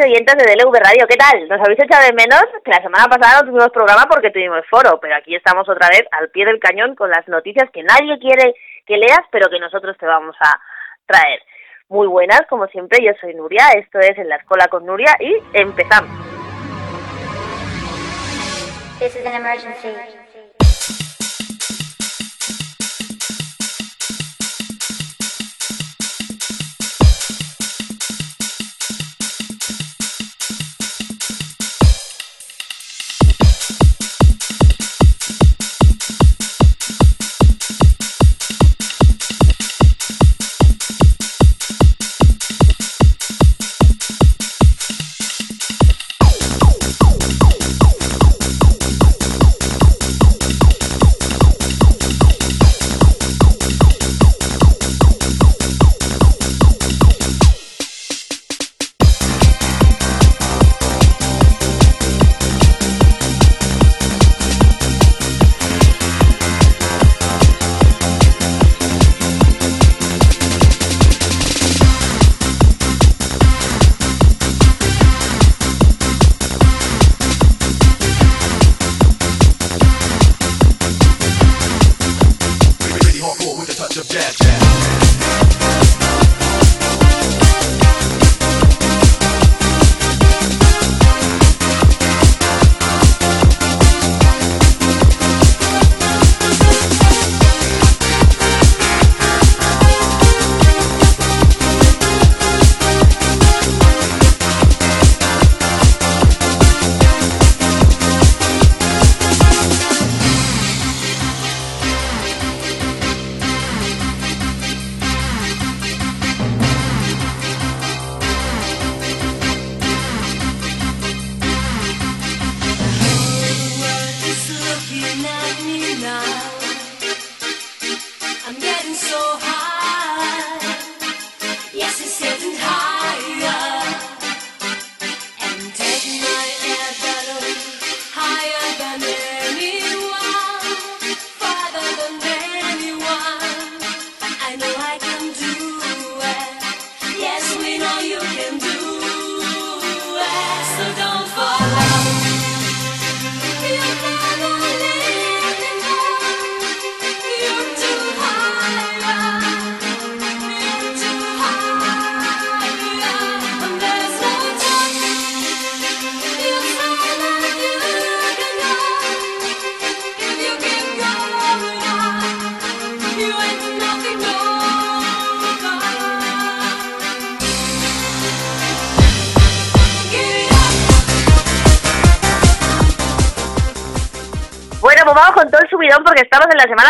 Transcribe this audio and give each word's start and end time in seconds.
oyentes 0.00 0.36
de 0.36 0.44
DLV 0.44 0.74
Radio. 0.74 1.06
¿Qué 1.08 1.16
tal? 1.16 1.48
¿Nos 1.48 1.60
habéis 1.60 1.80
echado 1.80 2.04
de 2.04 2.12
menos? 2.12 2.44
Que 2.64 2.70
la 2.70 2.82
semana 2.82 3.06
pasada 3.06 3.40
no 3.40 3.48
tuvimos 3.48 3.70
programa 3.70 4.04
porque 4.08 4.30
tuvimos 4.30 4.66
foro, 4.68 4.98
pero 5.00 5.16
aquí 5.16 5.34
estamos 5.34 5.68
otra 5.68 5.88
vez 5.88 6.04
al 6.12 6.30
pie 6.30 6.44
del 6.44 6.60
cañón 6.60 6.94
con 6.94 7.10
las 7.10 7.26
noticias 7.28 7.70
que 7.72 7.82
nadie 7.82 8.18
quiere 8.18 8.54
que 8.86 8.96
leas, 8.96 9.22
pero 9.30 9.48
que 9.48 9.58
nosotros 9.58 9.96
te 9.98 10.06
vamos 10.06 10.36
a 10.40 10.60
traer. 11.06 11.40
Muy 11.88 12.06
buenas, 12.06 12.42
como 12.48 12.66
siempre, 12.66 13.04
yo 13.04 13.12
soy 13.20 13.34
Nuria, 13.34 13.68
esto 13.76 13.98
es 14.00 14.18
En 14.18 14.28
la 14.28 14.36
Escuela 14.36 14.66
con 14.68 14.84
Nuria 14.84 15.14
y 15.20 15.36
empezamos. 15.52 16.10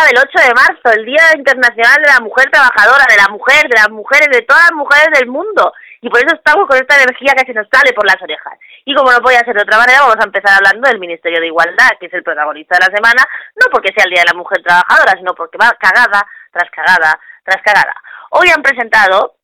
Del 0.05 0.19
8 0.19 0.29
de 0.49 0.55
marzo, 0.55 0.87
el 0.93 1.05
Día 1.07 1.33
Internacional 1.37 2.03
de 2.03 2.13
la 2.13 2.21
Mujer 2.21 2.51
Trabajadora, 2.51 3.05
de 3.09 3.17
la 3.17 3.29
mujer, 3.29 3.69
de 3.69 3.81
las 3.81 3.91
mujeres, 3.91 4.29
de 4.31 4.43
todas 4.43 4.69
las 4.69 4.77
mujeres 4.77 5.09
del 5.19 5.29
mundo. 5.29 5.73
Y 6.01 6.11
por 6.11 6.21
eso 6.21 6.37
estamos 6.37 6.67
con 6.69 6.77
esta 6.77 7.01
energía 7.01 7.33
que 7.33 7.47
se 7.47 7.55
nos 7.55 7.67
sale 7.73 7.93
por 7.95 8.07
las 8.07 8.21
orejas. 8.21 8.59
Y 8.85 8.95
como 8.95 9.11
no 9.11 9.21
podía 9.21 9.41
ser 9.41 9.57
de 9.57 9.63
otra 9.63 9.79
manera, 9.79 10.03
vamos 10.03 10.21
a 10.21 10.27
empezar 10.27 10.53
hablando 10.53 10.89
del 10.89 11.01
Ministerio 11.01 11.41
de 11.41 11.47
Igualdad, 11.47 11.97
que 11.99 12.07
es 12.07 12.15
el 12.15 12.23
protagonista 12.23 12.77
de 12.77 12.87
la 12.87 12.95
semana, 12.95 13.23
no 13.57 13.67
porque 13.73 13.93
sea 13.95 14.05
el 14.05 14.13
Día 14.13 14.23
de 14.23 14.33
la 14.33 14.39
Mujer 14.39 14.63
Trabajadora, 14.63 15.13
sino 15.17 15.35
porque 15.35 15.59
va 15.59 15.73
cagada 15.81 16.27
tras 16.53 16.71
cagada 16.71 17.19
tras 17.45 17.63
cagada. 17.63 17.95
Hoy 18.31 18.49
han 18.51 18.63
presentado 18.63 19.37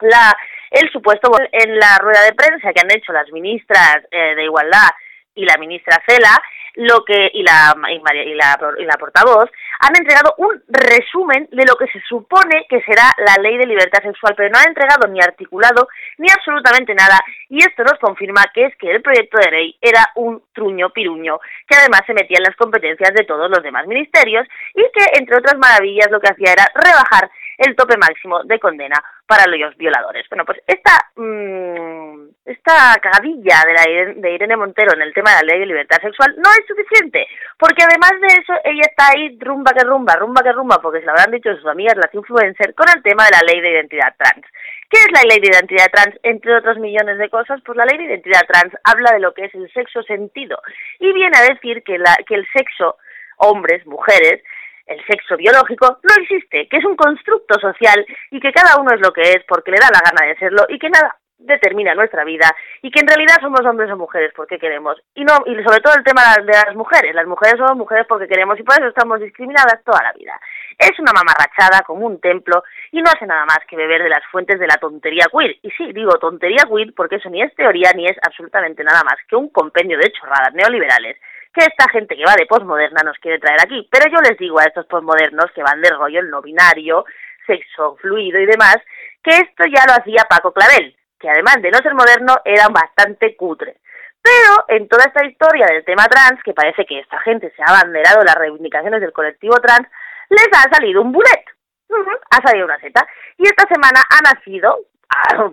la 0.00 0.36
el 0.70 0.90
supuesto 0.92 1.32
en 1.50 1.78
la 1.78 1.96
rueda 1.98 2.22
de 2.22 2.34
prensa 2.34 2.72
que 2.72 2.80
han 2.80 2.92
hecho 2.92 3.12
las 3.12 3.30
ministras 3.32 4.04
eh, 4.10 4.34
de 4.34 4.44
Igualdad 4.44 4.90
y 5.34 5.46
la 5.46 5.56
ministra 5.56 5.96
Cela 6.06 6.42
lo 6.74 7.04
que 7.04 7.30
y 7.32 7.42
la 7.42 7.74
y, 7.88 7.96
y 8.30 8.34
la 8.34 8.58
y 8.78 8.84
la 8.84 8.96
portavoz 8.98 9.50
han 9.78 9.96
entregado 9.96 10.34
un 10.38 10.62
resumen 10.68 11.48
de 11.52 11.64
lo 11.64 11.76
que 11.76 11.86
se 11.88 12.00
supone 12.08 12.66
que 12.68 12.80
será 12.82 13.12
la 13.18 13.40
ley 13.42 13.56
de 13.56 13.66
libertad 13.66 14.02
sexual, 14.02 14.34
pero 14.36 14.50
no 14.50 14.58
han 14.58 14.68
entregado 14.68 15.06
ni 15.08 15.20
articulado 15.20 15.88
ni 16.18 16.28
absolutamente 16.30 16.94
nada 16.94 17.18
y 17.48 17.58
esto 17.58 17.84
nos 17.84 17.98
confirma 17.98 18.44
que 18.52 18.66
es 18.66 18.76
que 18.76 18.90
el 18.90 19.02
proyecto 19.02 19.38
de 19.38 19.50
ley 19.50 19.76
era 19.80 20.10
un 20.16 20.42
truño 20.52 20.90
piruño 20.90 21.38
que 21.66 21.76
además 21.76 22.02
se 22.06 22.14
metía 22.14 22.38
en 22.38 22.44
las 22.44 22.56
competencias 22.56 23.12
de 23.14 23.24
todos 23.24 23.50
los 23.50 23.62
demás 23.62 23.86
ministerios 23.86 24.46
y 24.74 24.82
que 24.82 25.18
entre 25.18 25.36
otras 25.36 25.56
maravillas 25.58 26.10
lo 26.10 26.20
que 26.20 26.32
hacía 26.32 26.52
era 26.52 26.70
rebajar 26.74 27.30
el 27.58 27.76
tope 27.76 27.96
máximo 27.98 28.42
de 28.44 28.58
condena 28.58 28.96
para 29.26 29.46
los 29.46 29.76
violadores. 29.76 30.24
Bueno, 30.30 30.44
pues 30.44 30.58
esta 30.66 30.92
mm, 31.16 32.28
esta 32.46 32.96
cagadilla 33.02 33.62
de, 33.66 33.72
la, 33.74 33.84
Irene- 33.90 34.14
de 34.22 34.30
Irene 34.32 34.56
Montero 34.56 34.94
en 34.94 35.02
el 35.02 35.12
tema 35.12 35.30
de 35.30 35.44
la 35.44 35.52
ley 35.52 35.60
de 35.60 35.66
libertad 35.66 35.98
sexual 36.00 36.34
no 36.36 36.48
es 36.50 36.64
suficiente, 36.66 37.26
porque 37.58 37.82
además 37.84 38.12
de 38.20 38.28
eso 38.40 38.54
ella 38.64 38.82
está 38.88 39.08
ahí 39.12 39.36
rumba 39.40 39.72
que 39.72 39.84
rumba, 39.84 40.14
rumba 40.16 40.42
que 40.42 40.52
rumba, 40.52 40.78
porque 40.80 41.00
se 41.00 41.06
lo 41.06 41.12
habrán 41.12 41.30
dicho 41.32 41.54
sus 41.56 41.66
amigas 41.66 41.96
las 41.96 42.14
influencers, 42.14 42.74
con 42.74 42.86
el 42.94 43.02
tema 43.02 43.24
de 43.24 43.36
la 43.36 43.52
ley 43.52 43.60
de 43.60 43.70
identidad 43.72 44.14
trans. 44.16 44.46
¿Qué 44.88 44.96
es 44.98 45.08
la 45.12 45.22
ley 45.28 45.38
de 45.40 45.48
identidad 45.52 45.88
trans? 45.92 46.18
Entre 46.22 46.54
otros 46.56 46.78
millones 46.78 47.18
de 47.18 47.28
cosas, 47.28 47.60
pues 47.66 47.76
la 47.76 47.84
ley 47.84 47.98
de 47.98 48.04
identidad 48.04 48.46
trans 48.48 48.72
habla 48.84 49.10
de 49.12 49.20
lo 49.20 49.34
que 49.34 49.44
es 49.44 49.54
el 49.54 49.70
sexo 49.72 50.02
sentido 50.04 50.58
y 50.98 51.12
viene 51.12 51.36
a 51.36 51.52
decir 51.52 51.82
que, 51.82 51.98
la, 51.98 52.16
que 52.26 52.36
el 52.36 52.46
sexo, 52.56 52.96
hombres, 53.36 53.84
mujeres, 53.86 54.42
el 54.88 55.04
sexo 55.06 55.36
biológico 55.36 55.98
no 56.02 56.22
existe, 56.22 56.66
que 56.68 56.78
es 56.78 56.84
un 56.84 56.96
constructo 56.96 57.60
social 57.60 58.04
y 58.30 58.40
que 58.40 58.52
cada 58.52 58.80
uno 58.80 58.92
es 58.94 59.00
lo 59.00 59.12
que 59.12 59.22
es 59.22 59.44
porque 59.46 59.70
le 59.70 59.78
da 59.78 59.88
la 59.92 60.00
gana 60.00 60.26
de 60.26 60.38
serlo 60.38 60.64
y 60.68 60.78
que 60.78 60.90
nada 60.90 61.16
determina 61.38 61.94
nuestra 61.94 62.24
vida 62.24 62.50
y 62.82 62.90
que 62.90 63.00
en 63.00 63.06
realidad 63.06 63.36
somos 63.40 63.60
hombres 63.64 63.90
o 63.92 63.96
mujeres 63.96 64.32
porque 64.34 64.58
queremos. 64.58 64.96
Y 65.14 65.24
no 65.24 65.34
y 65.46 65.54
sobre 65.62 65.80
todo 65.80 65.94
el 65.96 66.04
tema 66.04 66.22
de 66.36 66.52
las 66.52 66.74
mujeres. 66.74 67.14
Las 67.14 67.26
mujeres 67.26 67.58
somos 67.58 67.76
mujeres 67.76 68.06
porque 68.08 68.26
queremos 68.26 68.58
y 68.58 68.64
por 68.64 68.74
eso 68.74 68.88
estamos 68.88 69.20
discriminadas 69.20 69.82
toda 69.84 70.02
la 70.02 70.12
vida. 70.12 70.38
Es 70.76 70.98
una 70.98 71.12
mamarrachada 71.12 71.82
como 71.86 72.06
un 72.06 72.20
templo 72.20 72.62
y 72.90 73.00
no 73.02 73.10
hace 73.10 73.26
nada 73.26 73.44
más 73.44 73.60
que 73.68 73.76
beber 73.76 74.02
de 74.02 74.08
las 74.08 74.24
fuentes 74.30 74.58
de 74.58 74.66
la 74.66 74.76
tontería 74.76 75.26
queer. 75.32 75.56
Y 75.62 75.70
sí 75.70 75.92
digo 75.92 76.18
tontería 76.18 76.64
queer 76.68 76.92
porque 76.94 77.16
eso 77.16 77.30
ni 77.30 77.42
es 77.42 77.54
teoría 77.54 77.92
ni 77.94 78.06
es 78.06 78.16
absolutamente 78.26 78.82
nada 78.82 79.02
más 79.04 79.16
que 79.28 79.36
un 79.36 79.48
compendio 79.50 79.98
de 79.98 80.10
chorradas 80.12 80.54
neoliberales 80.54 81.16
que 81.54 81.64
esta 81.64 81.88
gente 81.90 82.16
que 82.16 82.24
va 82.24 82.34
de 82.38 82.46
posmoderna 82.46 83.02
nos 83.04 83.18
quiere 83.18 83.38
traer 83.38 83.60
aquí. 83.62 83.88
Pero 83.90 84.10
yo 84.10 84.20
les 84.20 84.38
digo 84.38 84.58
a 84.58 84.64
estos 84.64 84.86
posmodernos 84.86 85.50
que 85.54 85.62
van 85.62 85.80
de 85.80 85.90
rollo 85.90 86.20
el 86.20 86.30
no 86.30 86.42
binario, 86.42 87.04
sexo 87.46 87.96
fluido 87.96 88.38
y 88.38 88.46
demás, 88.46 88.76
que 89.22 89.30
esto 89.36 89.64
ya 89.66 89.84
lo 89.86 89.94
hacía 89.94 90.26
Paco 90.28 90.52
Clavel. 90.52 90.94
que 91.18 91.28
además 91.28 91.56
de 91.60 91.70
no 91.70 91.78
ser 91.78 91.94
moderno, 91.94 92.36
era 92.44 92.68
bastante 92.68 93.34
cutre. 93.36 93.78
Pero 94.22 94.64
en 94.68 94.86
toda 94.88 95.04
esta 95.04 95.24
historia 95.26 95.66
del 95.66 95.84
tema 95.84 96.04
trans, 96.06 96.40
que 96.44 96.52
parece 96.54 96.84
que 96.86 97.00
esta 97.00 97.18
gente 97.20 97.52
se 97.56 97.62
ha 97.62 97.70
abanderado 97.76 98.22
las 98.24 98.36
reivindicaciones 98.36 99.00
del 99.00 99.12
colectivo 99.12 99.56
trans, 99.60 99.88
les 100.28 100.48
ha 100.52 100.70
salido 100.72 101.02
un 101.02 101.10
bulet. 101.12 101.44
Ujú, 101.88 102.10
Ha 102.30 102.46
salido 102.46 102.66
una 102.66 102.78
seta. 102.78 103.06
Y 103.36 103.44
esta 103.44 103.64
semana 103.66 104.00
ha 104.10 104.34
nacido 104.34 104.78
ah, 105.08 105.50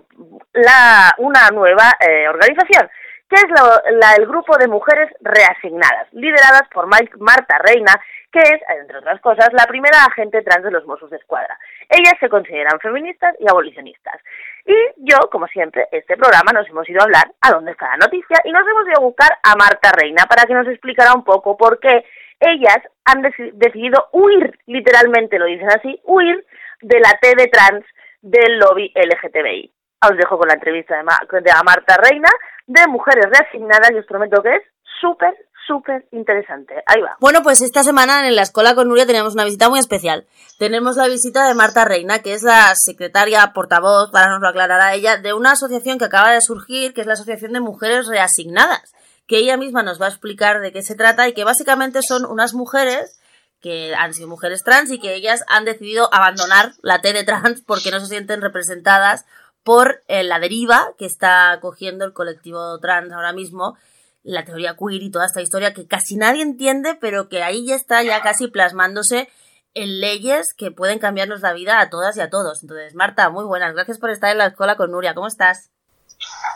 la, 0.52 1.14
una 1.18 1.48
nueva 1.50 1.96
eh, 2.00 2.28
organización, 2.28 2.88
que 3.28 3.36
es 3.36 3.46
lo- 3.48 3.98
la- 3.98 4.14
el 4.16 4.26
grupo 4.26 4.56
de 4.56 4.68
mujeres 4.68 5.10
reasignadas, 5.20 6.06
lideradas 6.12 6.68
por 6.72 6.86
Mai- 6.86 7.10
Marta 7.18 7.58
Reina, 7.58 7.92
que 8.32 8.40
es, 8.40 8.60
entre 8.80 8.98
otras 8.98 9.20
cosas, 9.20 9.48
la 9.52 9.64
primera 9.66 10.04
agente 10.04 10.42
trans 10.42 10.64
de 10.64 10.70
los 10.70 10.84
Mossos 10.86 11.10
de 11.10 11.16
Escuadra. 11.16 11.58
Ellas 11.88 12.14
se 12.20 12.28
consideran 12.28 12.78
feministas 12.80 13.34
y 13.40 13.48
abolicionistas. 13.48 14.20
Y 14.64 14.74
yo, 14.98 15.18
como 15.30 15.46
siempre, 15.48 15.88
este 15.92 16.16
programa 16.16 16.52
nos 16.52 16.68
hemos 16.68 16.88
ido 16.88 17.00
a 17.00 17.04
hablar 17.04 17.24
a 17.40 17.50
dónde 17.52 17.72
está 17.72 17.88
la 17.88 17.96
noticia 18.06 18.38
y 18.44 18.52
nos 18.52 18.66
hemos 18.68 18.86
ido 18.86 18.98
a 18.98 19.04
buscar 19.04 19.30
a 19.42 19.54
Marta 19.56 19.90
Reina 19.92 20.24
para 20.28 20.44
que 20.44 20.54
nos 20.54 20.66
explicara 20.68 21.12
un 21.14 21.24
poco 21.24 21.56
por 21.56 21.78
qué 21.80 22.04
ellas 22.40 22.78
han 23.06 23.22
deci- 23.22 23.52
decidido 23.54 24.08
huir, 24.12 24.58
literalmente 24.66 25.38
lo 25.38 25.46
dicen 25.46 25.68
así, 25.68 25.98
huir 26.04 26.44
de 26.82 27.00
la 27.00 27.12
T 27.20 27.34
de 27.36 27.46
trans 27.46 27.84
del 28.20 28.58
lobby 28.58 28.92
LGTBI. 28.94 29.72
Os 30.10 30.16
dejo 30.18 30.36
con 30.36 30.48
la 30.48 30.54
entrevista 30.54 30.96
de, 30.96 31.02
Ma- 31.04 31.18
de 31.30 31.50
Marta 31.64 31.96
Reina 32.02 32.28
de 32.66 32.86
Mujeres 32.88 33.26
Reasignadas 33.30 33.90
y 33.92 33.98
os 33.98 34.06
prometo 34.06 34.42
que 34.42 34.56
es 34.56 34.62
súper, 35.00 35.34
súper 35.66 36.06
interesante. 36.12 36.74
Ahí 36.86 37.00
va. 37.00 37.16
Bueno, 37.20 37.42
pues 37.42 37.60
esta 37.62 37.82
semana 37.82 38.26
en 38.26 38.36
la 38.36 38.42
escuela 38.42 38.74
con 38.74 38.88
Nuria 38.88 39.06
tenemos 39.06 39.34
una 39.34 39.44
visita 39.44 39.68
muy 39.68 39.78
especial. 39.78 40.26
Tenemos 40.58 40.96
la 40.96 41.06
visita 41.06 41.46
de 41.46 41.54
Marta 41.54 41.84
Reina, 41.84 42.20
que 42.20 42.34
es 42.34 42.42
la 42.42 42.72
secretaria 42.74 43.52
portavoz, 43.54 44.10
para 44.10 44.30
nos 44.30 44.40
lo 44.40 44.48
aclarará 44.48 44.94
ella, 44.94 45.16
de 45.16 45.32
una 45.32 45.52
asociación 45.52 45.98
que 45.98 46.06
acaba 46.06 46.32
de 46.32 46.40
surgir, 46.40 46.94
que 46.94 47.02
es 47.02 47.06
la 47.06 47.14
Asociación 47.14 47.52
de 47.52 47.60
Mujeres 47.60 48.06
Reasignadas, 48.06 48.94
que 49.26 49.38
ella 49.38 49.56
misma 49.56 49.82
nos 49.82 50.00
va 50.00 50.06
a 50.06 50.10
explicar 50.10 50.60
de 50.60 50.72
qué 50.72 50.82
se 50.82 50.96
trata 50.96 51.28
y 51.28 51.34
que 51.34 51.44
básicamente 51.44 52.00
son 52.02 52.24
unas 52.24 52.54
mujeres 52.54 53.20
que 53.60 53.94
han 53.96 54.12
sido 54.12 54.28
mujeres 54.28 54.62
trans 54.62 54.90
y 54.90 55.00
que 55.00 55.14
ellas 55.14 55.42
han 55.48 55.64
decidido 55.64 56.08
abandonar 56.12 56.72
la 56.82 57.00
T 57.00 57.12
de 57.12 57.24
trans 57.24 57.62
porque 57.62 57.90
no 57.90 58.00
se 58.00 58.06
sienten 58.06 58.40
representadas 58.40 59.24
por 59.66 60.04
eh, 60.06 60.22
la 60.22 60.38
deriva 60.38 60.92
que 60.96 61.06
está 61.06 61.58
cogiendo 61.60 62.04
el 62.04 62.12
colectivo 62.12 62.78
trans 62.78 63.12
ahora 63.12 63.32
mismo 63.32 63.76
la 64.22 64.44
teoría 64.44 64.76
queer 64.76 65.02
y 65.02 65.10
toda 65.10 65.26
esta 65.26 65.42
historia 65.42 65.74
que 65.74 65.88
casi 65.88 66.16
nadie 66.16 66.42
entiende, 66.42 66.94
pero 66.94 67.28
que 67.28 67.42
ahí 67.42 67.66
ya 67.66 67.74
está 67.74 68.00
ya 68.04 68.22
casi 68.22 68.46
plasmándose 68.46 69.28
en 69.74 70.00
leyes 70.00 70.54
que 70.56 70.70
pueden 70.70 71.00
cambiarnos 71.00 71.40
la 71.40 71.52
vida 71.52 71.80
a 71.80 71.90
todas 71.90 72.16
y 72.16 72.20
a 72.20 72.30
todos. 72.30 72.62
Entonces, 72.62 72.94
Marta, 72.94 73.28
muy 73.28 73.44
buenas. 73.44 73.74
Gracias 73.74 73.98
por 73.98 74.10
estar 74.10 74.30
en 74.30 74.38
la 74.38 74.46
escuela 74.46 74.76
con 74.76 74.92
Nuria. 74.92 75.14
¿Cómo 75.14 75.26
estás? 75.26 75.70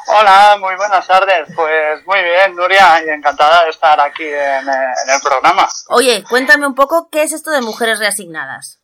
Hola, 0.07 0.57
muy 0.61 0.77
buenas 0.77 1.05
tardes. 1.07 1.49
Pues 1.57 2.07
muy 2.07 2.23
bien, 2.23 2.55
Nuria, 2.55 3.05
y 3.05 3.09
encantada 3.09 3.65
de 3.65 3.71
estar 3.71 4.01
aquí 4.01 4.25
en, 4.25 4.69
en 4.69 5.15
el 5.15 5.21
programa. 5.21 5.69
Oye, 5.89 6.23
cuéntame 6.29 6.67
un 6.67 6.77
poco 6.77 7.09
qué 7.11 7.25
es 7.25 7.33
esto 7.33 7.51
de 7.51 7.61
mujeres 7.61 7.99
reasignadas. 7.99 8.80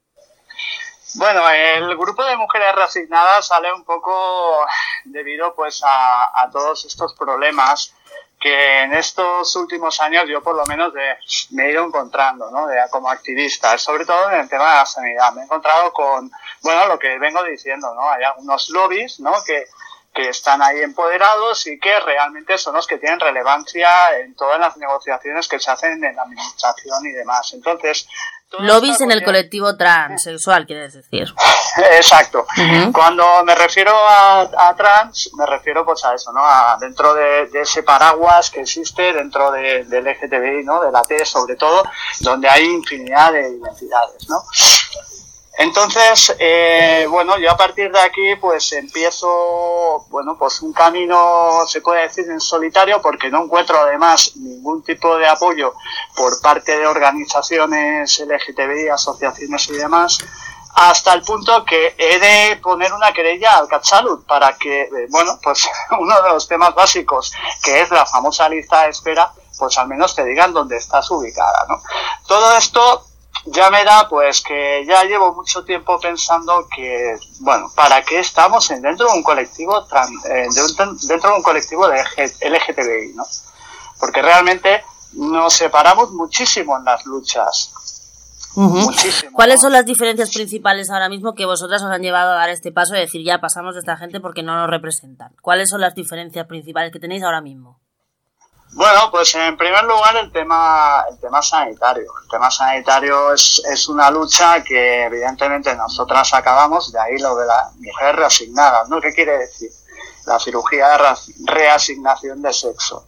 Bueno, 1.17 1.49
el 1.51 1.97
grupo 1.97 2.25
de 2.25 2.37
mujeres 2.37 2.75
reasignadas 2.75 3.47
sale 3.47 3.73
un 3.73 3.85
poco 3.85 4.67
debido 5.05 5.55
pues 5.55 5.83
a, 5.85 6.43
a 6.43 6.51
todos 6.51 6.85
estos 6.85 7.15
problemas 7.15 7.95
que 8.39 8.83
en 8.83 8.93
estos 8.93 9.57
últimos 9.57 9.99
años 10.01 10.25
yo 10.29 10.43
por 10.43 10.55
lo 10.55 10.67
menos 10.67 10.93
de- 10.93 11.17
me 11.53 11.65
he 11.67 11.71
ido 11.73 11.85
encontrando, 11.87 12.51
¿no? 12.51 12.67
De- 12.67 12.77
como 12.91 13.09
activista, 13.09 13.79
sobre 13.79 14.05
todo 14.05 14.31
en 14.31 14.41
el 14.41 14.49
tema 14.49 14.71
de 14.71 14.77
la 14.77 14.87
sanidad. 14.87 15.33
Me 15.33 15.41
he 15.41 15.45
encontrado 15.45 15.93
con, 15.93 16.31
bueno, 16.63 16.87
lo 16.87 16.99
que 16.99 17.19
vengo 17.19 17.43
diciendo, 17.45 17.95
¿no? 17.95 18.11
Hay 18.11 18.23
algunos 18.23 18.69
lobbies, 18.71 19.19
¿no? 19.21 19.33
Que, 19.47 19.65
que 20.17 20.31
están 20.31 20.63
ahí 20.63 20.81
empoderados 20.81 21.67
y 21.67 21.79
que 21.79 22.01
realmente 22.01 22.57
son 22.59 22.75
los 22.75 22.87
que 22.87 22.97
tienen 22.99 23.21
relevancia 23.21 24.19
en 24.19 24.35
todas 24.35 24.59
las 24.59 24.77
negociaciones 24.79 25.47
que 25.47 25.61
se 25.61 25.71
hacen 25.71 26.03
en 26.03 26.17
la 26.17 26.23
administración 26.23 27.07
y 27.07 27.13
demás. 27.13 27.53
Entonces, 27.53 28.09
Lobbies 28.61 29.01
en 29.01 29.11
el 29.11 29.25
colectivo 29.25 29.77
transexual, 29.77 30.67
quieres 30.67 30.95
decir. 30.95 31.27
Exacto. 31.97 32.47
Cuando 32.93 33.43
me 33.45 33.55
refiero 33.57 33.93
a, 33.93 34.43
a 34.69 34.75
trans, 34.77 35.31
me 35.37 35.45
refiero 35.45 35.85
pues 35.85 36.05
a 36.05 36.15
eso, 36.15 36.33
¿no? 36.33 36.41
A 36.47 36.77
dentro 36.81 37.13
de, 37.13 37.49
de 37.49 37.61
ese 37.63 37.83
paraguas 37.83 38.49
que 38.51 38.61
existe 38.61 39.13
dentro 39.13 39.51
de- 39.51 39.85
del 39.87 40.05
LGTBI, 40.07 40.65
¿no? 40.65 40.81
De 40.81 40.93
la 40.93 41.03
T 41.03 41.25
sobre 41.27 41.57
todo, 41.57 41.83
donde 42.21 42.49
hay 42.49 42.65
infinidad 42.65 43.33
de 43.33 43.41
identidades, 43.51 44.29
¿no? 44.29 44.45
Entonces, 45.59 46.37
eh, 46.39 47.07
bueno, 47.09 47.39
yo 47.39 47.51
a 47.51 47.57
partir 47.57 47.91
de 47.91 47.99
aquí 48.01 48.37
pues 48.39 48.73
empiezo, 48.73 50.05
bueno, 50.11 50.37
pues 50.39 50.61
un 50.61 50.75
camino, 50.75 51.67
se 51.67 51.81
puede 51.81 52.03
decir, 52.03 52.27
en 52.31 52.41
solitario, 52.41 53.01
porque 53.01 53.31
no 53.31 53.45
encuentro 53.45 53.79
además 53.79 54.37
ningún 54.37 54.83
tipo 54.83 55.17
de 55.17 55.27
apoyo 55.27 55.73
por 56.15 56.41
parte 56.43 56.79
de 56.79 56.87
organizaciones 56.87 58.21
LGTBI, 58.21 58.91
asociaciones 58.91 59.69
y 59.71 59.73
demás, 59.73 60.19
hasta 60.75 61.15
el 61.15 61.23
punto 61.23 61.65
que 61.65 61.95
he 61.97 62.19
de 62.19 62.57
poner 62.57 62.93
una 62.93 63.15
querella 63.15 63.53
al 63.53 63.67
CatSalud 63.67 64.27
para 64.27 64.59
que, 64.59 64.83
eh, 64.83 65.07
bueno, 65.09 65.39
pues 65.43 65.67
uno 65.99 66.21
de 66.21 66.29
los 66.29 66.47
temas 66.47 66.75
básicos, 66.75 67.33
que 67.63 67.81
es 67.81 67.91
la 67.91 68.05
famosa 68.05 68.47
lista 68.51 68.83
de 68.83 68.91
espera, 68.91 69.33
pues 69.59 69.79
al 69.79 69.89
menos 69.89 70.15
te 70.15 70.23
digan 70.23 70.53
dónde 70.53 70.77
estás 70.77 71.11
ubicada, 71.11 71.65
¿no? 71.67 71.81
Todo 72.27 72.55
esto 72.59 73.07
ya 73.47 73.71
me 73.71 73.85
da 73.85 74.09
pues 74.09 74.41
que 74.43 74.85
ya 74.87 75.05
llevo 75.05 75.35
mucho 75.35 75.65
tiempo 75.65 75.99
pensando 76.01 76.67
que, 76.75 77.17
bueno, 77.41 77.71
¿para 77.75 78.03
qué 78.03 78.19
estamos 78.19 78.71
en- 78.71 78.83
dentro 78.83 79.07
de 79.07 79.13
un 79.15 79.23
colectivo 79.23 79.79
eh, 80.29 80.47
de 80.53 80.63
un- 80.85 80.99
dentro 81.07 81.31
de 81.31 81.37
un 81.37 81.43
colectivo 81.43 81.89
de 81.89 82.01
LGTBI, 82.41 83.15
¿no? 83.15 83.25
Porque 84.01 84.21
realmente 84.23 84.83
nos 85.13 85.53
separamos 85.55 86.11
muchísimo 86.13 86.77
en 86.77 86.85
las 86.85 87.05
luchas. 87.07 87.73
Muchísimo. 88.57 89.33
¿Cuáles 89.35 89.61
son 89.61 89.73
las 89.73 89.85
diferencias 89.85 90.31
principales 90.33 90.89
ahora 90.91 91.09
mismo 91.11 91.35
que 91.35 91.45
vosotras 91.45 91.83
os 91.83 91.91
han 91.91 92.01
llevado 92.01 92.33
a 92.33 92.37
dar 92.37 92.49
este 92.49 92.73
paso 92.73 92.95
y 92.97 93.01
decir 93.01 93.23
ya 93.25 93.39
pasamos 93.39 93.75
de 93.75 93.81
esta 93.81 93.97
gente 93.99 94.19
porque 94.21 94.43
no 94.43 94.57
nos 94.57 94.71
representan? 94.71 95.35
¿Cuáles 95.43 95.69
son 95.69 95.83
las 95.83 95.95
diferencias 95.95 96.47
principales 96.47 96.91
que 96.91 96.99
tenéis 96.99 97.23
ahora 97.23 97.43
mismo? 97.43 97.79
Bueno, 98.77 99.11
pues 99.11 99.35
en 99.35 99.57
primer 99.57 99.85
lugar 99.85 100.17
el 100.17 100.31
tema, 100.31 101.03
el 101.11 101.19
tema 101.19 101.41
sanitario. 101.41 102.13
El 102.23 102.29
tema 102.29 102.51
sanitario 102.51 103.33
es, 103.33 103.63
es 103.73 103.89
una 103.89 104.11
lucha 104.11 104.63
que 104.63 105.05
evidentemente 105.05 105.75
nosotras 105.75 106.35
acabamos, 106.35 106.93
de 106.93 107.01
ahí 107.01 107.17
lo 107.19 107.35
de 107.37 107.47
la 107.47 107.71
mujer 107.79 108.15
reasignada, 108.17 108.85
¿no? 108.91 109.01
¿Qué 109.01 109.15
quiere 109.15 109.39
decir? 109.39 109.71
La 110.27 110.39
cirugía 110.39 110.89
de 110.91 110.99
reasignación 111.47 112.43
de 112.43 112.53
sexo. 112.53 113.07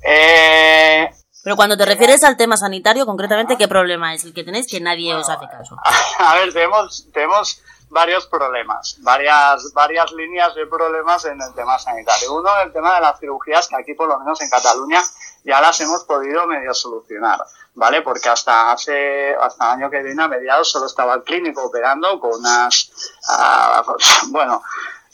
Eh, 0.00 1.10
Pero 1.42 1.56
cuando 1.56 1.76
te 1.76 1.86
refieres 1.86 2.22
al 2.22 2.36
tema 2.36 2.56
sanitario, 2.56 3.04
concretamente, 3.04 3.56
¿qué 3.56 3.66
problema 3.66 4.14
es 4.14 4.22
el 4.22 4.32
que 4.32 4.44
tenéis 4.44 4.68
que 4.70 4.78
nadie 4.78 5.12
os 5.12 5.28
hace 5.28 5.46
caso? 5.48 5.76
a 6.20 6.34
ver, 6.36 6.52
tenemos, 6.52 7.06
tenemos 7.12 7.60
varios 7.90 8.26
problemas, 8.26 8.96
varias, 9.00 9.72
varias 9.72 10.12
líneas 10.12 10.54
de 10.54 10.66
problemas 10.66 11.24
en 11.24 11.40
el 11.40 11.54
tema 11.54 11.78
sanitario. 11.78 12.34
Uno, 12.34 12.48
el 12.60 12.72
tema 12.72 12.94
de 12.94 13.00
las 13.00 13.18
cirugías, 13.18 13.68
que 13.68 13.76
aquí 13.76 13.94
por 13.94 14.08
lo 14.08 14.18
menos 14.18 14.40
en 14.40 14.48
Cataluña 14.48 15.02
ya 15.44 15.60
las 15.60 15.80
hemos 15.80 16.04
podido 16.04 16.46
medio 16.46 16.72
solucionar, 16.72 17.44
¿vale? 17.74 18.02
Porque 18.02 18.28
hasta 18.28 18.70
hace, 18.72 19.34
hasta 19.34 19.64
el 19.66 19.80
año 19.80 19.90
que 19.90 20.02
viene, 20.02 20.22
a 20.22 20.28
mediados, 20.28 20.70
solo 20.70 20.86
estaba 20.86 21.14
el 21.14 21.22
clínico 21.22 21.64
operando 21.64 22.20
con 22.20 22.40
unas, 22.40 22.90
ah, 23.28 23.82
bueno, 24.28 24.62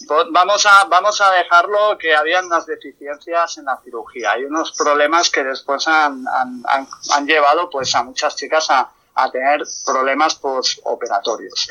pues 0.07 0.27
vamos 0.31 0.67
a, 0.67 0.85
vamos 0.85 1.21
a 1.23 1.31
dejarlo 1.31 1.97
que 1.99 2.15
habían 2.15 2.47
unas 2.47 2.67
deficiencias 2.67 3.57
en 3.57 3.65
la 3.65 3.81
cirugía 3.83 4.39
y 4.39 4.45
unos 4.45 4.73
problemas 4.73 5.31
que 5.31 5.43
después 5.43 5.89
han, 5.89 6.29
han, 6.29 6.63
han, 6.67 6.87
han 7.15 7.27
llevado 7.27 7.71
pues 7.71 7.95
a 7.95 8.03
muchas 8.03 8.37
chicas 8.37 8.69
a, 8.71 8.91
a 9.15 9.31
tener 9.31 9.63
problemas 9.85 10.35
postoperatorios. 10.35 11.71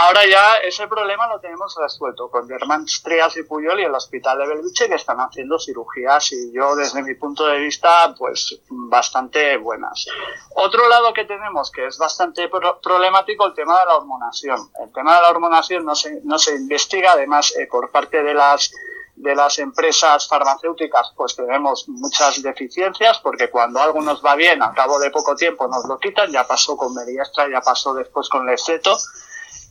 Ahora 0.00 0.20
ya 0.30 0.58
ese 0.58 0.86
problema 0.86 1.26
lo 1.26 1.40
tenemos 1.40 1.74
resuelto 1.76 2.30
con 2.30 2.46
Germán 2.48 2.86
Trias 3.02 3.36
y 3.36 3.42
Puyol 3.42 3.80
y 3.80 3.82
el 3.82 3.94
Hospital 3.94 4.38
de 4.38 4.46
Belviche 4.46 4.88
que 4.88 4.94
están 4.94 5.18
haciendo 5.18 5.58
cirugías 5.58 6.30
y 6.32 6.52
yo 6.52 6.76
desde 6.76 7.02
mi 7.02 7.14
punto 7.14 7.44
de 7.46 7.58
vista 7.58 8.14
pues 8.16 8.60
bastante 8.68 9.56
buenas. 9.56 10.06
Otro 10.54 10.88
lado 10.88 11.12
que 11.12 11.24
tenemos 11.24 11.72
que 11.72 11.86
es 11.86 11.98
bastante 11.98 12.48
pro- 12.48 12.80
problemático 12.80 13.44
el 13.46 13.54
tema 13.54 13.76
de 13.80 13.86
la 13.86 13.96
hormonación. 13.96 14.70
El 14.80 14.92
tema 14.92 15.16
de 15.16 15.22
la 15.22 15.30
hormonación 15.30 15.84
no 15.84 15.96
se, 15.96 16.20
no 16.22 16.38
se 16.38 16.54
investiga 16.54 17.12
además 17.12 17.52
eh, 17.56 17.66
por 17.68 17.90
parte 17.90 18.22
de 18.22 18.34
las 18.34 18.70
de 19.16 19.34
las 19.34 19.58
empresas 19.58 20.28
farmacéuticas 20.28 21.12
pues 21.16 21.34
tenemos 21.34 21.88
muchas 21.88 22.40
deficiencias 22.40 23.18
porque 23.18 23.50
cuando 23.50 23.80
algo 23.80 24.00
nos 24.00 24.24
va 24.24 24.36
bien 24.36 24.62
al 24.62 24.72
cabo 24.74 25.00
de 25.00 25.10
poco 25.10 25.34
tiempo 25.34 25.66
nos 25.66 25.84
lo 25.88 25.98
quitan, 25.98 26.30
ya 26.30 26.46
pasó 26.46 26.76
con 26.76 26.94
Mediastra, 26.94 27.50
ya 27.50 27.60
pasó 27.60 27.94
después 27.94 28.28
con 28.28 28.46
Leceto 28.46 28.96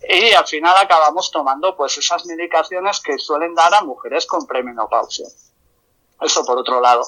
y 0.10 0.34
al 0.34 0.46
final 0.46 0.76
acabamos 0.78 1.32
tomando 1.32 1.76
pues 1.76 1.98
esas 1.98 2.26
medicaciones 2.26 3.00
que 3.02 3.18
suelen 3.18 3.56
dar 3.56 3.74
a 3.74 3.82
mujeres 3.82 4.26
con 4.26 4.46
premenopausia. 4.46 5.28
Eso 6.22 6.46
por 6.46 6.58
otro 6.58 6.80
lado. 6.82 7.04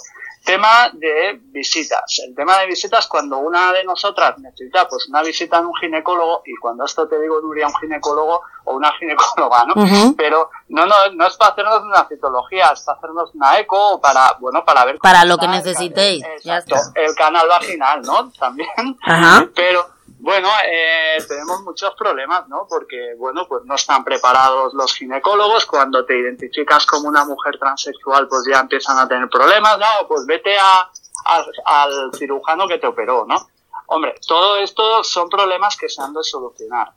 Tema 0.46 0.90
de 0.94 1.38
visitas. 1.42 2.22
El 2.26 2.34
tema 2.34 2.58
de 2.60 2.68
visitas 2.68 3.08
cuando 3.08 3.40
una 3.40 3.74
de 3.74 3.84
nosotras 3.84 4.38
necesita 4.40 4.88
pues 4.88 5.08
una 5.10 5.22
visita 5.22 5.58
a 5.58 5.62
un 5.62 5.76
ginecólogo 5.76 6.42
y 6.46 6.56
cuando 6.56 6.86
esto 6.86 7.08
te 7.08 7.20
digo 7.20 7.42
Nuria 7.42 7.68
un 7.68 7.76
ginecólogo 7.76 8.42
o 8.64 8.76
una 8.76 8.92
ginecóloga, 8.94 9.66
¿no? 9.66 9.74
Pero 10.16 10.50
no, 10.70 10.86
no, 10.86 10.96
no 11.14 11.28
es 11.28 11.36
para 11.36 11.52
hacernos 11.52 11.84
una 11.84 12.08
citología, 12.08 12.72
es 12.74 12.82
para 12.82 12.98
hacernos 12.98 13.36
una 13.36 13.60
eco 13.60 13.96
o 13.96 14.02
para, 14.02 14.38
bueno, 14.40 14.64
para 14.64 14.86
ver 14.86 14.98
Para 15.00 15.26
lo 15.26 15.38
que 15.38 15.46
el 15.46 15.52
necesitéis, 15.52 16.24
ya 16.44 16.58
está. 16.58 16.80
el 16.96 17.14
canal 17.16 17.48
vaginal, 17.48 18.02
¿no? 18.02 18.32
También. 18.32 18.70
Ajá. 19.04 19.46
Pero 19.54 19.88
bueno, 20.20 20.50
eh, 20.66 21.18
tenemos 21.28 21.62
muchos 21.62 21.94
problemas, 21.96 22.48
¿no? 22.50 22.68
Porque, 22.70 23.14
bueno, 23.18 23.46
pues 23.48 23.64
no 23.66 23.76
están 23.76 24.04
preparados 24.04 24.74
los 24.74 24.94
ginecólogos. 24.94 25.66
Cuando 25.66 26.06
te 26.06 26.18
identificas 26.20 26.86
como 26.86 27.08
una 27.08 27.24
mujer 27.26 27.58
transexual, 27.58 28.28
pues 28.28 28.44
ya 28.52 28.60
empiezan 28.60 28.98
a 29.00 29.08
tener 29.08 29.30
problemas, 29.30 29.78
¿no? 29.80 30.08
Pues 30.08 30.26
vete 30.26 30.58
a, 30.58 30.92
a- 31.26 31.46
al 31.84 32.12
cirujano 32.16 32.68
que 32.68 32.78
te 32.80 32.88
operó, 32.88 33.26
¿no? 33.26 33.48
Hombre, 33.88 34.16
todo 34.28 34.58
esto 34.58 35.04
son 35.04 35.30
problemas 35.30 35.76
que 35.78 35.90
se 35.90 36.02
han 36.02 36.14
de 36.14 36.24
solucionar. 36.24 36.92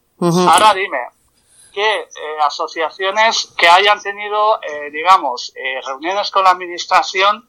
Ahora 0.48 0.74
dime, 0.74 0.98
¿qué 1.72 2.00
eh, 2.00 2.08
asociaciones 2.44 3.52
que 3.56 3.66
hayan 3.68 4.00
tenido, 4.02 4.60
eh, 4.62 4.90
digamos, 4.90 5.52
eh, 5.56 5.80
reuniones 5.86 6.30
con 6.30 6.44
la 6.44 6.50
administración 6.50 7.48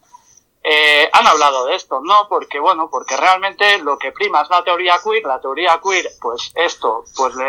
eh, 0.64 1.10
han 1.12 1.28
hablado 1.28 1.66
de 1.66 1.76
esto, 1.76 2.00
¿no? 2.02 2.28
Porque, 2.30 2.60
bueno, 2.60 2.90
porque 2.90 3.18
realmente 3.18 3.80
lo 3.80 3.98
que 3.98 4.12
prima 4.14 4.42
es 4.44 4.50
la 4.50 4.64
teoría 4.64 4.94
queer, 5.04 5.24
la 5.26 5.42
teoría 5.42 5.80
queer, 5.84 6.08
pues 6.22 6.52
esto, 6.56 7.04
pues 7.18 7.36
le, 7.36 7.46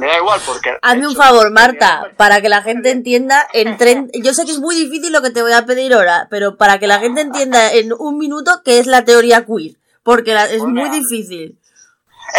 le 0.00 0.06
da 0.06 0.18
igual 0.18 0.40
porque... 0.44 0.76
Hazme 0.82 1.06
un 1.08 1.16
favor, 1.16 1.50
Marta, 1.50 2.12
para 2.18 2.40
que 2.42 2.48
la 2.50 2.60
gente 2.62 2.90
entienda 2.90 3.48
en 3.54 3.78
tren... 3.78 4.10
Yo 4.12 4.34
sé 4.34 4.44
que 4.44 4.52
es 4.52 4.58
muy 4.58 4.74
difícil 4.74 5.12
lo 5.12 5.22
que 5.22 5.30
te 5.30 5.40
voy 5.42 5.52
a 5.52 5.64
pedir 5.64 5.94
ahora, 5.94 6.26
pero 6.30 6.56
para 6.58 6.78
que 6.78 6.86
la 6.86 6.98
gente 6.98 7.22
entienda 7.22 7.72
en 7.72 7.92
un 7.92 8.18
minuto 8.18 8.60
qué 8.64 8.78
es 8.78 8.86
la 8.86 9.04
teoría 9.04 9.46
queer, 9.46 9.76
porque 10.02 10.34
la- 10.34 10.44
es 10.44 10.58
Pues 10.60 10.70
muy 10.72 10.90
difícil. 10.90 11.58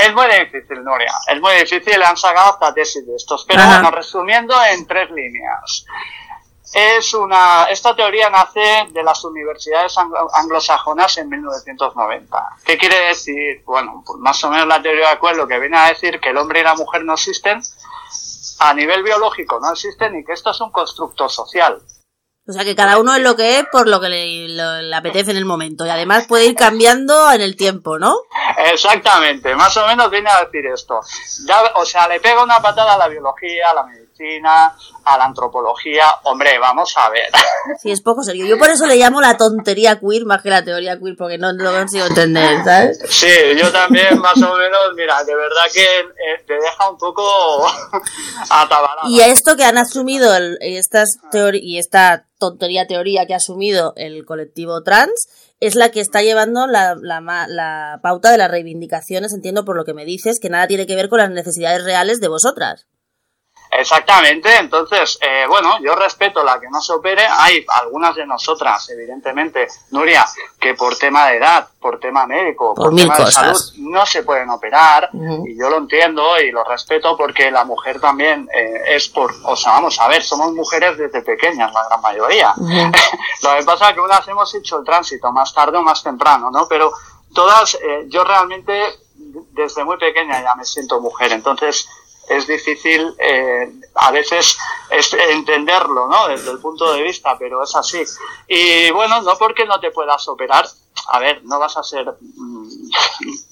Es 0.06 0.14
muy 0.14 0.28
difícil, 0.28 0.84
Nuria, 0.84 1.12
es 1.28 1.42
muy 1.42 1.56
difícil, 1.56 2.00
han 2.04 2.16
sacado 2.16 2.52
hasta 2.54 2.72
tesis 2.76 3.04
de 3.08 3.16
estos. 3.16 3.44
Pero 3.48 3.62
Ajá. 3.62 3.80
bueno, 3.80 3.90
resumiendo 3.98 4.54
en 4.72 4.86
tres 4.86 5.10
líneas. 5.10 5.84
Es 6.74 7.14
una, 7.16 7.66
esta 7.66 7.96
teoría 7.96 8.30
nace 8.30 8.88
de 8.92 9.02
las 9.04 9.24
universidades 9.24 9.98
anglo- 9.98 10.30
anglosajonas 10.34 11.18
en 11.18 11.28
1990. 11.30 12.50
¿Qué 12.64 12.78
quiere 12.78 13.08
decir? 13.08 13.64
Bueno, 13.66 14.04
pues 14.06 14.20
más 14.20 14.44
o 14.44 14.50
menos 14.52 14.68
la 14.68 14.82
teoría 14.82 15.10
de 15.10 15.20
Queer 15.20 15.36
lo 15.36 15.48
que 15.48 15.60
viene 15.60 15.78
a 15.78 15.90
decir 15.90 16.20
que 16.20 16.30
el 16.30 16.38
hombre 16.38 16.60
y 16.60 16.64
la 16.64 16.76
mujer 16.76 17.04
no 17.04 17.14
existen, 17.14 17.62
a 18.60 18.74
nivel 18.74 19.02
biológico 19.04 19.60
no 19.60 19.72
existen 19.72 20.20
y 20.20 20.24
que 20.24 20.34
esto 20.34 20.52
es 20.52 20.62
un 20.62 20.72
constructo 20.72 21.28
social. 21.28 21.82
O 22.48 22.52
sea 22.52 22.64
que 22.64 22.76
cada 22.76 22.98
uno 22.98 23.16
es 23.16 23.22
lo 23.22 23.36
que 23.36 23.60
es 23.60 23.66
por 23.72 23.88
lo 23.88 24.00
que 24.02 24.10
le, 24.10 24.50
lo- 24.50 24.82
le 24.82 24.96
apetece 24.96 25.32
en 25.32 25.38
el 25.38 25.46
momento. 25.46 25.86
Y 25.86 25.90
además 25.90 26.26
puede 26.28 26.46
ir 26.46 26.56
cambiando 26.56 27.32
en 27.32 27.42
el 27.42 27.56
tiempo, 27.56 28.00
¿no? 28.00 28.16
Exactamente, 28.74 29.56
más 29.56 29.76
o 29.78 29.86
menos 29.88 30.10
viene 30.10 30.30
a 30.30 30.44
decir 30.46 30.66
esto. 30.68 31.00
Ya, 31.46 31.62
o 31.76 31.86
sea, 31.86 32.08
le 32.08 32.20
pega 32.20 32.44
una 32.44 32.60
patada 32.62 32.94
a 32.96 32.98
la 32.98 33.08
biología, 33.08 33.70
a 33.70 33.74
la 33.76 33.84
medicina, 33.84 34.09
a 35.06 35.18
la 35.18 35.26
antropología. 35.26 36.06
Hombre, 36.24 36.58
vamos 36.60 36.94
a 36.98 37.10
ver. 37.10 37.30
Sí, 37.82 37.92
es 37.92 38.02
poco 38.02 38.24
serio. 38.24 38.46
Yo 38.46 38.58
por 38.58 38.70
eso 38.70 38.86
le 38.88 38.96
llamo 38.96 39.22
la 39.22 39.38
tontería 39.38 40.00
queer 40.00 40.26
más 40.26 40.42
que 40.42 40.50
la 40.50 40.64
teoría 40.64 40.98
queer, 40.98 41.16
porque 41.18 41.38
no 41.38 41.52
lo 41.52 41.72
consigo 41.72 42.06
entender, 42.06 42.64
¿sabes? 42.64 43.00
Sí, 43.10 43.28
yo 43.62 43.72
también 43.72 44.18
más 44.20 44.38
o 44.42 44.56
menos, 44.58 44.80
mira, 44.96 45.24
de 45.24 45.36
verdad 45.36 45.62
que 45.74 45.84
eh, 45.84 46.44
te 46.48 46.54
deja 46.54 46.90
un 46.90 46.98
poco 46.98 47.22
atabalado. 48.50 49.10
Y 49.10 49.22
esto 49.22 49.56
que 49.56 49.64
han 49.66 49.78
asumido 49.78 50.36
el- 50.36 50.58
estas 50.62 51.10
y 51.54 51.78
esta 51.78 52.26
tontería 52.38 52.88
teoría 52.88 53.26
que 53.26 53.34
ha 53.34 53.38
asumido 53.38 53.94
el 53.98 54.26
colectivo 54.26 54.82
trans 54.84 55.28
es 55.60 55.76
la 55.76 55.90
que 55.92 56.00
está 56.00 56.22
llevando 56.22 56.68
la, 56.68 56.96
la 57.02 57.20
la 57.48 58.00
pauta 58.02 58.32
de 58.32 58.38
las 58.38 58.50
reivindicaciones, 58.50 59.34
entiendo 59.34 59.66
por 59.66 59.76
lo 59.76 59.84
que 59.84 59.94
me 59.94 60.06
dices, 60.06 60.40
que 60.42 60.50
nada 60.50 60.68
tiene 60.68 60.88
que 60.88 60.96
ver 60.96 61.10
con 61.10 61.20
las 61.20 61.30
necesidades 61.30 61.84
reales 61.84 62.22
de 62.22 62.30
vosotras. 62.30 62.86
Exactamente, 63.72 64.56
entonces, 64.58 65.20
eh, 65.22 65.46
bueno, 65.48 65.78
yo 65.80 65.94
respeto 65.94 66.44
la 66.44 66.60
que 66.60 66.68
no 66.70 66.82
se 66.82 66.94
opere. 66.94 67.24
Hay 67.28 67.64
algunas 67.82 68.16
de 68.16 68.26
nosotras, 68.26 68.90
evidentemente, 68.90 69.68
Nuria, 69.92 70.26
que 70.60 70.74
por 70.74 70.98
tema 70.98 71.28
de 71.28 71.38
edad, 71.38 71.68
por 71.80 72.00
tema 72.00 72.26
médico, 72.26 72.74
Por 72.74 72.96
tema 72.96 73.16
de 73.16 73.32
salud, 73.32 73.60
no 73.78 74.06
se 74.08 74.24
pueden 74.24 74.50
operar. 74.50 75.12
Y 75.46 75.58
yo 75.58 75.70
lo 75.70 75.78
entiendo 75.78 76.40
y 76.40 76.52
lo 76.52 76.64
respeto 76.64 77.16
porque 77.16 77.52
la 77.52 77.64
mujer 77.64 78.02
también 78.02 78.50
eh, 78.54 78.96
es 78.96 79.08
por, 79.08 79.34
o 79.44 79.56
sea, 79.56 79.74
vamos 79.74 80.00
a 80.00 80.08
ver, 80.08 80.24
somos 80.24 80.52
mujeres 80.54 80.98
desde 80.98 81.22
pequeñas, 81.22 81.72
la 81.72 81.86
gran 81.88 82.02
mayoría. 82.02 82.54
lo 82.58 83.56
que 83.56 83.64
pasa 83.66 83.90
es 83.90 83.94
que 83.94 84.02
unas 84.02 84.28
hemos 84.28 84.54
hecho 84.56 84.80
el 84.80 84.86
tránsito 84.86 85.32
más 85.32 85.54
tarde 85.54 85.78
o 85.78 85.84
más 85.84 86.02
temprano, 86.02 86.50
¿no? 86.50 86.68
Pero 86.68 86.92
todas, 87.34 87.76
eh, 87.76 88.06
yo 88.08 88.24
realmente 88.24 88.74
desde 89.52 89.84
muy 89.84 89.98
pequeña 89.98 90.42
ya 90.42 90.56
me 90.56 90.66
siento 90.66 91.00
mujer, 91.00 91.32
entonces 91.32 91.88
es 92.30 92.48
difícil 92.48 93.14
eh, 93.20 93.72
a 93.96 94.12
veces 94.12 94.58
es- 94.92 95.14
entenderlo, 95.14 96.08
¿no? 96.08 96.28
Desde 96.28 96.52
el 96.52 96.60
punto 96.60 96.94
de 96.94 97.02
vista, 97.04 97.38
pero 97.38 97.64
es 97.64 97.76
así. 97.76 98.04
Y 98.48 98.92
bueno, 98.92 99.22
no 99.22 99.38
porque 99.38 99.66
no 99.66 99.80
te 99.80 99.92
puedas 99.92 100.28
operar, 100.28 100.66
a 101.12 101.20
ver, 101.20 101.44
no 101.44 101.60
vas 101.60 101.76
a 101.78 101.84
ser 101.84 102.06
mm, 102.22 102.68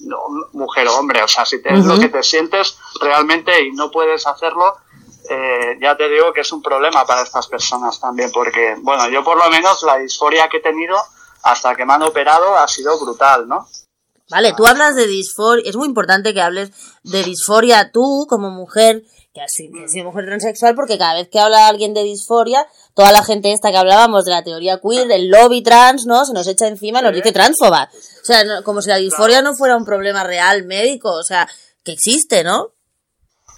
no, 0.00 0.18
mujer 0.52 0.88
o 0.88 0.96
hombre, 0.96 1.22
o 1.22 1.28
sea, 1.28 1.44
si 1.44 1.62
te, 1.62 1.70
lo 1.72 1.98
que 2.00 2.08
te 2.08 2.22
sientes 2.22 2.78
realmente 3.00 3.64
y 3.64 3.72
no 3.72 3.90
puedes 3.90 4.26
hacerlo, 4.26 4.76
eh, 5.30 5.76
ya 5.80 5.96
te 5.96 6.08
digo 6.08 6.32
que 6.32 6.40
es 6.40 6.52
un 6.52 6.62
problema 6.62 7.04
para 7.04 7.22
estas 7.22 7.46
personas 7.48 8.00
también, 8.00 8.30
porque, 8.32 8.76
bueno, 8.80 9.08
yo 9.10 9.22
por 9.22 9.36
lo 9.36 9.50
menos 9.50 9.82
la 9.82 9.98
disforia 9.98 10.48
que 10.48 10.58
he 10.58 10.60
tenido 10.60 10.96
hasta 11.42 11.74
que 11.76 11.84
me 11.84 11.92
han 11.94 12.02
operado 12.02 12.56
ha 12.56 12.66
sido 12.66 12.98
brutal, 12.98 13.46
¿no? 13.48 13.66
Vale, 14.30 14.52
tú 14.56 14.66
hablas 14.66 14.94
de 14.94 15.06
disforia, 15.06 15.68
es 15.68 15.76
muy 15.76 15.86
importante 15.88 16.34
que 16.34 16.40
hables 16.42 16.70
de 17.02 17.22
disforia 17.24 17.90
tú 17.92 18.26
como 18.28 18.50
mujer, 18.50 19.02
que 19.32 19.40
has 19.40 19.52
sido, 19.52 20.04
mujer 20.04 20.26
transexual, 20.26 20.74
porque 20.74 20.98
cada 20.98 21.14
vez 21.14 21.28
que 21.28 21.38
habla 21.40 21.66
alguien 21.68 21.94
de 21.94 22.02
disforia, 22.02 22.66
toda 22.94 23.10
la 23.12 23.22
gente 23.24 23.52
esta 23.52 23.70
que 23.70 23.78
hablábamos 23.78 24.24
de 24.26 24.32
la 24.32 24.42
teoría 24.44 24.80
queer, 24.80 25.06
del 25.08 25.28
lobby 25.28 25.62
trans, 25.62 26.04
¿no? 26.06 26.24
Se 26.26 26.32
nos 26.34 26.46
echa 26.46 26.66
encima 26.66 27.00
y 27.00 27.02
nos 27.04 27.14
dice 27.14 27.32
transfoba. 27.32 27.88
O 27.94 28.24
sea, 28.24 28.44
no- 28.44 28.62
como 28.64 28.82
si 28.82 28.88
la 28.90 28.96
disforia 28.96 29.40
no 29.40 29.54
fuera 29.54 29.76
un 29.76 29.84
problema 29.84 30.24
real 30.24 30.64
médico, 30.64 31.10
o 31.12 31.22
sea, 31.22 31.48
que 31.82 31.92
existe, 31.92 32.44
¿no? 32.44 32.72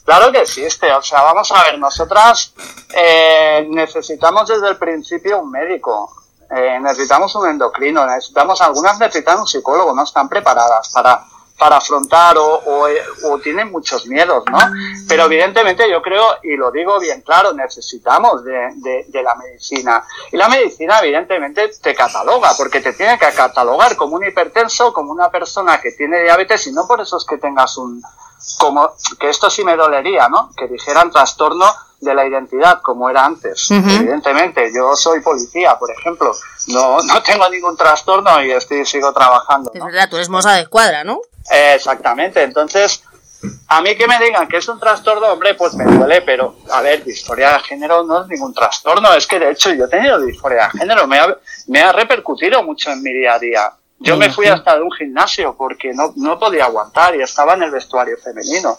Claro 0.05 0.31
que 0.33 0.41
existe, 0.41 0.91
o 0.93 1.03
sea, 1.03 1.23
vamos 1.23 1.51
a 1.53 1.65
ver, 1.65 1.79
nosotras 1.79 2.53
eh, 2.97 3.67
necesitamos 3.71 4.49
desde 4.49 4.69
el 4.69 4.77
principio 4.77 5.41
un 5.41 5.51
médico, 5.51 6.11
eh, 6.51 6.79
necesitamos 6.81 7.35
un 7.37 7.49
endocrino, 7.49 8.05
necesitamos, 8.07 8.61
algunas 8.61 8.99
necesitan 8.99 9.39
un 9.39 9.47
psicólogo, 9.47 9.95
no 9.95 10.03
están 10.03 10.29
preparadas 10.29 10.91
para, 10.93 11.25
para 11.57 11.77
afrontar 11.77 12.39
o, 12.39 12.55
o, 12.67 12.89
eh, 12.89 13.01
o 13.25 13.39
tienen 13.39 13.71
muchos 13.71 14.07
miedos, 14.07 14.43
¿no? 14.51 14.59
Pero 15.07 15.27
evidentemente 15.27 15.89
yo 15.89 16.03
creo, 16.03 16.39
y 16.43 16.57
lo 16.57 16.71
digo 16.71 16.99
bien 16.99 17.21
claro, 17.21 17.53
necesitamos 17.53 18.45
de, 18.45 18.73
de, 18.77 19.05
de 19.09 19.23
la 19.23 19.35
medicina. 19.35 20.03
Y 20.33 20.37
la 20.37 20.49
medicina 20.49 20.99
evidentemente 21.01 21.71
te 21.81 21.95
cataloga, 21.95 22.53
porque 22.57 22.81
te 22.81 22.95
tiene 22.95 23.19
que 23.19 23.31
catalogar 23.33 23.95
como 23.97 24.17
un 24.17 24.25
hipertenso, 24.27 24.93
como 24.93 25.13
una 25.13 25.31
persona 25.31 25.81
que 25.81 25.93
tiene 25.93 26.23
diabetes, 26.23 26.67
y 26.67 26.73
no 26.73 26.87
por 26.89 27.01
eso 27.01 27.17
es 27.17 27.25
que 27.25 27.39
tengas 27.39 27.77
un, 27.77 28.03
como 28.59 28.95
que 29.19 29.31
esto 29.31 29.51
sí 29.51 29.65
me 29.65 29.77
dolería, 29.77 30.29
¿no? 30.29 30.51
Que 30.57 30.67
dijeran 30.69 31.11
trastorno 31.11 31.67
de 32.01 32.15
la 32.15 32.27
identidad 32.27 32.81
como 32.83 33.11
era 33.11 33.25
antes. 33.25 33.71
Evidentemente, 33.71 34.71
yo 34.75 34.97
soy 34.97 35.21
policía, 35.21 35.79
por 35.79 35.91
ejemplo, 35.91 36.33
no, 36.69 37.03
no 37.03 37.23
tengo 37.23 37.49
ningún 37.51 37.77
trastorno 37.77 38.43
y 38.43 38.51
estoy 38.53 38.87
sigo 38.87 39.13
trabajando. 39.13 39.71
Es 39.75 39.85
verdad, 39.85 40.09
tú 40.09 40.17
eres 40.17 40.29
moza 40.29 40.55
de 40.55 40.63
escuadra, 40.63 41.05
¿no? 41.05 41.21
Eh, 41.53 41.75
Exactamente, 41.75 42.43
entonces, 42.43 43.03
a 43.69 43.81
mí 43.81 43.97
que 43.97 44.07
me 44.07 44.19
digan 44.19 44.49
que 44.49 44.59
es 44.59 44.69
un 44.69 44.79
trastorno, 44.79 45.27
hombre, 45.29 45.55
pues 45.55 45.75
me 45.75 45.85
duele, 45.85 46.23
pero, 46.23 46.57
a 46.71 46.81
ver, 46.81 47.05
disforia 47.05 47.53
de 47.55 47.61
género 47.61 48.03
no 48.05 48.23
es 48.23 48.29
ningún 48.29 48.55
trastorno, 48.55 49.13
es 49.15 49.27
que 49.27 49.39
de 49.39 49.51
hecho 49.51 49.73
yo 49.73 49.85
he 49.85 49.89
tenido 49.89 50.21
disforia 50.21 50.71
de 50.73 50.79
género, 50.79 51.07
me 51.07 51.19
ha, 51.19 51.37
me 51.67 51.81
ha 51.83 51.93
repercutido 51.93 52.63
mucho 52.63 52.91
en 52.91 53.03
mi 53.03 53.13
día 53.13 53.35
a 53.35 53.39
día. 53.39 53.73
Yo 54.01 54.17
me 54.17 54.31
fui 54.31 54.47
hasta 54.47 54.77
de 54.77 54.83
un 54.83 54.91
gimnasio 54.93 55.55
porque 55.57 55.93
no, 55.93 56.13
no 56.17 56.39
podía 56.39 56.65
aguantar 56.65 57.15
y 57.17 57.23
estaba 57.23 57.55
en 57.55 57.65
el 57.65 57.71
vestuario 57.71 58.17
femenino. 58.17 58.79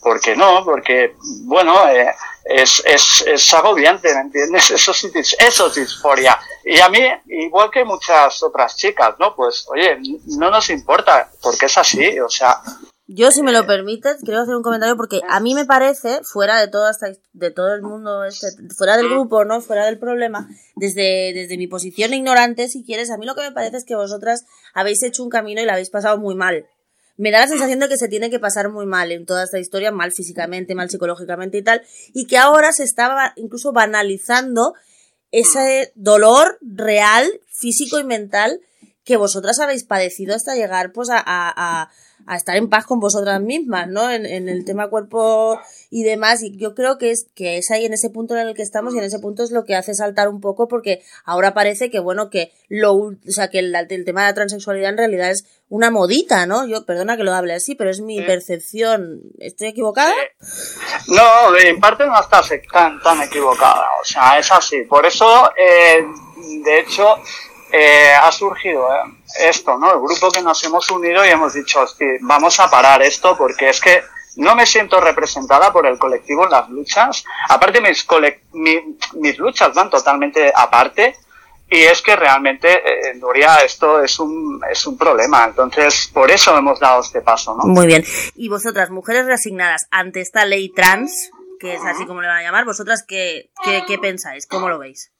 ¿Por 0.00 0.20
qué 0.20 0.36
no? 0.36 0.64
Porque, 0.64 1.14
bueno, 1.44 1.88
eh, 1.88 2.12
es, 2.44 2.82
es, 2.84 3.24
es 3.26 3.54
agobiante, 3.54 4.12
¿me 4.14 4.20
entiendes? 4.20 4.70
Eso, 4.72 4.92
sí, 4.92 5.10
eso 5.14 5.66
es 5.66 5.74
disforia. 5.74 6.38
Y 6.64 6.80
a 6.80 6.88
mí, 6.88 7.00
igual 7.26 7.70
que 7.70 7.84
muchas 7.84 8.42
otras 8.42 8.76
chicas, 8.76 9.14
¿no? 9.18 9.34
Pues, 9.34 9.64
oye, 9.68 9.98
no 10.38 10.50
nos 10.50 10.70
importa, 10.70 11.30
porque 11.40 11.66
es 11.66 11.78
así, 11.78 12.18
o 12.18 12.28
sea, 12.28 12.60
Yo, 13.08 13.30
si 13.32 13.42
me 13.42 13.52
lo 13.52 13.66
permites, 13.66 14.18
quiero 14.24 14.40
hacer 14.40 14.54
un 14.54 14.62
comentario 14.62 14.96
porque 14.96 15.20
a 15.28 15.40
mí 15.40 15.54
me 15.54 15.66
parece, 15.66 16.20
fuera 16.22 16.58
de 16.60 16.68
toda 16.68 16.90
esta, 16.90 17.08
de 17.32 17.50
todo 17.50 17.74
el 17.74 17.82
mundo, 17.82 18.24
este, 18.24 18.46
fuera 18.74 18.96
del 18.96 19.08
grupo, 19.08 19.44
¿no? 19.44 19.60
Fuera 19.60 19.84
del 19.86 19.98
problema, 19.98 20.48
desde, 20.76 21.32
desde 21.34 21.58
mi 21.58 21.66
posición 21.66 22.14
ignorante, 22.14 22.68
si 22.68 22.84
quieres, 22.84 23.10
a 23.10 23.18
mí 23.18 23.26
lo 23.26 23.34
que 23.34 23.42
me 23.42 23.52
parece 23.52 23.76
es 23.76 23.84
que 23.84 23.96
vosotras 23.96 24.44
habéis 24.72 25.02
hecho 25.02 25.22
un 25.24 25.30
camino 25.30 25.60
y 25.60 25.66
lo 25.66 25.72
habéis 25.72 25.90
pasado 25.90 26.16
muy 26.16 26.34
mal. 26.36 26.66
Me 27.18 27.30
da 27.30 27.40
la 27.40 27.48
sensación 27.48 27.80
de 27.80 27.88
que 27.88 27.98
se 27.98 28.08
tiene 28.08 28.30
que 28.30 28.38
pasar 28.38 28.70
muy 28.70 28.86
mal 28.86 29.12
en 29.12 29.26
toda 29.26 29.44
esta 29.44 29.58
historia, 29.58 29.90
mal 29.92 30.12
físicamente, 30.12 30.74
mal 30.74 30.88
psicológicamente 30.88 31.58
y 31.58 31.62
tal, 31.62 31.82
y 32.14 32.26
que 32.26 32.38
ahora 32.38 32.72
se 32.72 32.84
está 32.84 33.32
incluso 33.36 33.72
banalizando 33.72 34.74
ese 35.32 35.92
dolor 35.96 36.58
real, 36.62 37.28
físico 37.50 37.98
y 37.98 38.04
mental 38.04 38.60
que 39.04 39.16
vosotras 39.16 39.58
habéis 39.58 39.84
padecido 39.84 40.34
hasta 40.34 40.54
llegar 40.54 40.92
pues 40.92 41.10
a, 41.10 41.18
a, 41.18 41.52
a- 41.82 41.90
a 42.26 42.36
estar 42.36 42.56
en 42.56 42.68
paz 42.68 42.86
con 42.86 43.00
vosotras 43.00 43.40
mismas, 43.40 43.88
¿no? 43.88 44.10
En, 44.10 44.26
en 44.26 44.48
el 44.48 44.64
tema 44.64 44.88
cuerpo 44.88 45.60
y 45.90 46.02
demás. 46.02 46.42
Y 46.42 46.56
yo 46.56 46.74
creo 46.74 46.98
que 46.98 47.10
es, 47.10 47.26
que 47.34 47.58
es 47.58 47.70
ahí 47.70 47.84
en 47.84 47.92
ese 47.92 48.10
punto 48.10 48.36
en 48.36 48.46
el 48.46 48.54
que 48.54 48.62
estamos 48.62 48.94
y 48.94 48.98
en 48.98 49.04
ese 49.04 49.18
punto 49.18 49.42
es 49.42 49.50
lo 49.50 49.64
que 49.64 49.74
hace 49.74 49.94
saltar 49.94 50.28
un 50.28 50.40
poco 50.40 50.68
porque 50.68 51.02
ahora 51.24 51.54
parece 51.54 51.90
que, 51.90 52.00
bueno, 52.00 52.30
que 52.30 52.52
lo, 52.68 52.92
o 52.94 53.14
sea, 53.26 53.48
que 53.48 53.58
el, 53.58 53.74
el 53.74 54.04
tema 54.04 54.22
de 54.22 54.28
la 54.28 54.34
transexualidad 54.34 54.90
en 54.90 54.98
realidad 54.98 55.30
es 55.30 55.44
una 55.68 55.90
modita, 55.90 56.46
¿no? 56.46 56.66
Yo, 56.66 56.84
perdona 56.84 57.16
que 57.16 57.24
lo 57.24 57.32
hable 57.34 57.54
así, 57.54 57.74
pero 57.74 57.90
es 57.90 58.00
mi 58.00 58.18
Sí. 58.18 58.24
percepción. 58.24 59.20
¿Estoy 59.38 59.68
equivocada? 59.68 60.12
No, 61.08 61.56
en 61.56 61.80
parte 61.80 62.06
no 62.06 62.20
estás 62.20 62.50
tan, 62.72 63.00
tan 63.02 63.22
equivocada, 63.22 63.86
o 64.00 64.04
sea, 64.04 64.38
es 64.38 64.50
así. 64.52 64.82
Por 64.84 65.06
eso, 65.06 65.50
eh, 65.56 66.04
de 66.64 66.80
hecho, 66.80 67.16
eh, 67.72 68.12
ha 68.14 68.30
surgido 68.30 68.86
eh, 68.94 68.98
esto, 69.48 69.78
¿no? 69.78 69.92
El 69.92 70.00
grupo 70.00 70.30
que 70.30 70.42
nos 70.42 70.62
hemos 70.64 70.90
unido 70.90 71.24
y 71.24 71.28
hemos 71.30 71.54
dicho, 71.54 71.80
"Hosti, 71.80 72.04
vamos 72.20 72.60
a 72.60 72.70
parar 72.70 73.02
esto 73.02 73.36
porque 73.36 73.70
es 73.70 73.80
que 73.80 74.02
no 74.36 74.54
me 74.54 74.64
siento 74.66 75.00
representada 75.00 75.72
por 75.72 75.86
el 75.86 75.98
colectivo 75.98 76.44
en 76.44 76.50
las 76.50 76.68
luchas. 76.70 77.24
Aparte, 77.48 77.80
mis, 77.80 78.06
mi- 78.52 78.96
mis 79.14 79.38
luchas 79.38 79.74
van 79.74 79.90
totalmente 79.90 80.52
aparte. 80.54 81.16
Y 81.68 81.80
es 81.84 82.02
que 82.02 82.14
realmente, 82.16 82.68
eh, 82.70 83.14
Nuria, 83.14 83.56
esto 83.64 84.02
es 84.02 84.18
un, 84.20 84.60
es 84.70 84.86
un 84.86 84.98
problema. 84.98 85.44
Entonces, 85.46 86.10
por 86.12 86.30
eso 86.30 86.54
hemos 86.56 86.78
dado 86.80 87.00
este 87.00 87.22
paso, 87.22 87.54
¿no? 87.56 87.64
Muy 87.64 87.86
bien. 87.86 88.04
Y 88.34 88.50
vosotras, 88.50 88.90
mujeres 88.90 89.24
reasignadas 89.24 89.86
ante 89.90 90.20
esta 90.20 90.44
ley 90.44 90.70
trans, 90.70 91.30
que 91.58 91.74
es 91.74 91.80
así 91.84 92.04
como 92.04 92.20
le 92.20 92.28
van 92.28 92.38
a 92.38 92.42
llamar, 92.42 92.66
vosotras, 92.66 93.02
¿qué, 93.08 93.50
qué, 93.64 93.84
qué 93.86 93.96
pensáis? 93.96 94.46
¿Cómo 94.46 94.68
lo 94.68 94.78
veis? 94.78 95.12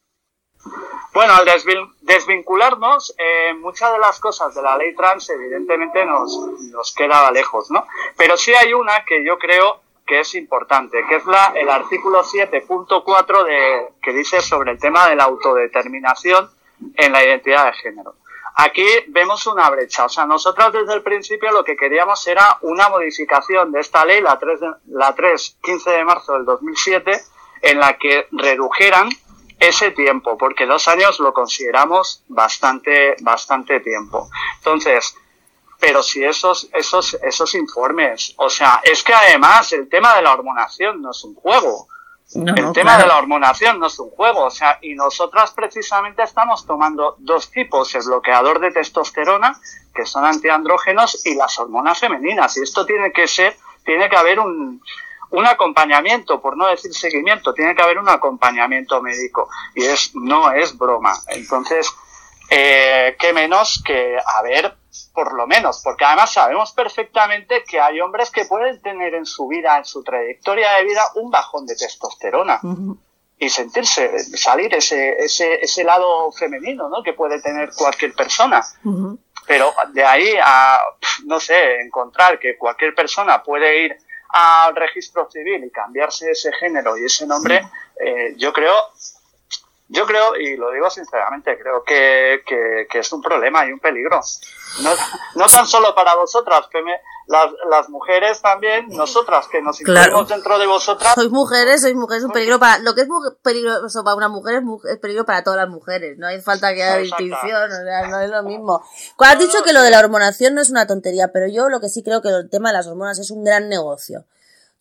Bueno, 1.12 1.34
al 1.34 1.44
desvin- 1.46 1.92
desvincularnos, 2.00 3.14
eh, 3.18 3.52
muchas 3.54 3.92
de 3.92 3.98
las 3.98 4.18
cosas 4.18 4.54
de 4.54 4.62
la 4.62 4.76
ley 4.76 4.94
trans 4.94 5.28
evidentemente 5.30 6.04
nos, 6.06 6.38
nos 6.70 6.94
queda 6.94 7.30
lejos, 7.30 7.70
¿no? 7.70 7.86
Pero 8.16 8.36
sí 8.36 8.54
hay 8.54 8.72
una 8.72 9.04
que 9.04 9.22
yo 9.24 9.38
creo 9.38 9.80
que 10.06 10.20
es 10.20 10.34
importante, 10.34 11.04
que 11.08 11.16
es 11.16 11.26
la, 11.26 11.52
el 11.54 11.68
artículo 11.68 12.24
7.4 12.24 13.44
de, 13.44 13.88
que 14.02 14.12
dice 14.12 14.40
sobre 14.40 14.72
el 14.72 14.78
tema 14.78 15.08
de 15.08 15.16
la 15.16 15.24
autodeterminación 15.24 16.50
en 16.96 17.12
la 17.12 17.22
identidad 17.24 17.66
de 17.66 17.72
género. 17.74 18.14
Aquí 18.56 18.84
vemos 19.08 19.46
una 19.46 19.68
brecha, 19.70 20.04
o 20.06 20.08
sea, 20.08 20.26
nosotros 20.26 20.72
desde 20.72 20.94
el 20.94 21.02
principio 21.02 21.50
lo 21.52 21.62
que 21.64 21.76
queríamos 21.76 22.26
era 22.26 22.58
una 22.62 22.88
modificación 22.88 23.70
de 23.72 23.80
esta 23.80 24.04
ley, 24.04 24.20
la 24.20 24.38
3, 24.38 24.60
de- 24.60 24.72
la 24.88 25.14
3 25.14 25.56
15 25.62 25.90
de 25.90 26.04
marzo 26.04 26.32
del 26.34 26.44
2007, 26.44 27.18
en 27.62 27.78
la 27.78 27.96
que 27.96 28.26
redujeran 28.32 29.08
ese 29.62 29.92
tiempo, 29.92 30.36
porque 30.36 30.66
dos 30.66 30.88
años 30.88 31.20
lo 31.20 31.32
consideramos 31.32 32.24
bastante, 32.28 33.14
bastante 33.20 33.78
tiempo. 33.78 34.28
Entonces, 34.58 35.16
pero 35.78 36.02
si 36.02 36.24
esos, 36.24 36.68
esos, 36.72 37.14
esos 37.22 37.54
informes, 37.54 38.34
o 38.38 38.50
sea, 38.50 38.80
es 38.82 39.04
que 39.04 39.14
además 39.14 39.72
el 39.72 39.88
tema 39.88 40.16
de 40.16 40.22
la 40.22 40.32
hormonación 40.32 41.00
no 41.00 41.12
es 41.12 41.22
un 41.22 41.34
juego. 41.34 41.86
No, 42.34 42.54
el 42.54 42.64
no, 42.64 42.72
tema 42.72 42.92
claro. 42.92 43.02
de 43.02 43.08
la 43.08 43.18
hormonación 43.18 43.78
no 43.78 43.86
es 43.86 43.98
un 44.00 44.10
juego, 44.10 44.44
o 44.46 44.50
sea, 44.50 44.78
y 44.82 44.94
nosotras 44.94 45.52
precisamente 45.52 46.22
estamos 46.22 46.66
tomando 46.66 47.14
dos 47.18 47.50
tipos, 47.50 47.94
el 47.94 48.02
bloqueador 48.04 48.58
de 48.58 48.72
testosterona, 48.72 49.60
que 49.94 50.06
son 50.06 50.24
antiandrógenos, 50.24 51.24
y 51.26 51.34
las 51.34 51.58
hormonas 51.58 52.00
femeninas, 52.00 52.56
y 52.56 52.62
esto 52.62 52.86
tiene 52.86 53.12
que 53.12 53.28
ser, 53.28 53.56
tiene 53.84 54.08
que 54.08 54.16
haber 54.16 54.40
un, 54.40 54.82
un 55.32 55.46
acompañamiento, 55.46 56.40
por 56.40 56.56
no 56.56 56.68
decir 56.68 56.94
seguimiento, 56.94 57.52
tiene 57.54 57.74
que 57.74 57.82
haber 57.82 57.98
un 57.98 58.08
acompañamiento 58.08 59.00
médico, 59.02 59.48
y 59.74 59.84
es, 59.84 60.14
no 60.14 60.52
es 60.52 60.76
broma. 60.76 61.14
Entonces, 61.28 61.90
eh, 62.50 63.16
qué 63.18 63.32
menos 63.32 63.82
que 63.84 64.18
haber, 64.36 64.76
por 65.14 65.32
lo 65.34 65.46
menos, 65.46 65.80
porque 65.82 66.04
además 66.04 66.32
sabemos 66.32 66.72
perfectamente 66.72 67.64
que 67.64 67.80
hay 67.80 68.00
hombres 68.00 68.30
que 68.30 68.44
pueden 68.44 68.80
tener 68.82 69.14
en 69.14 69.24
su 69.24 69.48
vida, 69.48 69.78
en 69.78 69.86
su 69.86 70.02
trayectoria 70.02 70.72
de 70.74 70.84
vida, 70.84 71.02
un 71.14 71.30
bajón 71.30 71.66
de 71.66 71.76
testosterona 71.76 72.60
y 73.38 73.48
sentirse, 73.48 74.18
salir 74.36 74.74
ese, 74.74 75.16
ese, 75.24 75.64
ese 75.64 75.82
lado 75.82 76.30
femenino, 76.30 76.88
¿no? 76.88 77.02
Que 77.02 77.14
puede 77.14 77.40
tener 77.40 77.70
cualquier 77.74 78.12
persona. 78.14 78.62
Pero 79.46 79.72
de 79.94 80.04
ahí 80.04 80.34
a, 80.44 80.78
no 81.24 81.40
sé, 81.40 81.80
encontrar 81.80 82.38
que 82.38 82.56
cualquier 82.56 82.94
persona 82.94 83.42
puede 83.42 83.84
ir 83.84 83.96
al 84.32 84.74
registro 84.74 85.30
civil 85.30 85.64
y 85.64 85.70
cambiarse 85.70 86.30
ese 86.30 86.52
género 86.52 86.96
y 86.96 87.04
ese 87.04 87.26
nombre, 87.26 87.68
eh, 88.00 88.34
yo 88.36 88.52
creo, 88.52 88.74
yo 89.92 90.06
creo, 90.06 90.34
y 90.36 90.56
lo 90.56 90.70
digo 90.72 90.88
sinceramente, 90.90 91.58
creo 91.58 91.84
que, 91.84 92.42
que, 92.46 92.86
que 92.90 92.98
es 93.00 93.12
un 93.12 93.20
problema 93.22 93.66
y 93.66 93.72
un 93.72 93.78
peligro. 93.78 94.20
No, 94.82 94.90
no 95.34 95.46
tan 95.46 95.66
solo 95.66 95.94
para 95.94 96.14
vosotras, 96.14 96.66
que 96.70 96.82
me- 96.82 96.98
las, 97.26 97.46
las 97.70 97.88
mujeres 97.88 98.40
también, 98.42 98.88
nosotras 98.88 99.46
que 99.48 99.62
nos 99.62 99.78
Claro. 99.78 100.00
incluimos 100.00 100.28
dentro 100.28 100.58
de 100.58 100.66
vosotras, 100.66 101.14
Sois 101.14 101.30
mujeres, 101.30 101.80
sois 101.82 101.94
mujeres, 101.94 102.22
es 102.22 102.26
un 102.26 102.32
peligro 102.32 102.58
para. 102.58 102.78
Lo 102.78 102.94
que 102.94 103.02
es 103.02 103.08
peligroso 103.42 104.02
para 104.02 104.16
una 104.16 104.28
mujer 104.28 104.56
es, 104.56 104.62
es 104.90 104.98
peligro 104.98 105.24
para 105.24 105.44
todas 105.44 105.58
las 105.58 105.68
mujeres. 105.68 106.18
No 106.18 106.26
hay 106.26 106.40
falta 106.40 106.74
que 106.74 106.82
haya 106.82 106.96
distinción, 106.98 107.70
o 107.70 107.84
sea, 107.84 108.08
no 108.08 108.20
es 108.20 108.30
lo 108.30 108.42
mismo. 108.42 108.82
Cuando 109.16 109.44
has 109.44 109.50
dicho 109.50 109.62
que 109.62 109.72
lo 109.72 109.82
de 109.82 109.90
la 109.90 110.00
hormonación 110.00 110.54
no 110.54 110.60
es 110.62 110.70
una 110.70 110.86
tontería, 110.86 111.30
pero 111.32 111.46
yo 111.48 111.68
lo 111.68 111.80
que 111.80 111.88
sí 111.88 112.02
creo 112.02 112.22
que 112.22 112.28
el 112.28 112.50
tema 112.50 112.70
de 112.70 112.78
las 112.78 112.86
hormonas 112.86 113.18
es 113.18 113.30
un 113.30 113.44
gran 113.44 113.68
negocio. 113.68 114.24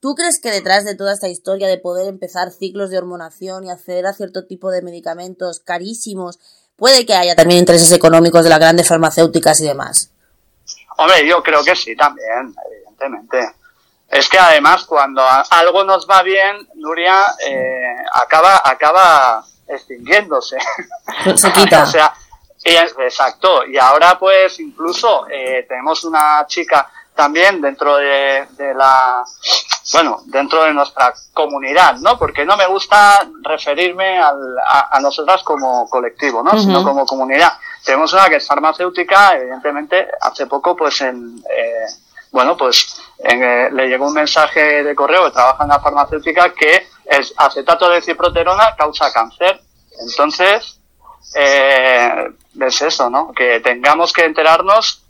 ¿Tú 0.01 0.15
crees 0.15 0.39
que 0.41 0.49
detrás 0.49 0.83
de 0.83 0.95
toda 0.95 1.13
esta 1.13 1.27
historia 1.27 1.67
de 1.67 1.77
poder 1.77 2.07
empezar 2.07 2.49
ciclos 2.49 2.89
de 2.89 2.97
hormonación 2.97 3.65
y 3.65 3.69
acceder 3.69 4.07
a 4.07 4.13
cierto 4.13 4.47
tipo 4.47 4.71
de 4.71 4.81
medicamentos 4.81 5.59
carísimos, 5.59 6.39
puede 6.75 7.05
que 7.05 7.13
haya 7.13 7.35
también 7.35 7.59
intereses 7.59 7.91
económicos 7.91 8.43
de 8.43 8.49
las 8.49 8.57
grandes 8.57 8.87
farmacéuticas 8.87 9.61
y 9.61 9.67
demás? 9.67 10.11
Hombre, 10.97 11.27
yo 11.27 11.43
creo 11.43 11.63
que 11.63 11.75
sí 11.75 11.95
también, 11.95 12.55
evidentemente. 12.71 13.53
Es 14.09 14.27
que 14.27 14.39
además 14.39 14.85
cuando 14.85 15.21
algo 15.51 15.83
nos 15.83 16.07
va 16.09 16.23
bien, 16.23 16.67
Nuria 16.75 17.23
eh, 17.47 17.95
acaba 18.13 18.59
acaba 18.65 19.45
extinguiéndose. 19.67 20.57
Se 21.35 21.51
quita. 21.53 21.83
o 21.83 21.85
sea, 21.85 22.11
exacto. 22.63 23.67
Y 23.67 23.77
ahora 23.77 24.17
pues 24.17 24.59
incluso 24.59 25.27
eh, 25.29 25.63
tenemos 25.69 26.03
una 26.05 26.43
chica 26.47 26.91
también 27.15 27.61
dentro 27.61 27.97
de, 27.97 28.47
de 28.57 28.73
la 28.73 29.23
bueno 29.93 30.21
dentro 30.25 30.63
de 30.63 30.73
nuestra 30.73 31.13
comunidad, 31.33 31.95
¿no? 31.97 32.17
Porque 32.17 32.45
no 32.45 32.55
me 32.57 32.67
gusta 32.67 33.27
referirme 33.43 34.19
al- 34.19 34.57
a, 34.65 34.97
a 34.97 34.99
nosotras 34.99 35.43
como 35.43 35.89
colectivo, 35.89 36.41
¿no? 36.43 36.51
Sino 36.59 36.83
como 36.83 37.05
comunidad. 37.05 37.53
Tenemos 37.83 38.13
una 38.13 38.29
que 38.29 38.35
es 38.35 38.47
farmacéutica, 38.47 39.35
evidentemente, 39.35 40.07
hace 40.21 40.45
poco, 40.45 40.75
pues 40.75 41.01
en, 41.01 41.43
eh, 41.49 41.85
bueno, 42.31 42.55
pues 42.55 43.01
en, 43.19 43.43
eh, 43.43 43.69
le 43.71 43.87
llegó 43.87 44.07
un 44.07 44.13
mensaje 44.13 44.83
de 44.83 44.95
correo 44.95 45.25
que 45.25 45.31
trabaja 45.31 45.63
en 45.63 45.69
la 45.69 45.79
farmacéutica 45.79 46.53
que 46.53 46.87
el 47.05 47.25
acetato 47.37 47.89
de 47.89 48.01
ciproterona 48.01 48.75
causa 48.77 49.11
cáncer. 49.11 49.59
Entonces, 49.99 50.79
eh, 51.35 52.31
es 52.59 52.81
eso, 52.81 53.09
¿no? 53.09 53.31
Que 53.33 53.59
tengamos 53.61 54.13
que 54.13 54.25
enterarnos 54.25 55.03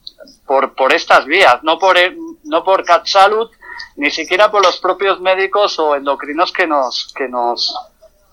por, 0.46 0.74
por 0.74 0.94
estas 0.94 1.26
vías, 1.26 1.62
no 1.63 1.78
por, 1.78 1.98
no 2.44 2.63
por 2.63 2.84
Cat 2.86 3.06
Salud, 3.06 3.50
ni 3.96 4.12
siquiera 4.12 4.50
por 4.52 4.63
los 4.65 4.78
propios 4.78 5.20
médicos 5.20 5.78
o 5.80 5.96
endocrinos 5.96 6.52
que 6.52 6.67
nos, 6.67 7.12
que 7.15 7.28
nos, 7.28 7.74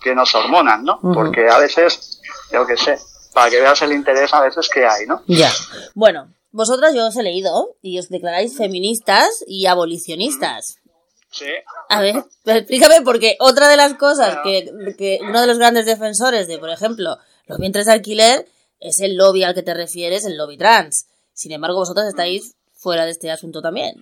que 0.01 0.15
nos 0.15 0.35
hormonan, 0.35 0.85
¿no? 0.85 0.99
Porque 1.01 1.49
a 1.49 1.59
veces, 1.59 2.21
yo 2.53 2.67
qué 2.67 2.77
sé, 2.77 2.99
para 3.35 3.51
que 3.51 3.61
veas 3.61 3.81
el 3.83 3.93
interés 3.93 4.33
a 4.35 4.41
veces 4.41 4.69
que 4.69 4.87
hay, 4.87 5.07
¿no? 5.07 5.23
Ya. 5.27 5.51
Bueno, 5.95 6.33
vosotras 6.51 6.95
yo 6.95 7.07
os 7.07 7.17
he 7.17 7.23
leído 7.23 7.77
y 7.83 7.99
os 7.99 8.09
declaráis 8.09 8.57
feministas 8.57 9.45
y 9.47 9.67
abolicionistas. 9.67 10.77
Sí. 11.31 11.47
A 11.91 12.01
ver, 12.01 12.25
explícame 12.47 13.03
porque 13.03 13.37
otra 13.39 13.69
de 13.69 13.77
las 13.77 13.95
cosas 13.95 14.39
Bueno. 14.43 14.43
que, 14.45 14.95
que 14.97 15.19
uno 15.23 15.41
de 15.41 15.47
los 15.47 15.59
grandes 15.59 15.85
defensores 15.85 16.49
de, 16.49 16.59
por 16.59 16.71
ejemplo, 16.71 17.19
los 17.47 17.59
vientres 17.59 17.87
de 17.87 17.93
alquiler 17.93 18.47
es 18.81 19.01
el 19.01 19.17
lobby 19.17 19.43
al 19.45 19.55
que 19.55 19.63
te 19.63 19.75
refieres, 19.75 20.25
el 20.25 20.37
lobby 20.39 20.57
trans. 20.57 21.07
Sin 21.35 21.53
embargo, 21.53 21.81
vosotros 21.81 22.07
estáis 22.07 22.55
fuera 22.75 23.05
de 23.05 23.11
este 23.11 23.31
asunto 23.31 23.61
también. 23.61 23.97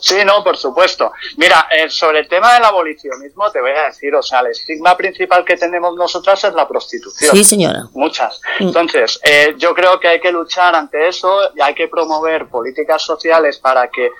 Sí, 0.00 0.16
no, 0.24 0.42
por 0.42 0.56
supuesto. 0.56 1.12
Mira, 1.36 1.68
eh, 1.70 1.90
sobre 1.90 2.20
el 2.20 2.28
tema 2.28 2.54
del 2.54 2.64
abolicionismo 2.64 3.50
te 3.50 3.60
voy 3.60 3.72
a 3.72 3.86
decir, 3.86 4.14
o 4.14 4.22
sea, 4.22 4.40
el 4.40 4.48
estigma 4.48 4.96
principal 4.96 5.44
que 5.44 5.56
tenemos 5.56 5.94
nosotras 5.94 6.42
es 6.44 6.54
la 6.54 6.66
prostitución. 6.66 7.30
Sí, 7.30 7.44
señora. 7.44 7.84
Muchas. 7.92 8.40
Mm. 8.58 8.68
Entonces, 8.68 9.20
eh, 9.22 9.54
yo 9.58 9.74
creo 9.74 10.00
que 10.00 10.08
hay 10.08 10.20
que 10.20 10.32
luchar 10.32 10.74
ante 10.74 11.08
eso 11.08 11.50
y 11.54 11.60
hay 11.60 11.74
que 11.74 11.88
promover 11.88 12.48
políticas 12.48 13.02
sociales 13.02 13.58
para 13.58 13.88
que 13.88 14.10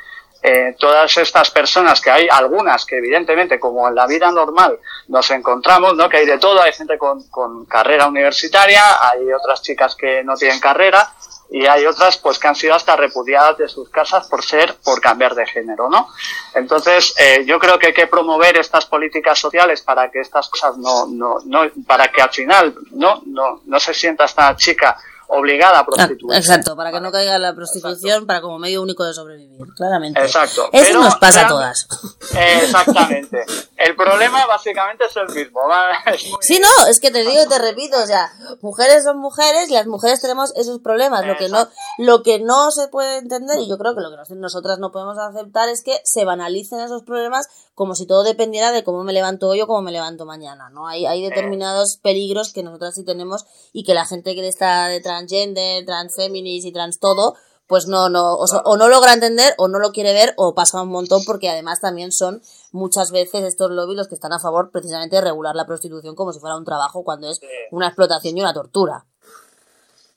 eh, 0.43 0.75
todas 0.79 1.15
estas 1.19 1.51
personas, 1.51 2.01
que 2.01 2.11
hay 2.11 2.27
algunas 2.31 2.87
que 2.87 2.97
evidentemente, 2.97 3.61
como 3.61 3.87
en 3.89 3.95
la 3.95 4.07
vida 4.07 4.31
normal, 4.33 4.79
nos 5.09 5.31
encontramos, 5.31 5.95
¿no? 5.97 6.09
Que 6.09 6.19
hay 6.19 6.27
de 6.27 6.39
todo, 6.39 6.63
hay 6.63 6.73
gente 6.73 6.97
con, 6.97 7.29
con 7.29 7.67
carrera 7.67 8.07
universitaria, 8.07 8.83
hay 9.11 9.31
otras 9.33 9.61
chicas 9.61 9.95
que 9.95 10.25
no 10.25 10.37
tienen 10.37 10.61
carrera 10.61 11.13
y 11.51 11.67
hay 11.67 11.85
otras 11.85 12.17
pues 12.19 12.39
que 12.39 12.47
han 12.49 12.55
sido 12.55 12.75
hasta 12.75 12.95
repudiadas 12.97 13.59
de 13.59 13.69
sus 13.69 13.89
casas 13.89 14.29
por 14.29 14.45
ser, 14.45 14.77
por 14.85 15.01
cambiar 15.01 15.35
de 15.35 15.47
género, 15.47 15.89
¿no? 15.89 16.09
Entonces, 16.55 17.13
eh, 17.19 17.45
yo 17.45 17.59
creo 17.59 17.79
que 17.79 17.89
hay 17.89 17.93
que 17.93 18.07
promover 18.07 18.57
estas 18.57 18.87
políticas 18.87 19.39
sociales 19.39 19.83
para 19.83 20.11
que 20.11 20.21
estas 20.21 20.49
cosas 20.49 20.77
no, 20.77 21.07
no, 21.07 21.39
no, 21.45 21.63
para 21.87 22.09
que 22.09 22.23
al 22.23 22.31
final 22.31 22.75
no, 22.93 23.23
no, 23.27 23.63
no 23.65 23.81
se 23.81 23.95
sienta 23.95 24.25
esta 24.25 24.55
chica 24.57 24.97
obligada 25.33 25.79
a 25.79 25.81
Ah, 25.81 25.87
prostituirse. 25.87 26.39
Exacto, 26.39 26.77
para 26.77 26.91
que 26.93 27.01
no 27.01 27.11
caiga 27.13 27.39
la 27.39 27.55
prostitución 27.55 28.27
para 28.27 28.41
como 28.41 28.59
medio 28.59 28.83
único 28.83 29.05
de 29.05 29.15
sobrevivir, 29.15 29.59
claramente. 29.77 30.21
Exacto. 30.21 30.69
Eso 30.73 30.85
Pero 30.89 31.01
nos 31.03 31.17
pasa 31.17 31.47
a 31.47 31.49
todas. 31.49 31.87
Exactamente. 32.35 33.45
El 33.77 33.97
problema 33.97 34.45
básicamente 34.47 35.05
es 35.07 35.17
el 35.17 35.29
mismo. 35.29 35.61
Sí, 36.41 36.61
no, 36.61 36.87
es 36.89 37.01
que 37.01 37.11
te 37.11 37.21
digo 37.21 37.43
y 37.45 37.49
te 37.49 37.59
repito, 37.59 37.97
o 38.03 38.07
sea, 38.07 38.31
mujeres 38.61 39.05
son 39.05 39.19
mujeres 39.19 39.71
y 39.71 39.75
las 39.75 39.87
mujeres 39.87 40.21
tenemos 40.21 40.53
esos 40.57 40.81
problemas. 40.81 41.25
Lo 41.27 41.37
que 41.37 41.49
no, 41.49 41.69
lo 41.99 42.23
que 42.23 42.41
no 42.41 42.71
se 42.71 42.89
puede 42.89 43.19
entender, 43.19 43.59
y 43.61 43.69
yo 43.69 43.79
creo 43.79 43.95
que 43.95 44.01
lo 44.01 44.11
que 44.11 44.17
nos- 44.17 44.31
nosotras 44.31 44.79
no 44.79 44.91
podemos 44.91 45.17
aceptar 45.19 45.69
es 45.69 45.83
que 45.83 46.01
se 46.05 46.25
banalicen 46.25 46.81
esos 46.81 47.03
problemas 47.03 47.47
como 47.81 47.95
si 47.95 48.05
todo 48.05 48.25
dependiera 48.25 48.73
de 48.73 48.85
cómo 48.85 49.05
me 49.05 49.15
levanto 49.15 49.49
hoy 49.49 49.63
o 49.63 49.67
cómo 49.67 49.81
me 49.81 49.91
levanto 49.91 50.27
mañana, 50.27 50.69
¿no? 50.69 50.87
Hay, 50.87 51.07
hay 51.07 51.23
determinados 51.23 51.97
peligros 51.97 52.53
que 52.53 52.63
nosotras 52.63 52.95
sí 52.95 53.07
tenemos 53.07 53.47
y 53.73 53.85
que 53.85 53.95
la 53.95 54.05
gente 54.05 54.35
que 54.35 54.47
está 54.47 54.87
de 54.89 55.01
transgender, 55.01 55.87
transfeminis 55.87 56.67
y 56.67 56.73
trans 56.73 56.99
todo, 56.99 57.37
pues 57.67 57.87
no, 57.87 58.11
no, 58.11 58.35
o, 58.35 58.47
so- 58.47 58.61
o 58.67 58.77
no 58.77 58.87
logra 58.89 59.15
entender, 59.15 59.55
o 59.57 59.67
no 59.69 59.79
lo 59.79 59.93
quiere 59.93 60.13
ver, 60.13 60.35
o 60.37 60.55
pasa 60.55 60.83
un 60.83 60.91
montón, 60.91 61.25
porque 61.25 61.49
además 61.49 61.81
también 61.81 62.13
son 62.13 62.43
muchas 62.71 63.13
veces 63.13 63.45
estos 63.45 63.71
lobbies 63.71 63.97
los 63.97 64.09
que 64.09 64.15
están 64.15 64.35
a 64.35 64.41
favor 64.41 64.71
precisamente 64.71 65.17
de 65.17 65.23
regular 65.23 65.57
la 65.57 65.65
prostitución 65.65 66.15
como 66.15 66.35
si 66.35 66.39
fuera 66.39 66.59
un 66.59 66.67
trabajo 66.67 67.03
cuando 67.03 67.31
es 67.31 67.41
una 67.71 67.87
explotación 67.87 68.37
y 68.37 68.41
una 68.43 68.53
tortura. 68.53 69.07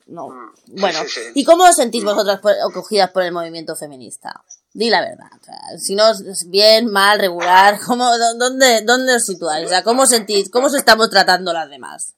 No. 0.06 0.28
Bueno, 0.66 1.00
sí, 1.04 1.08
sí. 1.08 1.20
¿y 1.34 1.44
cómo 1.44 1.64
os 1.64 1.76
sentís 1.76 2.04
vosotras 2.04 2.38
por- 2.40 2.52
acogidas 2.70 3.10
por 3.10 3.22
el 3.22 3.32
movimiento 3.32 3.74
feminista? 3.74 4.42
Di 4.72 4.90
la 4.90 5.00
verdad. 5.00 5.28
o 5.40 5.44
sea, 5.44 5.58
si 5.78 5.94
no 5.94 6.08
es 6.10 6.44
bien, 6.48 6.90
mal, 6.90 7.18
regular, 7.20 7.78
¿cómo, 7.86 8.04
dó- 8.16 8.34
dónde, 8.38 8.82
¿dónde 8.82 9.14
os 9.14 9.22
situáis? 9.24 9.66
O 9.66 9.68
sea, 9.68 9.82
¿cómo 9.82 10.06
sentís? 10.06 10.50
¿Cómo 10.50 10.66
os 10.66 10.74
estamos 10.74 11.08
tratando 11.10 11.52
las 11.52 11.70
demás? 11.70 12.14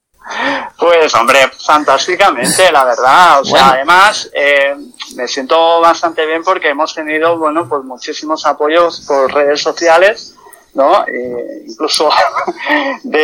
Pues 0.78 1.14
hombre, 1.14 1.38
fantásticamente, 1.64 2.72
la 2.72 2.84
verdad. 2.84 3.40
O 3.40 3.44
sea, 3.44 3.52
Bueno. 3.52 3.66
además 3.74 4.28
eh, 4.34 4.74
me 5.14 5.28
siento 5.28 5.80
bastante 5.80 6.26
bien 6.26 6.42
porque 6.42 6.70
hemos 6.70 6.92
tenido, 6.94 7.38
bueno, 7.38 7.68
pues 7.68 7.84
muchísimos 7.84 8.44
apoyos 8.44 9.02
por 9.06 9.32
redes 9.32 9.62
sociales, 9.62 10.34
¿no? 10.76 11.04
Eh, 11.08 11.64
incluso 11.66 12.08
de, 13.02 13.18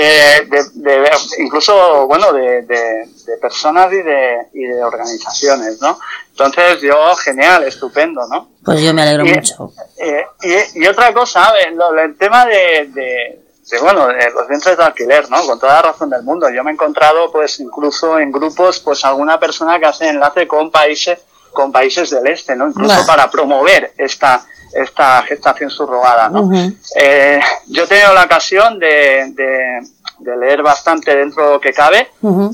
de- 0.48 0.70
de- 0.74 1.10
incluso, 1.38 2.06
bueno, 2.06 2.32
de, 2.32 2.62
de- 2.62 3.08
personas 3.40 3.92
y 3.92 3.96
de, 4.02 4.38
y 4.54 4.64
de 4.64 4.82
organizaciones, 4.84 5.80
¿no? 5.80 5.98
Entonces, 6.30 6.80
yo, 6.80 7.14
genial, 7.16 7.64
estupendo, 7.64 8.26
¿no? 8.28 8.50
Pues 8.64 8.80
yo 8.80 8.92
me 8.94 9.02
alegro 9.02 9.24
Y- 9.26 9.34
mucho. 9.34 9.72
eh, 9.98 10.24
y, 10.42 10.82
y 10.82 10.86
otra 10.86 11.12
cosa, 11.12 11.52
lo- 11.74 11.98
el 11.98 12.16
tema 12.16 12.46
de, 12.46 12.88
de- 12.92 13.38
bueno, 13.80 14.06
de 14.08 14.30
los 14.30 14.48
vientres 14.48 14.76
de 14.76 14.84
alquiler, 14.84 15.30
¿no? 15.30 15.44
Con 15.46 15.58
toda 15.58 15.74
la 15.74 15.82
razón 15.82 16.10
del 16.10 16.22
mundo. 16.22 16.48
Yo 16.50 16.62
me 16.62 16.70
he 16.70 16.74
encontrado, 16.74 17.30
pues, 17.32 17.58
incluso 17.60 18.18
en 18.18 18.30
grupos, 18.30 18.80
pues, 18.80 19.04
alguna 19.04 19.40
persona 19.40 19.78
que 19.78 19.86
hace 19.86 20.08
enlace 20.08 20.46
con 20.46 20.70
países, 20.70 21.18
con 21.52 21.72
países 21.72 22.10
del 22.10 22.26
este, 22.28 22.54
¿no? 22.54 22.68
Incluso 22.68 22.96
Bah. 23.00 23.06
para 23.06 23.30
promover 23.30 23.92
esta, 23.98 24.44
esta 24.74 25.22
gestación 25.22 25.70
subrogada, 25.70 26.28
¿no? 26.28 26.50
Eh, 26.96 27.40
yo 27.66 27.85
he 27.85 27.87
tenido 27.87 28.12
la 28.14 28.24
ocasión 28.24 28.78
de, 28.78 29.32
de, 29.35 29.80
de 30.18 30.37
leer 30.37 30.62
bastante 30.62 31.14
dentro 31.16 31.44
de 31.46 31.52
lo 31.52 31.61
que 31.61 31.72
cabe 31.72 32.11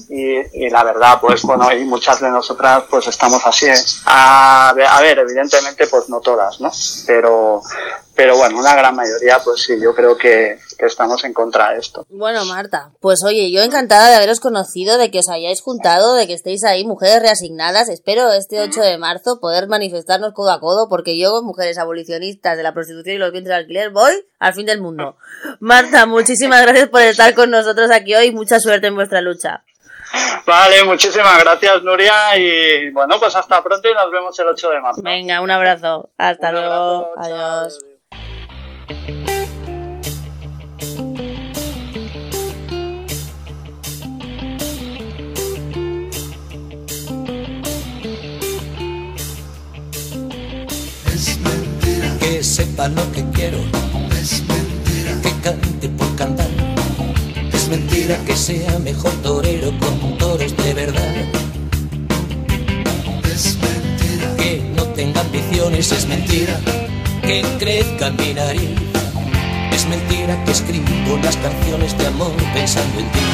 y, 0.09 0.65
y 0.65 0.71
la 0.71 0.85
verdad, 0.85 1.19
pues 1.21 1.43
bueno, 1.43 1.71
y 1.73 1.85
muchas 1.85 2.21
de 2.21 2.31
nosotras 2.31 2.85
pues 2.89 3.07
estamos 3.07 3.45
así. 3.47 3.67
¿eh? 3.67 3.75
A, 4.07 4.71
a 4.71 5.01
ver, 5.01 5.19
evidentemente 5.19 5.87
pues 5.87 6.09
no 6.09 6.21
todas, 6.21 6.61
¿no? 6.61 6.71
Pero, 7.07 7.63
pero 8.15 8.37
bueno, 8.37 8.59
una 8.59 8.75
gran 8.75 8.97
mayoría 8.97 9.39
pues 9.45 9.63
sí, 9.63 9.79
yo 9.81 9.95
creo 9.95 10.17
que, 10.17 10.59
que 10.79 10.87
estamos 10.87 11.25
en 11.25 11.33
contra 11.35 11.73
de 11.73 11.79
esto. 11.81 12.07
Bueno, 12.09 12.45
Marta, 12.45 12.93
pues 13.01 13.25
oye, 13.25 13.51
yo 13.51 13.63
encantada 13.63 14.09
de 14.11 14.15
haberos 14.17 14.39
conocido, 14.41 14.97
de 14.97 15.11
que 15.11 15.19
os 15.19 15.29
hayáis 15.29 15.61
juntado, 15.61 16.15
de 16.15 16.27
que 16.27 16.35
estéis 16.35 16.63
ahí, 16.65 16.85
mujeres 16.85 17.21
reasignadas. 17.21 17.89
Espero 17.89 18.33
este 18.33 18.61
8 18.61 18.81
de 18.81 18.97
marzo 18.99 19.41
poder 19.41 19.67
manifestarnos 19.67 20.33
codo 20.35 20.53
a 20.53 20.61
codo, 20.61 20.89
porque 20.89 21.19
yo, 21.19 21.43
mujeres 21.43 21.79
abolicionistas 21.79 22.57
de 22.57 22.63
la 22.63 22.73
prostitución 22.75 23.17
y 23.17 23.19
los 23.19 23.33
vientres 23.33 23.55
de 23.57 23.61
alquiler, 23.61 23.91
voy 23.91 24.13
al 24.39 24.55
fin 24.55 24.67
del 24.67 24.81
mundo. 24.81 25.17
Marta, 25.59 26.07
muchísimas 26.07 26.63
gracias 26.63 26.89
por 26.89 27.03
estar 27.03 27.35
con 27.35 27.51
nosotros 27.51 27.91
aquí 27.91 28.15
hoy 28.15 28.31
mucha 28.33 28.61
suerte 28.61 28.87
en 28.87 28.95
vuestra 28.95 29.21
lucha. 29.21 29.65
Vale, 30.47 30.85
muchísimas 30.85 31.39
gracias 31.43 31.83
Nuria 31.83 32.35
y 32.39 32.91
bueno, 32.93 33.17
pues 33.21 33.37
hasta 33.37 33.63
pronto 33.63 33.91
y 33.91 33.95
nos 33.95 34.11
vemos 34.11 34.39
el 34.39 34.47
8 34.47 34.71
de 34.71 34.81
marzo. 34.81 35.03
Venga, 35.03 35.41
un 35.43 35.51
abrazo. 35.51 36.09
Hasta 36.17 36.49
Un 36.49 36.55
luego. 36.55 37.13
abrazo. 37.17 37.79
Adiós. 38.89 39.28
Sepa 52.59 52.89
lo 52.89 53.05
que 53.13 53.23
quiero. 53.37 53.59
Es 54.21 54.43
mentira 54.53 55.13
que 55.23 55.31
cante 55.45 55.89
por 55.91 56.11
cantar. 56.17 56.51
Es 57.53 57.69
mentira 57.69 58.17
que 58.27 58.35
sea 58.35 58.81
mejor 58.81 59.13
torero 59.23 59.71
con 59.79 60.19
toros 60.19 60.57
de 60.57 60.75
verdad. 60.75 61.15
Es 63.33 63.45
mentira 63.67 64.27
que 64.41 64.51
no 64.77 64.83
tenga 64.99 65.21
ambiciones. 65.21 65.93
Es 65.93 66.05
mentira 66.09 66.59
que 67.23 67.45
crezca 67.61 68.11
mi 68.11 68.35
nariz. 68.35 68.71
Es 69.77 69.87
mentira 69.87 70.33
que 70.45 70.51
escribo 70.51 71.17
las 71.23 71.37
canciones 71.37 71.97
de 71.97 72.07
amor 72.09 72.33
pensando 72.55 72.99
en 72.99 73.09
ti. 73.15 73.27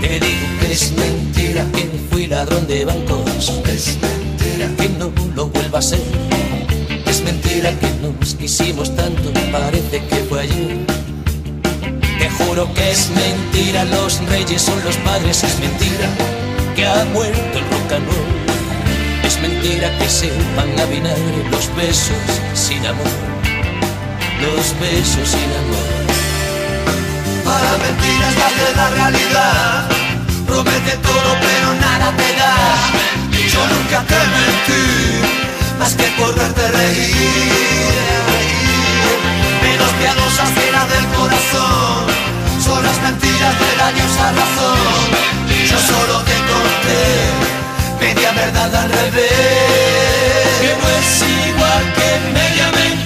Te 0.00 0.12
digo 0.24 0.46
que 0.60 0.72
es 0.72 0.92
mentira 0.92 1.62
que 1.74 1.84
fui 2.08 2.26
ladrón 2.26 2.66
de 2.66 2.86
bancos. 2.86 3.52
Es 3.66 3.98
mentira 4.00 4.66
que 4.78 4.88
no 4.98 5.12
lo 5.34 5.48
vuelva 5.48 5.80
a 5.80 5.82
ser. 5.82 6.45
Mentira 7.26 7.72
que 7.80 7.90
nos 8.02 8.34
quisimos 8.36 8.94
tanto, 8.94 9.32
parece 9.50 9.98
que 10.08 10.16
fue 10.28 10.42
ayer. 10.42 10.78
Te 12.20 12.30
juro 12.30 12.72
que 12.72 12.92
es 12.92 13.10
mentira, 13.10 13.84
los 13.84 14.24
reyes 14.28 14.62
son 14.62 14.78
los 14.84 14.96
padres. 14.98 15.42
Es 15.42 15.58
mentira 15.58 16.08
que 16.76 16.86
ha 16.86 17.04
muerto 17.06 17.58
el 17.58 17.64
rock 17.72 17.92
and 17.96 18.06
roll. 18.06 19.24
Es 19.24 19.40
mentira 19.40 19.90
que 19.98 20.08
sepan 20.08 20.70
a 20.78 20.84
vinagre 20.84 21.40
los 21.50 21.66
besos 21.74 22.24
sin 22.54 22.86
amor. 22.86 23.16
Los 24.40 24.64
besos 24.78 25.28
sin 25.28 25.50
amor. 25.62 25.88
Para 27.44 27.72
mentiras 27.78 28.34
de 28.34 28.76
la 28.76 28.90
realidad 28.90 29.88
Promete 30.46 30.96
todo 30.98 31.30
pero 31.40 31.74
nada 31.74 32.12
te 32.16 32.32
da 32.36 32.54
Yo 33.52 33.60
nunca 33.68 34.02
te 34.02 34.16
mentí 34.34 35.45
Más 35.78 35.94
que 35.94 36.04
por 36.18 36.34
verte 36.34 36.68
reír. 36.68 37.92
Menos 39.62 39.90
piadosas 40.00 40.50
que 40.50 40.84
del 40.94 41.06
corazón. 41.18 42.06
Son 42.64 42.82
las 42.82 43.00
mentiras 43.02 43.54
de 43.60 43.76
la 43.76 43.92
diosa 43.92 44.32
razón. 44.32 45.26
Yo 45.70 45.78
solo 45.78 46.22
te 46.22 46.36
conté 46.50 47.56
Media 48.00 48.32
verdad 48.32 48.74
al 48.74 48.90
revés. 48.90 49.30
Que 50.60 50.76
no 50.80 50.88
es 50.98 51.22
igual 51.48 51.92
que 51.94 52.08
media 52.32 52.70
mentira 52.72 53.05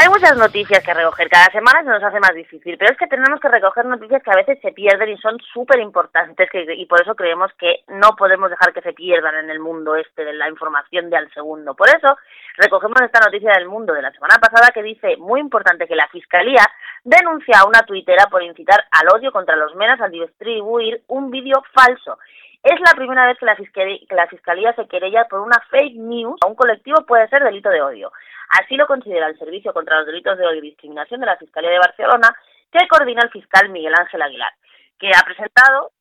Hay 0.00 0.08
muchas 0.08 0.34
noticias 0.34 0.82
que 0.82 0.94
recoger. 0.94 1.28
Cada 1.28 1.52
semana 1.52 1.82
se 1.82 1.90
nos 1.90 2.02
hace 2.02 2.20
más 2.20 2.32
difícil, 2.32 2.78
pero 2.78 2.90
es 2.90 2.96
que 2.96 3.06
tenemos 3.06 3.38
que 3.38 3.48
recoger 3.48 3.84
noticias 3.84 4.22
que 4.22 4.30
a 4.30 4.36
veces 4.36 4.58
se 4.62 4.72
pierden 4.72 5.10
y 5.10 5.18
son 5.18 5.36
súper 5.52 5.78
importantes 5.78 6.48
y 6.54 6.86
por 6.86 7.02
eso 7.02 7.14
creemos 7.14 7.52
que 7.58 7.84
no 7.88 8.16
podemos 8.16 8.48
dejar 8.48 8.72
que 8.72 8.80
se 8.80 8.94
pierdan 8.94 9.34
en 9.34 9.50
el 9.50 9.58
mundo 9.58 9.96
este 9.96 10.24
de 10.24 10.32
la 10.32 10.48
información 10.48 11.10
de 11.10 11.18
al 11.18 11.30
segundo. 11.34 11.74
Por 11.74 11.90
eso 11.90 12.16
recogemos 12.56 12.98
esta 13.02 13.20
noticia 13.20 13.52
del 13.52 13.68
mundo 13.68 13.92
de 13.92 14.00
la 14.00 14.10
semana 14.12 14.36
pasada 14.40 14.70
que 14.72 14.82
dice, 14.82 15.18
muy 15.18 15.38
importante, 15.38 15.86
que 15.86 15.96
la 15.96 16.08
Fiscalía 16.08 16.64
denuncia 17.04 17.58
a 17.60 17.68
una 17.68 17.82
tuitera 17.82 18.24
por 18.30 18.42
incitar 18.42 18.82
al 18.92 19.14
odio 19.14 19.30
contra 19.30 19.54
los 19.54 19.74
menas 19.74 20.00
al 20.00 20.12
distribuir 20.12 21.02
un 21.08 21.30
vídeo 21.30 21.62
falso. 21.74 22.18
Es 22.62 22.78
la 22.80 22.92
primera 22.94 23.26
vez 23.26 23.38
que 23.38 23.46
la, 23.46 23.56
fiscalía, 23.56 23.98
que 24.06 24.14
la 24.14 24.26
Fiscalía 24.26 24.74
se 24.74 24.86
querella 24.86 25.24
por 25.30 25.40
una 25.40 25.58
fake 25.70 25.96
news 25.96 26.38
a 26.44 26.46
un 26.46 26.54
colectivo 26.54 27.06
puede 27.06 27.26
ser 27.28 27.42
delito 27.42 27.70
de 27.70 27.80
odio. 27.80 28.12
Así 28.50 28.76
lo 28.76 28.86
considera 28.86 29.28
el 29.28 29.38
Servicio 29.38 29.72
contra 29.72 29.96
los 29.98 30.06
Delitos 30.06 30.36
de 30.36 30.46
Odio 30.46 30.58
y 30.58 30.68
Discriminación 30.68 31.20
de 31.20 31.26
la 31.26 31.38
Fiscalía 31.38 31.70
de 31.70 31.78
Barcelona, 31.78 32.36
que 32.70 32.86
coordina 32.88 33.22
el 33.22 33.30
fiscal 33.30 33.70
Miguel 33.70 33.94
Ángel 33.98 34.20
Aguilar, 34.20 34.52
que 34.98 35.08
ha 35.08 35.24
presentado 35.24 35.92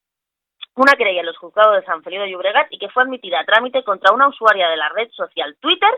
una 0.75 0.93
querella 0.93 1.21
en 1.21 1.27
los 1.27 1.37
juzgados 1.37 1.77
de 1.77 1.85
San 1.85 2.03
Feliu 2.03 2.21
de 2.21 2.29
Llobregat 2.29 2.67
y 2.71 2.77
que 2.77 2.89
fue 2.89 3.03
admitida 3.03 3.39
a 3.39 3.45
trámite 3.45 3.83
contra 3.83 4.13
una 4.13 4.27
usuaria 4.27 4.67
de 4.67 4.77
la 4.77 4.89
red 4.89 5.09
social 5.11 5.55
Twitter 5.61 5.91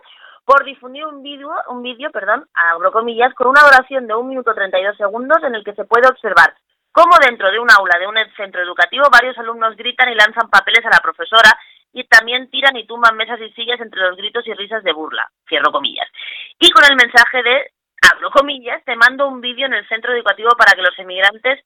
por 0.45 0.63
difundir 0.63 1.05
un 1.05 1.23
vídeo, 1.23 1.49
un 1.69 1.81
vídeo, 1.81 2.11
perdón, 2.11 2.47
abro 2.53 2.91
comillas, 2.91 3.33
con 3.33 3.47
una 3.47 3.61
duración 3.61 4.05
de 4.05 4.13
un 4.13 4.27
minuto 4.27 4.53
32 4.53 4.97
segundos 4.97 5.37
en 5.43 5.55
el 5.55 5.63
que 5.63 5.73
se 5.73 5.85
puede 5.85 6.07
observar 6.07 6.53
cómo 6.91 7.15
dentro 7.21 7.51
de 7.51 7.59
un 7.59 7.71
aula 7.71 7.97
de 7.99 8.07
un 8.07 8.15
centro 8.35 8.61
educativo 8.61 9.05
varios 9.11 9.37
alumnos 9.37 9.75
gritan 9.75 10.09
y 10.09 10.15
lanzan 10.15 10.49
papeles 10.49 10.85
a 10.85 10.89
la 10.89 10.99
profesora 11.01 11.51
y 11.93 12.03
también 12.05 12.49
tiran 12.49 12.75
y 12.77 12.87
tumban 12.87 13.17
mesas 13.17 13.39
y 13.41 13.51
sillas 13.51 13.79
entre 13.81 14.01
los 14.01 14.15
gritos 14.15 14.47
y 14.47 14.53
risas 14.53 14.83
de 14.83 14.93
burla, 14.93 15.29
cierro 15.47 15.71
comillas, 15.71 16.07
y 16.59 16.69
con 16.71 16.83
el 16.89 16.95
mensaje 16.95 17.43
de 17.43 17.71
abro 18.01 18.31
comillas, 18.31 18.83
te 18.85 18.95
mando 18.95 19.27
un 19.27 19.41
vídeo 19.41 19.65
en 19.65 19.73
el 19.73 19.87
centro 19.87 20.13
educativo 20.13 20.51
para 20.57 20.73
que 20.73 20.81
los 20.81 20.97
emigrantes 20.97 21.59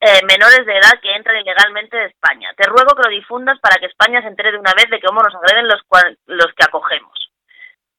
eh, 0.00 0.20
menores 0.26 0.66
de 0.66 0.76
edad 0.76 1.00
que 1.00 1.14
entran 1.14 1.40
ilegalmente 1.40 1.96
de 1.96 2.06
España. 2.06 2.52
Te 2.56 2.66
ruego 2.66 2.94
que 2.94 3.08
lo 3.08 3.10
difundas 3.10 3.58
para 3.60 3.76
que 3.76 3.86
España 3.86 4.20
se 4.20 4.28
entere 4.28 4.52
de 4.52 4.58
una 4.58 4.74
vez 4.74 4.90
de 4.90 5.00
cómo 5.00 5.22
nos 5.22 5.34
agreden 5.34 5.68
los, 5.68 5.80
los 6.26 6.52
que 6.54 6.64
acogemos. 6.64 7.30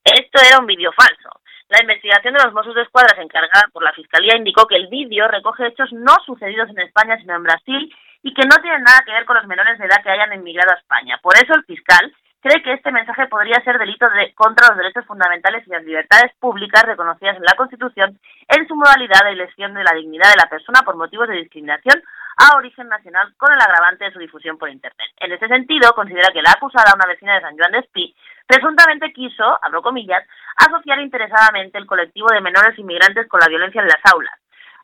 Esto 0.03 0.41
era 0.45 0.59
un 0.59 0.65
vídeo 0.65 0.91
falso. 0.91 1.29
La 1.69 1.81
investigación 1.81 2.33
de 2.33 2.43
los 2.43 2.53
Mossos 2.53 2.75
de 2.75 2.83
Escuadra 2.83 3.21
encargada 3.21 3.67
por 3.71 3.83
la 3.83 3.93
Fiscalía 3.93 4.35
indicó 4.35 4.67
que 4.67 4.75
el 4.75 4.87
vídeo 4.87 5.27
recoge 5.27 5.67
hechos 5.67 5.91
no 5.93 6.13
sucedidos 6.25 6.69
en 6.69 6.79
España 6.79 7.17
sino 7.17 7.35
en 7.35 7.43
Brasil 7.43 7.93
y 8.21 8.33
que 8.33 8.45
no 8.45 8.61
tienen 8.61 8.83
nada 8.83 9.03
que 9.05 9.11
ver 9.11 9.25
con 9.25 9.37
los 9.37 9.47
menores 9.47 9.77
de 9.79 9.85
edad 9.85 10.03
que 10.03 10.09
hayan 10.09 10.33
emigrado 10.33 10.71
a 10.71 10.79
España. 10.79 11.19
Por 11.21 11.35
eso 11.35 11.53
el 11.53 11.63
fiscal 11.65 12.13
cree 12.43 12.61
que 12.61 12.73
este 12.73 12.91
mensaje 12.91 13.27
podría 13.27 13.63
ser 13.63 13.79
delito 13.79 14.05
de, 14.09 14.33
contra 14.33 14.67
los 14.67 14.77
derechos 14.77 15.05
fundamentales 15.05 15.65
y 15.65 15.71
las 15.71 15.83
libertades 15.83 16.33
públicas 16.39 16.83
reconocidas 16.83 17.37
en 17.37 17.43
la 17.43 17.55
Constitución 17.55 18.19
en 18.49 18.67
su 18.67 18.75
modalidad 18.75 19.23
de 19.23 19.35
lesión 19.35 19.73
de 19.73 19.83
la 19.83 19.95
dignidad 19.95 20.29
de 20.29 20.41
la 20.43 20.49
persona 20.49 20.81
por 20.83 20.97
motivos 20.97 21.29
de 21.29 21.35
discriminación 21.35 22.03
a 22.37 22.57
origen 22.57 22.87
nacional 22.87 23.33
con 23.37 23.51
el 23.53 23.59
agravante 23.61 24.05
de 24.05 24.11
su 24.13 24.19
difusión 24.19 24.57
por 24.57 24.69
Internet. 24.69 25.09
En 25.17 25.31
este 25.31 25.47
sentido, 25.47 25.93
considera 25.93 26.31
que 26.33 26.41
la 26.41 26.51
acusada, 26.51 26.93
una 26.95 27.07
vecina 27.07 27.35
de 27.35 27.41
San 27.41 27.55
Juan 27.57 27.71
de 27.71 27.79
Espí, 27.79 28.15
presuntamente 28.47 29.13
quiso, 29.13 29.57
abro 29.61 29.81
comillas, 29.81 30.23
asociar 30.57 30.99
interesadamente 30.99 31.77
el 31.77 31.85
colectivo 31.85 32.27
de 32.31 32.41
menores 32.41 32.77
inmigrantes 32.77 33.27
con 33.27 33.39
la 33.39 33.47
violencia 33.47 33.81
en 33.81 33.87
las 33.87 34.01
aulas, 34.13 34.33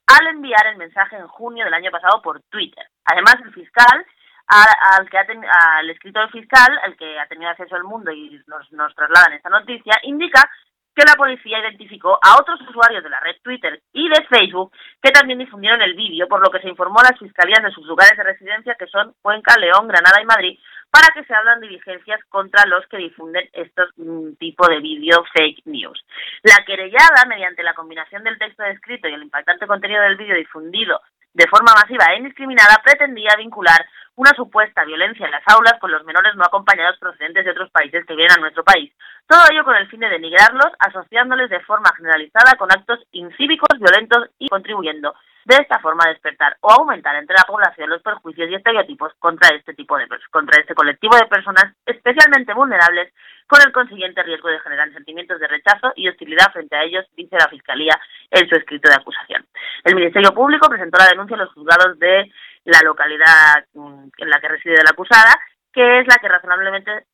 al 0.07 0.27
enviar 0.27 0.67
el 0.67 0.77
mensaje 0.77 1.15
en 1.15 1.27
junio 1.27 1.65
del 1.65 1.73
año 1.73 1.91
pasado 1.91 2.21
por 2.21 2.41
Twitter. 2.49 2.85
Además, 3.05 3.35
el 3.43 3.53
fiscal, 3.53 4.05
al, 4.47 5.09
que 5.09 5.17
ha 5.17 5.25
ten- 5.25 5.45
al 5.45 5.89
escritor 5.89 6.29
fiscal, 6.31 6.79
el 6.85 6.97
que 6.97 7.19
ha 7.19 7.27
tenido 7.27 7.51
acceso 7.51 7.75
al 7.75 7.83
mundo 7.83 8.11
y 8.11 8.41
nos, 8.47 8.71
nos 8.71 8.95
trasladan 8.95 9.33
esta 9.33 9.49
noticia, 9.49 9.93
indica 10.03 10.49
que 10.95 11.05
la 11.05 11.15
policía 11.15 11.59
identificó 11.59 12.19
a 12.21 12.39
otros 12.39 12.59
usuarios 12.61 13.03
de 13.03 13.09
la 13.09 13.19
red 13.19 13.35
Twitter 13.43 13.81
y 13.93 14.09
de 14.09 14.25
Facebook 14.25 14.71
que 15.01 15.11
también 15.11 15.39
difundieron 15.39 15.81
el 15.81 15.93
vídeo, 15.93 16.27
por 16.27 16.41
lo 16.41 16.49
que 16.51 16.59
se 16.59 16.69
informó 16.69 16.99
a 16.99 17.11
las 17.11 17.19
fiscalías 17.19 17.63
de 17.63 17.71
sus 17.71 17.85
lugares 17.85 18.17
de 18.17 18.23
residencia, 18.23 18.75
que 18.77 18.87
son 18.87 19.13
Cuenca, 19.21 19.55
León, 19.57 19.87
Granada 19.87 20.21
y 20.21 20.25
Madrid, 20.25 20.59
para 20.91 21.07
que 21.13 21.23
se 21.23 21.33
hablan 21.33 21.61
diligencias 21.61 22.19
contra 22.29 22.65
los 22.65 22.85
que 22.87 22.97
difunden 22.97 23.47
estos 23.53 23.89
mm, 23.97 24.33
tipo 24.39 24.67
de 24.67 24.79
vídeo 24.79 25.23
fake 25.33 25.61
news. 25.65 26.03
La 26.43 26.65
querellada, 26.65 27.25
mediante 27.27 27.63
la 27.63 27.73
combinación 27.73 28.23
del 28.23 28.37
texto 28.39 28.63
descrito 28.63 29.07
y 29.07 29.13
el 29.13 29.23
impactante 29.23 29.67
contenido 29.67 30.01
del 30.01 30.17
vídeo 30.17 30.35
difundido 30.35 30.99
de 31.33 31.47
forma 31.47 31.73
masiva 31.75 32.05
e 32.11 32.17
indiscriminada, 32.17 32.81
pretendía 32.83 33.35
vincular 33.37 33.85
una 34.19 34.35
supuesta 34.35 34.83
violencia 34.83 35.25
en 35.25 35.31
las 35.31 35.47
aulas 35.47 35.79
con 35.79 35.91
los 35.91 36.03
menores 36.03 36.35
no 36.35 36.43
acompañados 36.43 36.99
procedentes 36.99 37.45
de 37.45 37.51
otros 37.51 37.71
países 37.71 38.05
que 38.05 38.15
vienen 38.15 38.37
a 38.37 38.41
nuestro 38.41 38.65
país. 38.65 38.91
Todo 39.25 39.39
ello 39.49 39.63
con 39.63 39.77
el 39.77 39.87
fin 39.87 40.01
de 40.01 40.09
denigrarlos, 40.09 40.73
asociándoles 40.77 41.49
de 41.49 41.61
forma 41.61 41.89
generalizada 41.95 42.57
con 42.57 42.69
actos 42.69 42.99
incívicos, 43.13 43.79
violentos 43.79 44.27
y 44.37 44.49
contribuyendo 44.49 45.15
de 45.45 45.55
esta 45.55 45.79
forma 45.79 46.03
a 46.05 46.09
despertar 46.09 46.57
o 46.59 46.69
aumentar 46.69 47.15
entre 47.15 47.37
la 47.37 47.45
población 47.47 47.89
los 47.89 48.01
perjuicios 48.01 48.49
y 48.49 48.55
estereotipos 48.55 49.13
contra 49.19 49.55
este 49.55 49.73
tipo 49.73 49.97
de 49.97 50.05
contra 50.31 50.59
este 50.59 50.75
colectivo 50.75 51.15
de 51.15 51.25
personas 51.27 51.73
especialmente 51.85 52.53
vulnerables 52.53 53.13
con 53.47 53.61
el 53.65 53.71
consiguiente 53.71 54.21
riesgo 54.21 54.49
de 54.49 54.59
generar 54.59 54.91
sentimientos 54.91 55.39
de 55.39 55.47
rechazo 55.47 55.93
y 55.95 56.09
hostilidad 56.09 56.51
frente 56.51 56.75
a 56.75 56.83
ellos, 56.83 57.05
dice 57.15 57.37
la 57.39 57.47
Fiscalía 57.47 57.97
en 58.29 58.49
su 58.49 58.55
escrito 58.55 58.89
de 58.89 58.95
acusación. 58.95 59.45
El 59.85 59.95
Ministerio 59.95 60.33
Público 60.33 60.67
presentó 60.69 60.99
la 60.99 61.09
denuncia 61.09 61.35
en 61.35 61.39
los 61.39 61.53
juzgados 61.53 61.97
de 61.97 62.29
la 62.69 62.81
localidad 62.83 63.65
mm, 63.73 64.09
en 64.17 64.29
la 64.29 64.39
que 64.39 64.47
reside 64.47 64.83
la 64.83 64.91
acusada, 64.91 65.39
que 65.73 65.99
es 65.99 66.07
la 66.07 66.17
que 66.17 66.27
razonablemente 66.27 67.05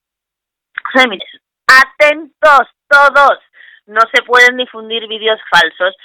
se 0.94 1.04
emite. 1.04 1.26
Atentos 1.68 2.70
todos, 2.88 3.40
no 3.88 4.02
se 4.14 4.24
pueden 4.24 4.58
difundir 4.58 5.08
vídeos 5.08 5.40
falsos, 5.50 5.96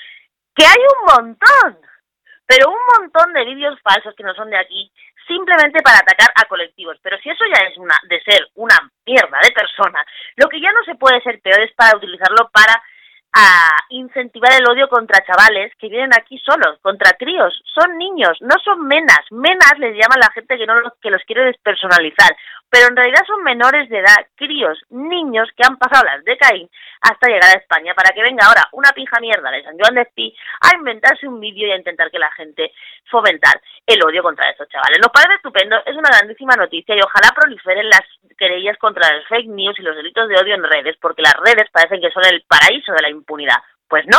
que 0.54 0.64
hay 0.64 0.82
un 0.96 1.14
montón, 1.14 1.78
pero 2.46 2.70
un 2.70 2.80
montón 2.98 3.32
de 3.32 3.44
vídeos 3.44 3.78
falsos 3.82 4.14
que 4.16 4.24
no 4.24 4.34
son 4.34 4.50
de 4.50 4.58
aquí, 4.58 4.90
simplemente 5.26 5.82
para 5.82 5.98
atacar 5.98 6.28
a 6.34 6.48
colectivos. 6.48 6.98
Pero 7.02 7.18
si 7.18 7.30
eso 7.30 7.44
ya 7.46 7.66
es 7.66 7.76
una 7.78 7.96
de 8.08 8.20
ser 8.22 8.48
una 8.54 8.76
mierda 9.06 9.38
de 9.42 9.52
persona, 9.52 10.04
lo 10.36 10.48
que 10.48 10.60
ya 10.60 10.72
no 10.72 10.82
se 10.84 10.96
puede 10.96 11.20
ser 11.22 11.40
peor 11.40 11.60
es 11.60 11.72
para 11.74 11.96
utilizarlo 11.96 12.50
para 12.52 12.82
a 13.32 13.76
incentivar 13.90 14.52
el 14.52 14.68
odio 14.68 14.88
contra 14.88 15.24
chavales 15.24 15.72
que 15.78 15.88
vienen 15.88 16.10
aquí 16.14 16.38
solos, 16.38 16.78
contra 16.82 17.12
críos, 17.12 17.62
son 17.74 17.96
niños, 17.96 18.38
no 18.40 18.56
son 18.64 18.86
menas, 18.86 19.20
menas 19.30 19.74
les 19.78 19.94
llama 19.94 20.16
la 20.20 20.32
gente 20.34 20.56
que 20.56 20.66
no 20.66 20.74
los, 20.74 20.92
que 21.00 21.10
los 21.10 21.22
quiere 21.24 21.44
despersonalizar, 21.44 22.36
pero 22.70 22.86
en 22.88 22.96
realidad 22.96 23.26
son 23.26 23.42
menores 23.42 23.88
de 23.90 23.98
edad, 23.98 24.26
críos, 24.36 24.78
niños 24.90 25.48
que 25.56 25.64
han 25.66 25.76
pasado 25.76 26.04
las 26.04 26.24
de 26.24 26.38
Caín 26.38 26.70
hasta 27.00 27.26
llegar 27.26 27.50
a 27.56 27.58
España 27.58 27.94
para 27.94 28.14
que 28.14 28.22
venga 28.22 28.46
ahora 28.46 28.68
una 28.72 28.90
pija 28.90 29.18
mierda 29.20 29.50
de 29.50 29.64
San 29.64 29.76
Juan 29.76 29.94
de 29.94 30.02
Espí 30.02 30.34
a 30.60 30.76
inventarse 30.76 31.26
un 31.26 31.40
vídeo 31.40 31.66
y 31.66 31.72
a 31.72 31.76
intentar 31.76 32.10
que 32.10 32.18
la 32.18 32.30
gente 32.32 32.72
fomentar 33.10 33.60
el 33.84 34.02
odio 34.04 34.22
contra 34.22 34.48
estos 34.50 34.68
chavales. 34.68 35.00
Nos 35.00 35.10
parece 35.10 35.34
estupendo, 35.34 35.76
es 35.84 35.96
una 35.96 36.10
grandísima 36.16 36.54
noticia 36.54 36.94
y 36.94 37.00
ojalá 37.00 37.34
proliferen 37.34 37.88
las 37.88 38.02
querellas 38.38 38.78
contra 38.78 39.12
las 39.12 39.26
fake 39.26 39.48
news 39.48 39.78
y 39.78 39.82
los 39.82 39.96
delitos 39.96 40.28
de 40.28 40.38
odio 40.38 40.54
en 40.54 40.62
redes, 40.62 40.96
porque 41.00 41.22
las 41.22 41.34
redes 41.34 41.68
parecen 41.72 42.00
que 42.00 42.10
son 42.12 42.22
el 42.30 42.44
paraíso 42.46 42.92
de 42.92 43.02
la 43.02 43.10
impunidad. 43.10 43.58
Pues 43.88 44.04
no, 44.06 44.18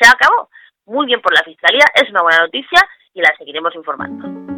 se 0.00 0.08
acabó. 0.08 0.48
Muy 0.86 1.06
bien 1.06 1.20
por 1.20 1.34
la 1.34 1.44
Fiscalía, 1.44 1.84
es 1.94 2.08
una 2.10 2.22
buena 2.22 2.40
noticia 2.40 2.80
y 3.12 3.20
la 3.20 3.34
seguiremos 3.36 3.74
informando. 3.74 4.51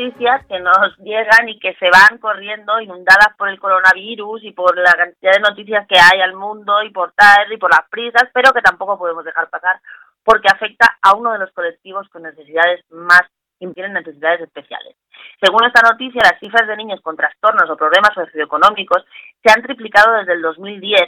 Noticias 0.00 0.46
que 0.46 0.58
nos 0.60 0.96
llegan 0.98 1.48
y 1.48 1.58
que 1.58 1.74
se 1.74 1.86
van 1.90 2.18
corriendo 2.18 2.80
inundadas 2.80 3.28
por 3.36 3.48
el 3.48 3.60
coronavirus 3.60 4.44
y 4.44 4.52
por 4.52 4.76
la 4.78 4.92
cantidad 4.92 5.32
de 5.32 5.40
noticias 5.40 5.86
que 5.86 5.98
hay 5.98 6.20
al 6.20 6.34
mundo 6.34 6.82
y 6.82 6.90
por 6.90 7.12
tal 7.12 7.52
y 7.52 7.58
por 7.58 7.70
las 7.70 7.88
prisas, 7.90 8.24
pero 8.32 8.52
que 8.52 8.62
tampoco 8.62 8.98
podemos 8.98 9.24
dejar 9.24 9.48
pasar 9.50 9.80
porque 10.24 10.48
afecta 10.52 10.96
a 11.02 11.14
uno 11.14 11.32
de 11.32 11.38
los 11.38 11.50
colectivos 11.52 12.08
con 12.08 12.22
necesidades 12.22 12.84
más 12.90 13.22
y 13.58 13.70
tienen 13.74 13.92
necesidades 13.92 14.40
especiales. 14.40 14.96
Según 15.42 15.64
esta 15.64 15.82
noticia, 15.82 16.22
las 16.24 16.40
cifras 16.40 16.66
de 16.66 16.76
niños 16.76 17.00
con 17.02 17.16
trastornos 17.16 17.68
o 17.68 17.76
problemas 17.76 18.14
socioeconómicos 18.14 19.04
se 19.44 19.52
han 19.52 19.62
triplicado 19.62 20.14
desde 20.14 20.32
el 20.32 20.42
2010, 20.42 21.00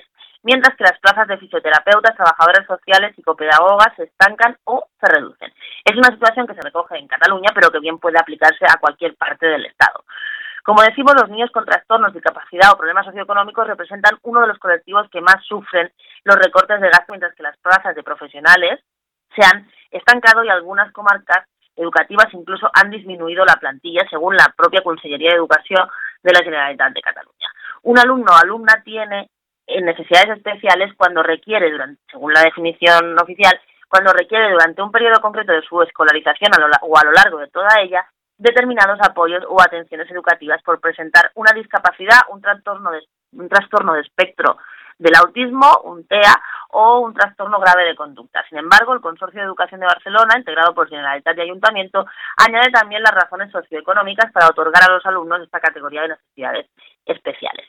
mientras 0.42 0.76
que 0.76 0.84
las 0.84 0.98
plazas 0.98 1.28
de 1.28 1.38
fisioterapeutas, 1.38 2.16
trabajadoras 2.16 2.66
sociales, 2.66 3.14
psicopedagogas 3.14 3.94
se 3.96 4.04
estancan 4.04 4.56
o 4.64 4.84
se 5.00 5.06
reducen. 5.12 5.52
Es 5.84 5.96
una 5.96 6.12
situación 6.12 6.46
que 6.46 6.54
se 6.54 6.62
recoge 6.62 6.98
en 6.98 7.08
Cataluña, 7.08 7.50
pero 7.54 7.70
que 7.70 7.80
bien 7.80 7.98
puede 7.98 8.18
aplicarse 8.18 8.64
a 8.66 8.78
cualquier 8.78 9.16
parte 9.16 9.46
del 9.46 9.66
Estado. 9.66 10.04
Como 10.64 10.82
decimos, 10.82 11.14
los 11.20 11.28
niños 11.28 11.50
con 11.50 11.64
trastornos, 11.64 12.14
discapacidad 12.14 12.72
o 12.72 12.76
problemas 12.76 13.04
socioeconómicos 13.04 13.66
representan 13.66 14.18
uno 14.22 14.42
de 14.42 14.46
los 14.46 14.58
colectivos 14.58 15.08
que 15.10 15.20
más 15.20 15.44
sufren 15.44 15.92
los 16.22 16.36
recortes 16.36 16.80
de 16.80 16.88
gasto, 16.88 17.06
mientras 17.08 17.34
que 17.34 17.42
las 17.42 17.56
plazas 17.58 17.96
de 17.96 18.02
profesionales 18.04 18.78
se 19.34 19.44
han 19.44 19.68
estancado 19.90 20.44
y 20.44 20.50
algunas 20.50 20.92
comarcas 20.92 21.48
educativas 21.74 22.26
incluso 22.32 22.70
han 22.74 22.90
disminuido 22.90 23.44
la 23.44 23.56
plantilla, 23.56 24.06
según 24.08 24.36
la 24.36 24.52
propia 24.56 24.82
Consellería 24.82 25.30
de 25.30 25.36
Educación 25.36 25.88
de 26.22 26.32
la 26.32 26.44
Generalitat 26.44 26.92
de 26.92 27.00
Cataluña. 27.00 27.48
Un 27.82 27.98
alumno 27.98 28.32
o 28.32 28.36
alumna 28.36 28.82
tiene 28.84 29.30
eh, 29.66 29.80
necesidades 29.80 30.36
especiales 30.36 30.92
cuando 30.96 31.22
requiere, 31.22 31.70
durante, 31.70 32.00
según 32.10 32.32
la 32.32 32.42
definición 32.42 33.18
oficial, 33.18 33.60
cuando 33.88 34.12
requiere 34.12 34.50
durante 34.50 34.82
un 34.82 34.90
periodo 34.90 35.20
concreto 35.20 35.52
de 35.52 35.62
su 35.62 35.82
escolarización 35.82 36.50
a 36.54 36.60
lo 36.60 36.66
o 36.82 36.98
a 36.98 37.04
lo 37.04 37.12
largo 37.12 37.38
de 37.38 37.48
toda 37.48 37.68
ella 37.80 38.06
determinados 38.38 38.98
apoyos 39.00 39.44
o 39.48 39.60
atenciones 39.60 40.10
educativas 40.10 40.60
por 40.62 40.80
presentar 40.80 41.30
una 41.34 41.52
discapacidad, 41.52 42.20
un 42.30 42.40
trastorno 42.40 42.90
de, 42.90 43.00
un 43.32 43.48
trastorno 43.48 43.94
de 43.94 44.00
espectro 44.00 44.56
del 44.98 45.14
autismo, 45.16 45.66
un 45.84 46.06
TEA 46.06 46.34
o 46.70 47.00
un 47.00 47.14
trastorno 47.14 47.58
grave 47.60 47.84
de 47.84 47.96
conducta. 47.96 48.44
Sin 48.48 48.58
embargo, 48.58 48.94
el 48.94 49.00
Consorcio 49.00 49.40
de 49.40 49.46
Educación 49.46 49.80
de 49.80 49.86
Barcelona, 49.86 50.38
integrado 50.38 50.74
por 50.74 50.88
Generalitat 50.88 51.36
y 51.38 51.42
Ayuntamiento, 51.42 52.06
añade 52.36 52.70
también 52.70 53.02
las 53.02 53.14
razones 53.14 53.50
socioeconómicas 53.50 54.32
para 54.32 54.48
otorgar 54.48 54.82
a 54.88 54.92
los 54.92 55.04
alumnos 55.06 55.42
esta 55.42 55.60
categoría 55.60 56.02
de 56.02 56.08
necesidades 56.08 56.66
especiales. 57.06 57.66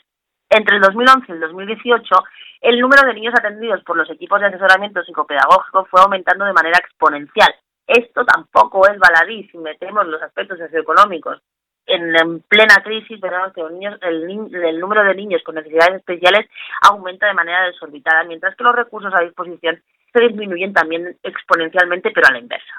Entre 0.56 0.76
el 0.76 0.82
2011 0.82 1.26
y 1.30 1.32
el 1.32 1.40
2018, 1.40 2.16
el 2.62 2.80
número 2.80 3.08
de 3.08 3.14
niños 3.16 3.34
atendidos 3.38 3.84
por 3.84 3.98
los 3.98 4.10
equipos 4.10 4.40
de 4.40 4.48
asesoramiento 4.48 5.04
psicopedagógico 5.04 5.86
fue 5.86 6.02
aumentando 6.02 6.46
de 6.46 6.54
manera 6.54 6.78
exponencial. 6.80 7.54
Esto 7.88 8.24
tampoco 8.26 8.88
es 8.88 8.98
baladí 9.00 9.48
si 9.50 9.58
metemos 9.58 10.06
los 10.08 10.22
aspectos 10.22 10.60
socioeconómicos. 10.60 11.42
En, 11.86 12.16
en 12.16 12.40
plena 12.44 12.76
crisis 12.84 13.20
veremos 13.20 13.52
que 13.54 13.62
niños- 13.64 14.00
el, 14.02 14.24
el 14.64 14.80
número 14.80 15.04
de 15.04 15.16
niños 15.16 15.42
con 15.44 15.56
necesidades 15.56 15.96
especiales 15.98 16.50
aumenta 16.82 17.28
de 17.28 17.34
manera 17.34 17.64
desorbitada, 17.66 18.24
mientras 18.24 18.56
que 18.56 18.64
los 18.64 18.76
recursos 18.76 19.14
a 19.14 19.20
disposición 19.20 19.82
se 20.14 20.20
disminuyen 20.22 20.74
también 20.74 21.18
exponencialmente, 21.24 22.12
pero 22.12 22.28
a 22.28 22.32
la 22.32 22.40
inversa. 22.40 22.74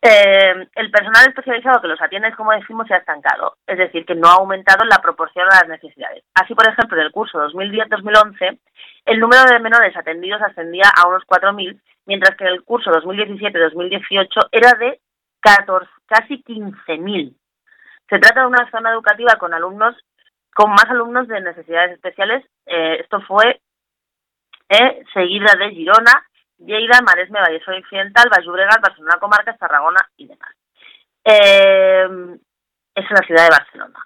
Eh, 0.00 0.68
el 0.76 0.90
personal 0.92 1.26
especializado 1.26 1.80
que 1.80 1.88
los 1.88 2.00
atiende, 2.00 2.32
como 2.34 2.52
decimos, 2.52 2.86
se 2.86 2.94
ha 2.94 2.98
estancado, 2.98 3.56
es 3.66 3.78
decir, 3.78 4.06
que 4.06 4.14
no 4.14 4.28
ha 4.28 4.34
aumentado 4.34 4.84
en 4.84 4.90
la 4.90 5.02
proporción 5.02 5.46
a 5.50 5.56
las 5.60 5.68
necesidades. 5.68 6.22
Así, 6.34 6.54
por 6.54 6.68
ejemplo, 6.68 6.96
en 6.96 7.06
el 7.06 7.12
curso 7.12 7.38
2010-2011, 7.48 8.58
el 9.06 9.18
número 9.18 9.42
de 9.44 9.58
menores 9.58 9.96
atendidos 9.96 10.40
ascendía 10.42 10.88
a 10.94 11.08
unos 11.08 11.24
4.000, 11.26 11.80
mientras 12.06 12.36
que 12.36 12.44
en 12.44 12.50
el 12.50 12.62
curso 12.62 12.92
2017-2018 12.92 14.48
era 14.52 14.72
de 14.74 15.00
14, 15.40 15.90
casi 16.06 16.44
15.000. 16.44 17.34
Se 18.08 18.18
trata 18.18 18.42
de 18.42 18.46
una 18.46 18.70
zona 18.70 18.92
educativa 18.92 19.34
con 19.36 19.52
alumnos, 19.52 19.96
con 20.54 20.70
más 20.70 20.86
alumnos 20.88 21.26
de 21.26 21.40
necesidades 21.40 21.92
especiales. 21.92 22.44
Eh, 22.66 22.98
esto 23.00 23.20
fue 23.22 23.60
eh, 24.68 25.02
seguida 25.12 25.54
de 25.58 25.70
Girona, 25.70 26.27
Lleida, 26.58 27.00
Maresme, 27.02 27.40
Vallès 27.40 27.66
Occidental, 27.66 28.28
Baix 28.30 28.44
Llobregat, 28.44 28.80
Barcelona 28.80 29.18
Comarcas, 29.20 29.58
Tarragona 29.58 30.00
y 30.16 30.26
demás. 30.26 30.54
Eh, 31.24 32.08
es 32.94 33.10
la 33.10 33.26
ciudad 33.26 33.44
de 33.44 33.56
Barcelona. 33.56 33.98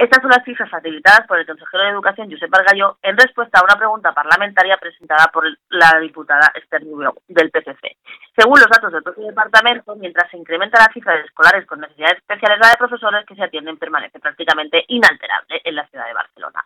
Estas 0.00 0.22
son 0.22 0.30
las 0.30 0.42
cifras 0.44 0.70
facilitadas 0.70 1.26
por 1.28 1.38
el 1.38 1.44
consejero 1.44 1.82
de 1.84 1.90
Educación, 1.90 2.30
Josep 2.30 2.48
Bargalló, 2.48 2.96
en 3.02 3.18
respuesta 3.18 3.60
a 3.60 3.64
una 3.64 3.76
pregunta 3.76 4.14
parlamentaria 4.14 4.78
presentada 4.78 5.26
por 5.30 5.44
la 5.68 6.00
diputada 6.00 6.50
Esther 6.54 6.86
Nubio, 6.86 7.16
del 7.28 7.50
PCC. 7.50 7.98
Según 8.34 8.58
los 8.60 8.70
datos 8.70 8.92
del 8.92 9.02
propio 9.02 9.26
departamento, 9.26 9.94
mientras 9.96 10.30
se 10.30 10.38
incrementa 10.38 10.78
la 10.78 10.90
cifra 10.90 11.16
de 11.16 11.24
escolares 11.24 11.66
con 11.66 11.80
necesidades 11.80 12.16
especiales, 12.16 12.58
la 12.62 12.70
de 12.70 12.78
profesores 12.78 13.26
que 13.26 13.34
se 13.34 13.44
atienden 13.44 13.76
permanece 13.76 14.18
prácticamente 14.18 14.86
inalterable 14.88 15.60
en 15.62 15.74
la 15.74 15.86
ciudad 15.88 16.06
de 16.06 16.14
Barcelona. 16.14 16.64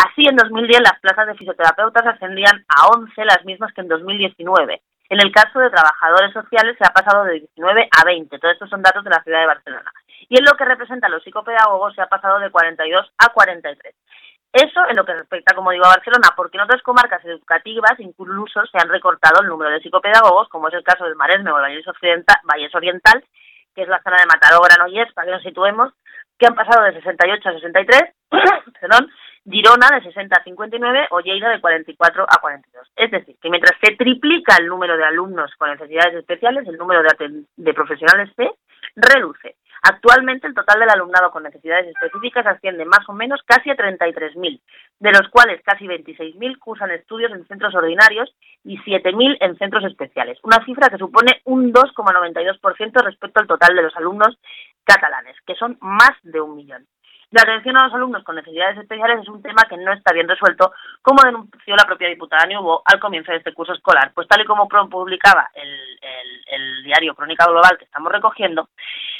Así, 0.00 0.24
en 0.26 0.36
2010 0.36 0.80
las 0.80 0.98
plazas 1.00 1.26
de 1.26 1.34
fisioterapeutas 1.34 2.06
ascendían 2.06 2.64
a 2.68 2.88
11, 2.96 3.24
las 3.24 3.44
mismas 3.44 3.72
que 3.74 3.82
en 3.82 3.88
2019. 3.88 4.80
En 5.10 5.20
el 5.20 5.30
caso 5.30 5.58
de 5.58 5.68
trabajadores 5.68 6.32
sociales 6.32 6.76
se 6.78 6.86
ha 6.86 6.92
pasado 6.92 7.24
de 7.24 7.40
19 7.40 7.88
a 7.90 8.04
20. 8.04 8.38
Todos 8.38 8.54
estos 8.54 8.70
son 8.70 8.80
datos 8.80 9.04
de 9.04 9.10
la 9.10 9.22
ciudad 9.22 9.40
de 9.40 9.46
Barcelona. 9.46 9.92
Y 10.28 10.38
en 10.38 10.44
lo 10.44 10.56
que 10.56 10.64
representa 10.64 11.08
los 11.08 11.22
psicopedagogos 11.22 11.94
se 11.94 12.00
ha 12.00 12.06
pasado 12.06 12.38
de 12.38 12.50
42 12.50 13.12
a 13.18 13.28
43. 13.28 13.94
Eso 14.52 14.80
en 14.88 14.96
lo 14.96 15.04
que 15.04 15.14
respecta, 15.14 15.54
como 15.54 15.70
digo, 15.70 15.84
a 15.84 15.96
Barcelona, 15.96 16.28
porque 16.34 16.56
en 16.56 16.64
otras 16.64 16.82
comarcas 16.82 17.24
educativas 17.24 17.98
incluso 17.98 18.64
se 18.66 18.78
han 18.78 18.88
recortado 18.88 19.42
el 19.42 19.48
número 19.48 19.70
de 19.70 19.80
psicopedagogos, 19.80 20.48
como 20.48 20.68
es 20.68 20.74
el 20.74 20.82
caso 20.82 21.04
del 21.04 21.14
Maresme 21.14 21.52
o 21.52 21.58
el 21.58 21.82
Vallés 22.44 22.74
Oriental, 22.74 23.24
que 23.74 23.82
es 23.82 23.88
la 23.88 24.02
zona 24.02 24.16
de 24.16 24.26
Mataró, 24.26 24.60
Granollers, 24.62 25.12
para 25.12 25.26
que 25.26 25.32
nos 25.32 25.42
situemos, 25.42 25.92
que 26.38 26.46
han 26.46 26.54
pasado 26.54 26.84
de 26.84 26.94
68 26.94 27.48
a 27.48 27.52
63, 27.52 28.00
perdón, 28.80 29.10
Girona 29.44 29.88
de 29.94 30.02
60 30.02 30.36
a 30.36 30.44
59 30.44 31.08
o 31.10 31.20
Lleida 31.20 31.50
de 31.50 31.60
44 31.60 32.24
a 32.28 32.40
42. 32.40 32.88
Es 32.96 33.10
decir, 33.10 33.36
que 33.40 33.50
mientras 33.50 33.76
se 33.82 33.96
triplica 33.96 34.56
el 34.60 34.66
número 34.66 34.96
de 34.96 35.04
alumnos 35.04 35.50
con 35.56 35.70
necesidades 35.70 36.14
especiales, 36.14 36.66
el 36.68 36.76
número 36.76 37.02
de, 37.02 37.44
de 37.56 37.74
profesionales 37.74 38.30
se 38.36 38.50
reduce. 38.96 39.56
Actualmente 39.82 40.46
el 40.46 40.54
total 40.54 40.80
del 40.80 40.90
alumnado 40.90 41.30
con 41.30 41.42
necesidades 41.42 41.86
específicas 41.86 42.46
asciende 42.46 42.84
más 42.84 43.08
o 43.08 43.14
menos 43.14 43.40
casi 43.46 43.70
a 43.70 43.76
33.000, 43.76 44.60
de 44.98 45.10
los 45.10 45.28
cuales 45.30 45.62
casi 45.64 45.86
26.000 45.86 46.58
cursan 46.58 46.90
estudios 46.90 47.32
en 47.32 47.46
centros 47.46 47.74
ordinarios 47.74 48.34
y 48.62 48.76
7.000 48.78 49.38
en 49.40 49.56
centros 49.56 49.84
especiales, 49.84 50.38
una 50.42 50.62
cifra 50.66 50.90
que 50.90 50.98
supone 50.98 51.40
un 51.44 51.72
2,92% 51.72 53.02
respecto 53.02 53.40
al 53.40 53.46
total 53.46 53.74
de 53.74 53.82
los 53.82 53.96
alumnos 53.96 54.38
catalanes, 54.84 55.36
que 55.46 55.54
son 55.54 55.78
más 55.80 56.12
de 56.22 56.40
un 56.42 56.56
millón. 56.56 56.86
La 57.32 57.42
atención 57.42 57.76
a 57.76 57.84
los 57.84 57.94
alumnos 57.94 58.24
con 58.24 58.34
necesidades 58.34 58.76
especiales 58.78 59.20
es 59.22 59.28
un 59.28 59.40
tema 59.40 59.62
que 59.68 59.76
no 59.76 59.92
está 59.92 60.12
bien 60.12 60.28
resuelto, 60.28 60.72
como 61.00 61.22
denunció 61.22 61.76
la 61.76 61.84
propia 61.84 62.08
diputada 62.08 62.44
Niubo 62.46 62.82
al 62.84 62.98
comienzo 62.98 63.30
de 63.30 63.38
este 63.38 63.54
curso 63.54 63.72
escolar. 63.72 64.10
Pues 64.12 64.26
tal 64.26 64.40
y 64.40 64.44
como 64.44 64.66
publicaba 64.68 65.48
el, 65.54 65.68
el- 65.68 66.40
el 66.50 66.82
diario 66.82 67.14
Crónica 67.14 67.46
Global 67.46 67.78
que 67.78 67.84
estamos 67.84 68.10
recogiendo, 68.10 68.70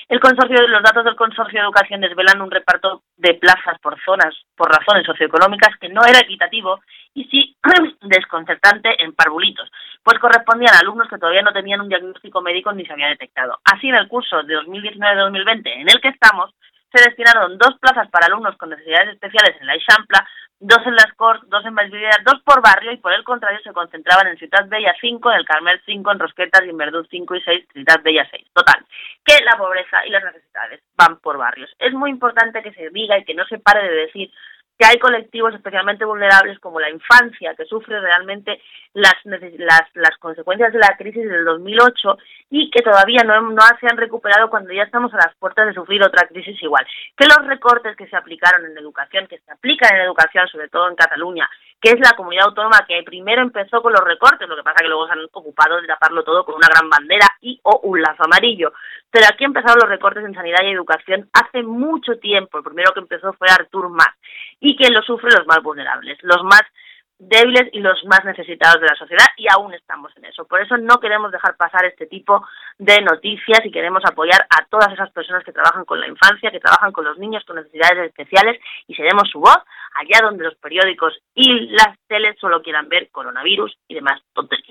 el 0.08 0.18
consorcio, 0.18 0.66
los 0.66 0.82
datos 0.82 1.04
del 1.04 1.14
Consorcio 1.14 1.60
de 1.60 1.64
Educación 1.66 2.00
desvelan 2.00 2.42
un 2.42 2.50
reparto 2.50 3.04
de 3.16 3.34
plazas 3.34 3.78
por 3.80 3.96
zonas, 4.04 4.34
por 4.56 4.68
razones 4.68 5.06
socioeconómicas, 5.06 5.76
que 5.78 5.88
no 5.88 6.04
era 6.04 6.18
equitativo 6.18 6.80
y 7.14 7.24
sí 7.26 7.56
desconcertante 8.00 9.00
en 9.04 9.14
parvulitos, 9.14 9.70
pues 10.02 10.18
correspondían 10.18 10.74
a 10.74 10.80
alumnos 10.80 11.06
que 11.08 11.18
todavía 11.18 11.42
no 11.42 11.52
tenían 11.52 11.80
un 11.80 11.88
diagnóstico 11.88 12.40
médico 12.42 12.72
ni 12.72 12.84
se 12.84 12.92
había 12.92 13.06
detectado. 13.06 13.60
Así, 13.64 13.88
en 13.88 13.94
el 13.94 14.08
curso 14.08 14.42
de 14.42 14.56
2019-2020 14.58 15.62
en 15.80 15.88
el 15.88 16.00
que 16.00 16.08
estamos, 16.08 16.50
se 16.92 17.04
destinaron 17.04 17.58
dos 17.58 17.78
plazas 17.80 18.08
para 18.10 18.26
alumnos 18.26 18.56
con 18.56 18.70
necesidades 18.70 19.14
especiales 19.14 19.56
en 19.60 19.66
la 19.66 19.74
Eixample, 19.74 20.18
dos 20.60 20.86
en 20.86 20.94
las 20.94 21.12
Corts, 21.16 21.48
dos 21.48 21.64
en 21.64 21.74
Vallvidrera, 21.74 22.18
dos 22.24 22.40
por 22.44 22.60
barrio 22.62 22.92
y 22.92 22.98
por 22.98 23.12
el 23.12 23.24
contrario 23.24 23.58
se 23.64 23.72
concentraban 23.72 24.26
en 24.26 24.36
Ciutat 24.36 24.68
Bella 24.68 24.94
5, 25.00 25.32
en 25.32 25.38
el 25.38 25.46
Carmel 25.46 25.80
5, 25.86 26.12
en 26.12 26.18
Rosquetas 26.18 26.62
y 26.66 26.70
en 26.70 26.76
Verdú 26.76 27.04
5 27.10 27.34
y 27.34 27.40
6, 27.40 27.66
Ciutat 27.72 28.02
Bella 28.02 28.28
6. 28.30 28.46
Total, 28.52 28.84
que 29.24 29.42
la 29.44 29.56
pobreza 29.56 30.04
y 30.06 30.10
las 30.10 30.24
necesidades 30.24 30.82
van 30.96 31.18
por 31.20 31.38
barrios. 31.38 31.70
Es 31.78 31.94
muy 31.94 32.10
importante 32.10 32.62
que 32.62 32.72
se 32.72 32.90
diga 32.90 33.18
y 33.18 33.24
que 33.24 33.34
no 33.34 33.44
se 33.46 33.58
pare 33.58 33.88
de 33.88 33.94
decir 34.06 34.30
que 34.80 34.86
hay 34.86 34.98
colectivos 34.98 35.54
especialmente 35.54 36.06
vulnerables 36.06 36.58
como 36.58 36.80
la 36.80 36.88
infancia 36.88 37.54
que 37.54 37.66
sufre 37.66 38.00
realmente 38.00 38.62
las, 38.94 39.14
las, 39.24 39.82
las 39.92 40.16
consecuencias 40.18 40.72
de 40.72 40.78
la 40.78 40.96
crisis 40.96 41.28
del 41.28 41.44
2008 41.44 42.16
y 42.48 42.70
que 42.70 42.80
todavía 42.80 43.22
no, 43.22 43.42
no 43.42 43.60
se 43.78 43.86
han 43.86 43.98
recuperado 43.98 44.48
cuando 44.48 44.72
ya 44.72 44.84
estamos 44.84 45.12
a 45.12 45.18
las 45.18 45.34
puertas 45.36 45.66
de 45.66 45.74
sufrir 45.74 46.02
otra 46.02 46.26
crisis 46.26 46.56
igual. 46.62 46.86
Que 47.14 47.26
los 47.26 47.46
recortes 47.46 47.94
que 47.94 48.06
se 48.06 48.16
aplicaron 48.16 48.64
en 48.64 48.78
educación, 48.78 49.26
que 49.26 49.38
se 49.40 49.52
aplican 49.52 49.94
en 49.94 50.00
educación, 50.00 50.48
sobre 50.48 50.70
todo 50.70 50.88
en 50.88 50.96
Cataluña, 50.96 51.46
que 51.78 51.90
es 51.90 52.00
la 52.00 52.16
comunidad 52.16 52.46
autónoma 52.46 52.86
que 52.88 53.02
primero 53.02 53.42
empezó 53.42 53.82
con 53.82 53.92
los 53.92 54.02
recortes, 54.02 54.48
lo 54.48 54.56
que 54.56 54.62
pasa 54.62 54.80
que 54.80 54.88
luego 54.88 55.06
se 55.06 55.12
han 55.12 55.26
ocupado 55.30 55.78
de 55.78 55.88
taparlo 55.88 56.24
todo 56.24 56.46
con 56.46 56.54
una 56.54 56.68
gran 56.68 56.88
bandera 56.88 57.26
y 57.42 57.60
o 57.64 57.80
un 57.84 58.00
lazo 58.00 58.24
amarillo. 58.24 58.72
Pero 59.10 59.26
aquí 59.30 59.44
empezaron 59.44 59.78
los 59.80 59.90
recortes 59.90 60.24
en 60.24 60.34
sanidad 60.34 60.62
y 60.62 60.70
educación 60.70 61.28
hace 61.32 61.62
mucho 61.62 62.18
tiempo. 62.18 62.58
El 62.58 62.64
primero 62.64 62.92
que 62.92 63.00
empezó 63.00 63.32
fue 63.32 63.48
Artur 63.48 63.88
Mas 63.90 64.14
y 64.60 64.76
que 64.76 64.90
lo 64.90 65.02
sufren 65.02 65.34
los 65.36 65.46
más 65.46 65.62
vulnerables, 65.62 66.18
los 66.22 66.42
más 66.44 66.62
débiles 67.20 67.68
y 67.72 67.80
los 67.80 68.02
más 68.06 68.24
necesitados 68.24 68.80
de 68.80 68.86
la 68.86 68.94
sociedad 68.94 69.26
y 69.36 69.46
aún 69.52 69.74
estamos 69.74 70.10
en 70.16 70.24
eso. 70.24 70.46
Por 70.46 70.62
eso 70.62 70.76
no 70.78 70.98
queremos 70.98 71.30
dejar 71.30 71.54
pasar 71.56 71.84
este 71.84 72.06
tipo 72.06 72.46
de 72.78 72.98
noticias 73.02 73.60
y 73.64 73.70
queremos 73.70 74.02
apoyar 74.06 74.46
a 74.48 74.64
todas 74.70 74.90
esas 74.92 75.10
personas 75.12 75.44
que 75.44 75.52
trabajan 75.52 75.84
con 75.84 76.00
la 76.00 76.08
infancia, 76.08 76.50
que 76.50 76.60
trabajan 76.60 76.92
con 76.92 77.04
los 77.04 77.18
niños 77.18 77.44
con 77.44 77.56
necesidades 77.56 78.08
especiales 78.08 78.58
y 78.86 78.94
seremos 78.94 79.28
su 79.30 79.38
voz 79.38 79.58
allá 79.94 80.20
donde 80.22 80.44
los 80.44 80.54
periódicos 80.56 81.18
y 81.34 81.68
las 81.70 81.98
teles 82.08 82.38
solo 82.40 82.62
quieran 82.62 82.88
ver 82.88 83.10
coronavirus 83.10 83.76
y 83.86 83.94
demás 83.94 84.22
tonterías. 84.32 84.70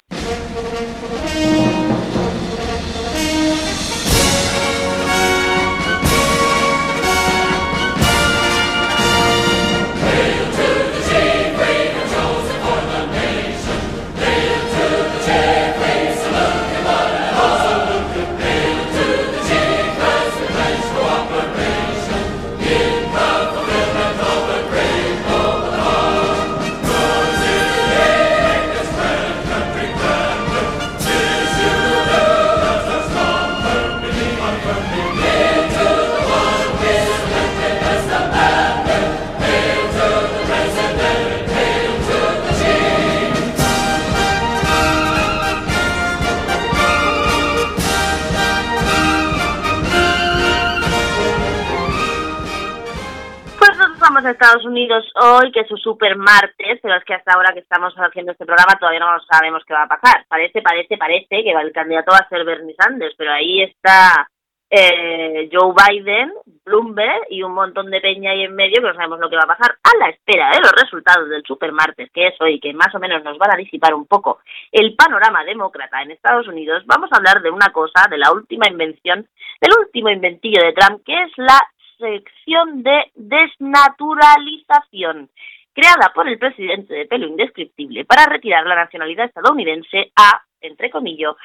Estados 54.39 54.63
Unidos 54.63 55.05
hoy, 55.15 55.51
que 55.51 55.59
es 55.59 55.67
su 55.67 55.75
super 55.75 56.15
martes, 56.15 56.79
pero 56.81 56.95
es 56.95 57.03
que 57.03 57.13
hasta 57.13 57.33
ahora 57.33 57.51
que 57.51 57.59
estamos 57.59 57.93
haciendo 57.95 58.31
este 58.31 58.45
programa 58.45 58.79
todavía 58.79 59.01
no 59.01 59.19
sabemos 59.29 59.63
qué 59.67 59.73
va 59.73 59.83
a 59.83 59.87
pasar. 59.87 60.25
Parece, 60.29 60.61
parece, 60.61 60.97
parece 60.97 61.43
que 61.43 61.51
el 61.51 61.73
candidato 61.73 62.13
va 62.13 62.19
a 62.19 62.29
ser 62.29 62.45
Bernie 62.45 62.73
Sanders, 62.79 63.15
pero 63.17 63.33
ahí 63.33 63.63
está 63.63 64.29
eh, 64.69 65.49
Joe 65.51 65.73
Biden, 65.75 66.31
Bloomberg 66.63 67.23
y 67.29 67.43
un 67.43 67.53
montón 67.53 67.91
de 67.91 67.99
peña 67.99 68.31
ahí 68.31 68.43
en 68.43 68.55
medio 68.55 68.81
que 68.81 68.87
no 68.87 68.93
sabemos 68.93 69.19
lo 69.19 69.29
que 69.29 69.35
va 69.35 69.43
a 69.43 69.57
pasar. 69.57 69.75
A 69.83 69.97
la 69.97 70.09
espera 70.09 70.51
de 70.51 70.61
los 70.61 70.71
resultados 70.71 71.27
del 71.29 71.43
super 71.43 71.73
martes, 71.73 72.09
que 72.13 72.27
es 72.27 72.35
hoy, 72.39 72.61
que 72.61 72.73
más 72.73 72.95
o 72.95 72.99
menos 72.99 73.21
nos 73.25 73.37
van 73.37 73.51
a 73.53 73.57
disipar 73.57 73.93
un 73.93 74.05
poco 74.05 74.39
el 74.71 74.95
panorama 74.95 75.43
demócrata 75.43 76.01
en 76.01 76.11
Estados 76.11 76.47
Unidos, 76.47 76.83
vamos 76.85 77.09
a 77.11 77.17
hablar 77.17 77.41
de 77.41 77.51
una 77.51 77.73
cosa, 77.73 78.07
de 78.09 78.17
la 78.17 78.31
última 78.31 78.69
invención, 78.69 79.27
del 79.59 79.73
último 79.77 80.09
inventillo 80.09 80.63
de 80.63 80.71
Trump, 80.71 81.01
que 81.05 81.23
es 81.23 81.31
la 81.35 81.59
sección 81.99 82.81
de 82.81 83.11
desnaturalización, 83.15 85.29
creada 85.73 86.11
por 86.15 86.27
el 86.27 86.39
presidente 86.39 86.93
de 86.93 87.05
pelo 87.05 87.27
indescriptible 87.27 88.05
para 88.05 88.25
retirar 88.25 88.65
la 88.65 88.75
nacionalidad 88.75 89.25
estadounidense 89.25 90.11
a, 90.15 90.41
entre 90.61 90.89
comillas, 90.89 91.35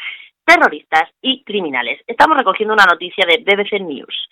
terroristas 0.45 1.11
y 1.21 1.43
criminales. 1.43 2.01
Estamos 2.07 2.39
recogiendo 2.39 2.75
una 2.75 2.85
noticia 2.85 3.27
de 3.27 3.39
BBC 3.39 3.81
News. 3.81 4.29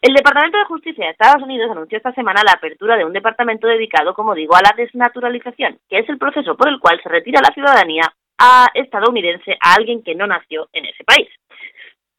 El 0.00 0.14
Departamento 0.14 0.58
de 0.58 0.64
Justicia 0.64 1.04
de 1.04 1.10
Estados 1.10 1.42
Unidos 1.42 1.70
anunció 1.70 1.98
esta 1.98 2.12
semana 2.12 2.42
la 2.44 2.52
apertura 2.52 2.96
de 2.96 3.04
un 3.04 3.12
departamento 3.12 3.66
dedicado, 3.66 4.14
como 4.14 4.34
digo, 4.34 4.56
a 4.56 4.62
la 4.62 4.72
desnaturalización, 4.76 5.78
que 5.88 5.98
es 5.98 6.08
el 6.08 6.18
proceso 6.18 6.56
por 6.56 6.68
el 6.68 6.78
cual 6.78 7.00
se 7.02 7.08
retira 7.08 7.40
la 7.42 7.52
ciudadanía 7.52 8.04
a 8.38 8.68
estadounidense 8.72 9.58
a 9.60 9.74
alguien 9.74 10.02
que 10.02 10.14
no 10.14 10.26
nació 10.26 10.68
en 10.72 10.86
ese 10.86 11.04
país. 11.04 11.28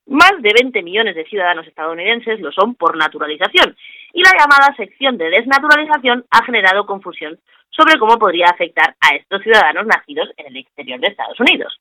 Más 0.08 0.34
de 0.40 0.54
20 0.54 0.82
millones 0.84 1.16
de 1.16 1.26
ciudadanos 1.26 1.68
estadounidenses 1.68 2.40
lo 2.40 2.52
son 2.52 2.76
por 2.76 2.98
naturalización, 2.98 3.76
y 4.14 4.22
la 4.24 4.32
llamada 4.38 4.76
sección 4.76 5.18
de 5.18 5.30
desnaturalización 5.30 6.26
ha 6.30 6.44
generado 6.44 6.86
confusión 6.86 7.40
sobre 7.70 7.98
cómo 7.98 8.18
podría 8.20 8.48
afectar 8.48 8.96
a 9.00 9.16
estos 9.16 9.42
ciudadanos 9.42 9.86
nacidos 9.86 10.30
en 10.38 10.48
el 10.48 10.58
exterior 10.58 11.00
de 11.00 11.08
Estados 11.08 11.40
Unidos. 11.40 11.80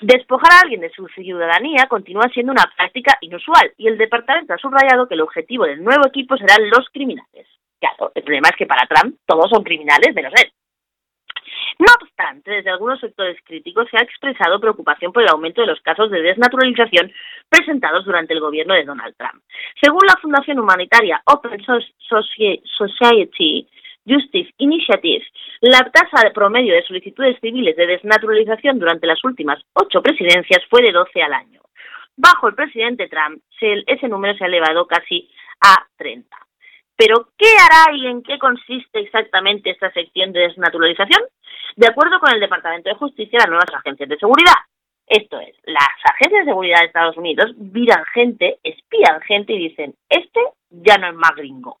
Despojar 0.00 0.52
a 0.52 0.60
alguien 0.62 0.80
de 0.80 0.90
su 0.90 1.06
ciudadanía 1.08 1.86
continúa 1.86 2.30
siendo 2.32 2.52
una 2.52 2.70
práctica 2.76 3.18
inusual 3.20 3.72
y 3.76 3.86
el 3.86 3.98
departamento 3.98 4.54
ha 4.54 4.58
subrayado 4.58 5.06
que 5.06 5.14
el 5.14 5.20
objetivo 5.20 5.64
del 5.64 5.84
nuevo 5.84 6.06
equipo 6.06 6.36
serán 6.38 6.70
los 6.70 6.88
criminales. 6.90 7.46
Claro, 7.78 8.12
el 8.14 8.22
problema 8.22 8.48
es 8.48 8.56
que 8.56 8.66
para 8.66 8.86
Trump 8.86 9.16
todos 9.26 9.50
son 9.50 9.62
criminales 9.62 10.14
menos 10.14 10.32
él. 10.42 10.50
No 11.80 11.86
obstante, 11.98 12.50
desde 12.50 12.68
algunos 12.68 13.00
sectores 13.00 13.38
críticos 13.42 13.88
se 13.90 13.96
ha 13.96 14.02
expresado 14.02 14.60
preocupación 14.60 15.14
por 15.14 15.22
el 15.22 15.30
aumento 15.30 15.62
de 15.62 15.66
los 15.66 15.80
casos 15.80 16.10
de 16.10 16.20
desnaturalización 16.20 17.10
presentados 17.48 18.04
durante 18.04 18.34
el 18.34 18.40
gobierno 18.40 18.74
de 18.74 18.84
Donald 18.84 19.16
Trump. 19.16 19.42
Según 19.80 20.02
la 20.06 20.20
fundación 20.20 20.58
humanitaria 20.58 21.22
Open 21.24 21.58
Society 22.76 23.66
Justice 24.06 24.52
Initiative, 24.58 25.24
la 25.62 25.90
tasa 25.90 26.22
de 26.22 26.32
promedio 26.32 26.74
de 26.74 26.82
solicitudes 26.82 27.40
civiles 27.40 27.74
de 27.76 27.86
desnaturalización 27.86 28.78
durante 28.78 29.06
las 29.06 29.24
últimas 29.24 29.58
ocho 29.72 30.02
presidencias 30.02 30.62
fue 30.68 30.82
de 30.82 30.92
12 30.92 31.22
al 31.22 31.32
año. 31.32 31.62
Bajo 32.14 32.48
el 32.48 32.54
presidente 32.54 33.08
Trump, 33.08 33.42
ese 33.58 34.06
número 34.06 34.36
se 34.36 34.44
ha 34.44 34.48
elevado 34.48 34.86
casi 34.86 35.30
a 35.62 35.86
30. 35.96 36.36
Pero, 37.00 37.28
¿qué 37.38 37.46
hará 37.56 37.96
y 37.96 38.08
en 38.08 38.22
qué 38.22 38.38
consiste 38.38 39.00
exactamente 39.00 39.70
esta 39.70 39.90
sección 39.90 40.34
de 40.34 40.40
desnaturalización? 40.40 41.22
De 41.74 41.86
acuerdo 41.86 42.20
con 42.20 42.30
el 42.30 42.40
Departamento 42.40 42.90
de 42.90 42.94
Justicia, 42.96 43.38
las 43.38 43.48
nuevas 43.48 43.72
agencias 43.72 44.06
de 44.06 44.18
seguridad. 44.18 44.60
Esto 45.06 45.40
es, 45.40 45.56
las 45.64 45.88
agencias 46.12 46.44
de 46.44 46.50
seguridad 46.50 46.80
de 46.80 46.86
Estados 46.88 47.16
Unidos 47.16 47.56
miran 47.56 48.04
gente, 48.12 48.58
espían 48.62 49.18
gente 49.22 49.54
y 49.54 49.68
dicen, 49.70 49.94
este 50.10 50.40
ya 50.68 50.98
no 50.98 51.08
es 51.08 51.14
más 51.14 51.34
gringo. 51.36 51.78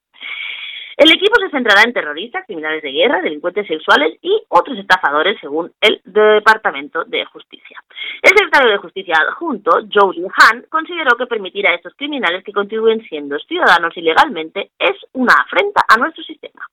El 1.00 1.10
equipo 1.12 1.40
se 1.40 1.48
centrará 1.48 1.80
en 1.82 1.94
terroristas, 1.94 2.44
criminales 2.44 2.82
de 2.82 2.92
guerra, 2.92 3.22
delincuentes 3.22 3.66
sexuales 3.66 4.18
y 4.20 4.38
otros 4.48 4.76
estafadores, 4.76 5.40
según 5.40 5.72
el 5.80 5.98
Departamento 6.04 7.04
de 7.04 7.24
Justicia. 7.24 7.82
El 8.20 8.36
secretario 8.36 8.72
de 8.72 8.76
Justicia 8.76 9.14
adjunto, 9.18 9.70
Jody 9.90 10.26
Han, 10.26 10.66
consideró 10.68 11.16
que 11.16 11.24
permitir 11.24 11.66
a 11.66 11.74
estos 11.74 11.94
criminales 11.94 12.44
que 12.44 12.52
continúen 12.52 13.00
siendo 13.08 13.38
ciudadanos 13.38 13.96
ilegalmente 13.96 14.72
es 14.78 14.94
una 15.14 15.32
afrenta 15.42 15.82
a 15.88 15.96
nuestro 15.96 16.22
sistema. 16.22 16.68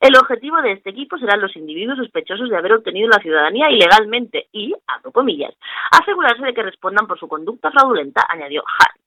El 0.00 0.16
objetivo 0.16 0.62
de 0.62 0.72
este 0.72 0.88
equipo 0.88 1.18
serán 1.18 1.42
los 1.42 1.54
individuos 1.54 1.98
sospechosos 1.98 2.48
de 2.48 2.56
haber 2.56 2.72
obtenido 2.72 3.10
la 3.10 3.20
ciudadanía 3.20 3.70
ilegalmente 3.70 4.46
y, 4.52 4.74
abro 4.86 5.12
comillas, 5.12 5.52
asegurarse 5.90 6.46
de 6.46 6.54
que 6.54 6.62
respondan 6.62 7.06
por 7.06 7.18
su 7.18 7.28
conducta 7.28 7.70
fraudulenta, 7.70 8.24
añadió 8.26 8.62
Hunt. 8.62 9.05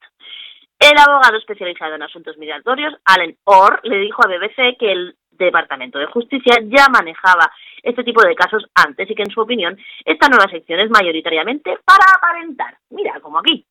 El 0.80 0.98
abogado 0.98 1.38
especializado 1.38 1.96
en 1.96 2.04
asuntos 2.04 2.38
migratorios, 2.38 2.94
Allen 3.04 3.38
Orr, 3.44 3.82
le 3.84 3.98
dijo 3.98 4.22
a 4.24 4.30
BBC 4.30 4.78
que 4.80 4.92
el 4.92 5.16
Departamento 5.46 6.00
de 6.00 6.08
Justicia 6.08 6.56
ya 6.64 6.88
manejaba 6.90 7.52
este 7.84 8.04
tipo 8.04 8.22
de 8.24 8.36
casos 8.36 8.66
antes 8.76 9.10
y 9.10 9.16
que, 9.16 9.24
en 9.24 9.32
su 9.32 9.42
opinión, 9.42 9.78
esta 10.06 10.28
nueva 10.28 10.50
sección 10.50 10.80
es 10.80 10.90
mayoritariamente 10.90 11.78
para 11.86 12.06
aparentar. 12.16 12.76
Mira, 12.90 13.20
como 13.22 13.40
aquí. 13.40 13.66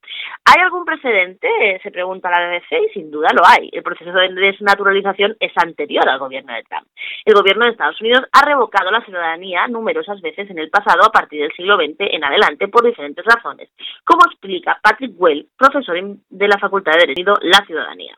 ¿Hay 0.44 0.62
algún 0.62 0.84
precedente? 0.84 1.48
Se 1.82 1.90
pregunta 1.90 2.30
la 2.30 2.48
BBC 2.48 2.88
y 2.88 2.92
sin 2.94 3.10
duda 3.10 3.28
lo 3.34 3.42
hay. 3.46 3.68
El 3.72 3.82
proceso 3.82 4.12
de 4.12 4.32
desnaturalización 4.32 5.36
es 5.40 5.52
anterior 5.56 6.08
al 6.08 6.18
gobierno 6.18 6.54
de 6.54 6.62
Trump. 6.64 6.86
El 7.24 7.34
gobierno 7.34 7.64
de 7.64 7.72
Estados 7.72 8.00
Unidos 8.00 8.24
ha 8.32 8.44
revocado 8.44 8.90
la 8.90 9.04
ciudadanía 9.04 9.66
numerosas 9.68 10.20
veces 10.20 10.48
en 10.50 10.58
el 10.58 10.70
pasado 10.70 11.04
a 11.04 11.12
partir 11.12 11.42
del 11.42 11.52
siglo 11.52 11.76
XX 11.76 11.96
en 11.98 12.24
adelante 12.24 12.68
por 12.68 12.84
diferentes 12.84 13.24
razones, 13.24 13.70
como 14.04 14.24
explica 14.26 14.78
Patrick 14.82 15.12
Well, 15.16 15.48
profesor 15.56 15.96
de 16.30 16.48
la 16.48 16.58
Facultad 16.58 16.92
de 16.92 17.06
Derecho, 17.08 17.34
la 17.42 17.64
ciudadanía. 17.66 18.16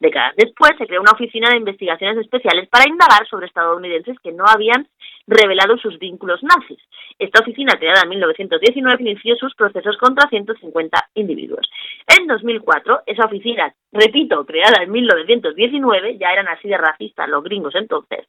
Décadas 0.00 0.34
después 0.36 0.72
se 0.78 0.86
creó 0.86 1.00
una 1.00 1.12
oficina 1.12 1.50
de 1.50 1.58
investigaciones 1.58 2.18
especiales 2.18 2.68
para 2.68 2.88
indagar 2.88 3.26
sobre 3.28 3.46
estadounidenses 3.46 4.18
que 4.22 4.32
no 4.32 4.44
habían 4.46 4.88
revelado 5.26 5.76
sus 5.78 5.98
vínculos 5.98 6.42
nazis. 6.42 6.80
Esta 7.18 7.40
oficina, 7.40 7.74
creada 7.78 8.02
en 8.02 8.08
1919, 8.08 9.02
inició 9.02 9.36
sus 9.36 9.54
procesos 9.54 9.96
contra 9.98 10.28
150 10.28 10.98
individuos. 11.14 11.68
En 12.06 12.26
2004, 12.26 13.02
esa 13.06 13.26
oficina, 13.26 13.72
repito, 13.92 14.44
creada 14.44 14.82
en 14.82 14.90
1919, 14.90 16.18
ya 16.18 16.32
eran 16.32 16.48
así 16.48 16.68
de 16.68 16.78
racistas 16.78 17.28
los 17.28 17.44
gringos 17.44 17.74
entonces, 17.74 18.26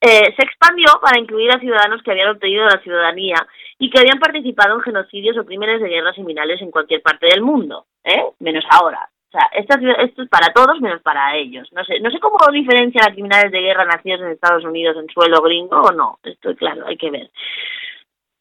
eh, 0.00 0.34
se 0.36 0.42
expandió 0.42 0.86
para 1.00 1.18
incluir 1.18 1.50
a 1.50 1.58
ciudadanos 1.58 2.02
que 2.02 2.10
habían 2.10 2.28
obtenido 2.28 2.64
la 2.66 2.80
ciudadanía 2.82 3.36
y 3.78 3.90
que 3.90 3.98
habían 3.98 4.18
participado 4.18 4.74
en 4.74 4.82
genocidios 4.82 5.38
o 5.38 5.44
crímenes 5.44 5.80
de 5.80 5.88
guerra 5.88 6.12
similares 6.12 6.60
en 6.60 6.70
cualquier 6.70 7.00
parte 7.00 7.26
del 7.26 7.42
mundo, 7.42 7.86
¿eh? 8.04 8.24
menos 8.40 8.64
ahora. 8.70 9.08
O 9.28 9.30
sea, 9.32 9.48
esta, 9.52 9.74
esto 10.02 10.22
es 10.22 10.28
para 10.28 10.52
todos 10.52 10.80
menos 10.80 11.02
para 11.02 11.36
ellos. 11.36 11.68
No 11.72 11.84
sé, 11.84 12.00
no 12.00 12.10
sé 12.10 12.18
cómo 12.20 12.38
diferencia 12.52 13.02
a 13.04 13.12
criminales 13.12 13.50
de 13.50 13.60
guerra 13.60 13.84
nacidos 13.84 14.20
en 14.20 14.28
Estados 14.28 14.64
Unidos 14.64 14.96
en 14.96 15.08
suelo 15.08 15.42
gringo 15.42 15.80
o 15.80 15.92
no. 15.92 16.18
Esto, 16.22 16.54
claro, 16.54 16.86
hay 16.86 16.96
que 16.96 17.10
ver. 17.10 17.30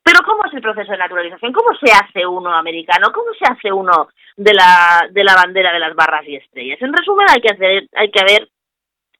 Pero 0.04 0.20
¿cómo 0.24 0.46
es 0.46 0.54
el 0.54 0.62
proceso 0.62 0.92
de 0.92 1.00
naturalización? 1.00 1.52
¿Cómo 1.52 1.76
se 1.84 1.92
hace 1.92 2.28
uno 2.28 2.54
americano? 2.54 3.12
¿Cómo 3.12 3.34
se 3.34 3.52
hace 3.52 3.72
uno 3.74 4.10
de 4.38 4.54
la, 4.54 5.08
de 5.10 5.24
la 5.24 5.34
bandera 5.34 5.74
de 5.74 5.80
las 5.80 5.96
barras 5.96 6.28
y 6.28 6.36
estrellas? 6.36 6.80
En 6.80 6.94
resumen, 6.94 7.26
hay 7.28 7.42
que 7.42 7.52
hacer, 7.52 7.88
hay 7.96 8.12
que 8.12 8.20
haber, 8.20 8.48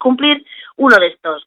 cumplir 0.06 0.46
uno 0.78 0.96
de 0.98 1.08
estos, 1.08 1.44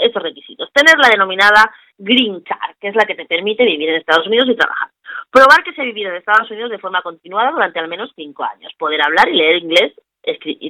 estos 0.00 0.22
requisitos. 0.22 0.68
Tener 0.72 0.98
la 0.98 1.10
denominada 1.10 1.72
Green 1.96 2.40
Card, 2.40 2.74
que 2.80 2.88
es 2.88 2.96
la 2.96 3.04
que 3.04 3.14
te 3.14 3.24
permite 3.24 3.64
vivir 3.64 3.88
en 3.88 3.96
Estados 3.96 4.26
Unidos 4.26 4.48
y 4.48 4.56
trabajar. 4.56 4.90
Probar 5.30 5.62
que 5.62 5.72
se 5.72 5.82
ha 5.82 5.84
vivido 5.84 6.10
en 6.10 6.16
Estados 6.16 6.50
Unidos 6.50 6.70
de 6.70 6.78
forma 6.78 7.02
continuada 7.02 7.52
durante 7.52 7.78
al 7.78 7.86
menos 7.86 8.10
cinco 8.16 8.42
años. 8.42 8.72
Poder 8.76 9.00
hablar 9.00 9.28
y 9.28 9.36
leer 9.36 9.62
inglés 9.62 9.92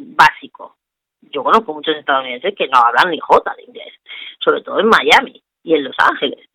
básico. 0.03 0.77
Yo 1.33 1.43
conozco 1.43 1.73
muchos 1.73 1.97
estadounidenses 1.97 2.55
que 2.55 2.69
no 2.69 2.79
hablan 2.79 3.11
ni 3.11 3.19
jota 3.21 3.55
de 3.57 3.65
inglés, 3.65 3.95
sobre 4.39 4.61
todo 4.61 4.81
en 4.81 4.89
Miami 4.89 5.43
y 5.63 5.75
en 5.75 5.85
Los 5.85 5.97
Ángeles. 5.99 6.47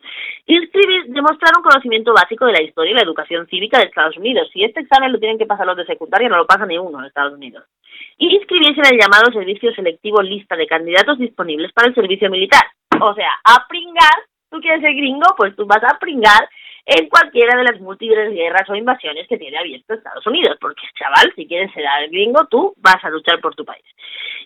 Inscribir, 0.46 1.06
demostrar 1.06 1.52
un 1.56 1.64
conocimiento 1.64 2.12
básico 2.12 2.46
de 2.46 2.52
la 2.52 2.62
historia 2.62 2.92
y 2.92 2.94
la 2.94 3.02
educación 3.02 3.46
cívica 3.48 3.78
de 3.78 3.86
Estados 3.86 4.16
Unidos. 4.16 4.48
Si 4.52 4.62
este 4.62 4.80
examen 4.80 5.12
lo 5.12 5.18
tienen 5.18 5.38
que 5.38 5.46
pasar 5.46 5.66
los 5.66 5.76
de 5.76 5.86
secundaria, 5.86 6.28
no 6.28 6.36
lo 6.36 6.46
pasa 6.46 6.66
ni 6.66 6.78
uno 6.78 7.00
en 7.00 7.06
Estados 7.06 7.34
Unidos. 7.34 7.64
Y 8.18 8.34
inscribirse 8.34 8.80
en 8.80 8.94
el 8.94 9.00
llamado 9.00 9.32
servicio 9.32 9.74
selectivo 9.74 10.22
lista 10.22 10.56
de 10.56 10.66
candidatos 10.66 11.18
disponibles 11.18 11.72
para 11.72 11.88
el 11.88 11.94
servicio 11.94 12.30
militar. 12.30 12.64
O 13.00 13.14
sea, 13.14 13.30
a 13.44 13.66
pringar, 13.68 14.16
tú 14.50 14.60
quieres 14.60 14.80
ser 14.80 14.94
gringo, 14.94 15.34
pues 15.36 15.54
tú 15.56 15.66
vas 15.66 15.82
a 15.84 15.98
pringar 15.98 16.48
en 16.86 17.08
cualquiera 17.08 17.56
de 17.58 17.64
las 17.64 17.80
múltiples 17.80 18.32
guerras 18.32 18.70
o 18.70 18.74
invasiones 18.76 19.26
que 19.26 19.36
tiene 19.36 19.58
abierto 19.58 19.94
Estados 19.94 20.24
Unidos, 20.24 20.56
porque 20.60 20.82
chaval, 20.96 21.32
si 21.34 21.46
quieres 21.46 21.72
ser 21.72 21.84
gringo, 22.10 22.46
tú 22.46 22.74
vas 22.76 23.02
a 23.02 23.10
luchar 23.10 23.40
por 23.40 23.56
tu 23.56 23.64
país. 23.64 23.84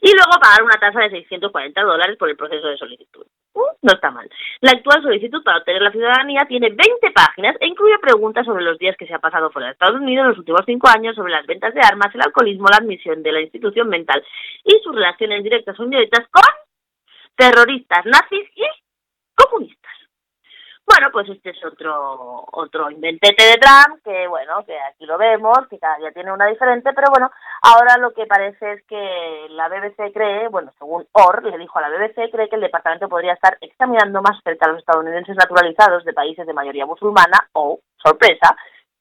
Y 0.01 0.11
luego 0.15 0.41
pagar 0.41 0.63
una 0.63 0.81
tasa 0.81 1.01
de 1.01 1.11
640 1.11 1.83
dólares 1.83 2.17
por 2.17 2.31
el 2.31 2.37
proceso 2.37 2.67
de 2.67 2.79
solicitud. 2.79 3.27
Uh, 3.53 3.63
no 3.83 3.93
está 3.93 4.11
mal. 4.11 4.27
La 4.63 4.71
actual 4.71 5.03
solicitud 5.03 5.43
para 5.43 5.59
obtener 5.59 5.83
la 5.83 5.93
ciudadanía 5.93 6.47
tiene 6.49 6.71
20 6.71 7.11
páginas 7.15 7.57
e 7.61 7.67
incluye 7.67 7.99
preguntas 7.99 8.47
sobre 8.47 8.65
los 8.65 8.79
días 8.79 8.97
que 8.97 9.07
se 9.07 9.13
ha 9.13 9.19
pasado 9.19 9.51
fuera 9.51 9.67
de 9.67 9.73
Estados 9.73 10.01
Unidos 10.01 10.23
en 10.23 10.29
los 10.31 10.39
últimos 10.39 10.63
cinco 10.65 10.89
años, 10.89 11.17
sobre 11.17 11.33
las 11.33 11.45
ventas 11.47 11.75
de 11.75 11.83
armas, 11.83 12.15
el 12.15 12.23
alcoholismo, 12.23 12.69
la 12.71 12.79
admisión 12.79 13.23
de 13.23 13.33
la 13.33 13.43
institución 13.43 13.91
mental 13.91 14.25
y 14.65 14.81
sus 14.83 14.95
relaciones 14.95 15.45
directas 15.45 15.79
o 15.79 15.85
indirectas 15.85 16.27
con 16.31 16.45
terroristas, 17.37 18.07
nazis 18.07 18.49
y 18.55 18.65
comunistas. 19.35 20.00
Bueno, 20.93 21.13
pues 21.13 21.29
este 21.29 21.51
es 21.51 21.65
otro 21.65 22.47
otro 22.51 22.91
inventete 22.91 23.45
de 23.45 23.59
Trump, 23.59 24.03
que 24.03 24.27
bueno, 24.27 24.65
que 24.67 24.77
aquí 24.77 25.07
lo 25.07 25.17
vemos, 25.19 25.59
que 25.69 25.79
cada 25.79 25.97
día 25.99 26.11
tiene 26.11 26.33
una 26.33 26.47
diferente, 26.47 26.93
pero 26.93 27.07
bueno, 27.11 27.31
ahora 27.63 27.97
lo 27.97 28.13
que 28.13 28.27
parece 28.27 28.73
es 28.73 28.85
que 28.87 29.47
la 29.51 29.69
BBC 29.69 30.13
cree, 30.13 30.49
bueno, 30.49 30.73
según 30.79 31.07
Orr 31.13 31.45
le 31.45 31.59
dijo 31.59 31.79
a 31.79 31.83
la 31.83 31.91
BBC, 31.91 32.33
cree 32.33 32.49
que 32.49 32.57
el 32.57 32.63
departamento 32.63 33.09
podría 33.09 33.35
estar 33.35 33.57
examinando 33.61 34.21
más 34.21 34.43
cerca 34.43 34.67
a 34.67 34.71
los 34.71 34.81
estadounidenses 34.81 35.37
naturalizados 35.37 36.05
de 36.05 36.13
países 36.13 36.45
de 36.45 36.55
mayoría 36.55 36.87
musulmana 36.87 37.39
o, 37.53 37.79
sorpresa, 37.97 38.57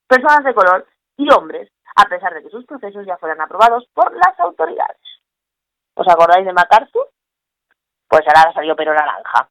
personas 0.07 0.43
de 0.43 0.53
color 0.53 0.85
y 1.17 1.27
hombres, 1.33 1.71
a 1.95 2.05
pesar 2.05 2.35
de 2.35 2.43
que 2.43 2.51
sus 2.51 2.65
procesos 2.67 3.03
ya 3.07 3.17
fueran 3.17 3.41
aprobados 3.41 3.87
por 3.95 4.15
las 4.15 4.39
autoridades. 4.39 5.01
¿Os 5.95 6.07
acordáis 6.07 6.45
de 6.45 6.53
MacArthur? 6.53 7.09
Pues 8.07 8.21
ahora 8.27 8.53
salió 8.53 8.75
pero 8.75 8.93
naranja. 8.93 9.47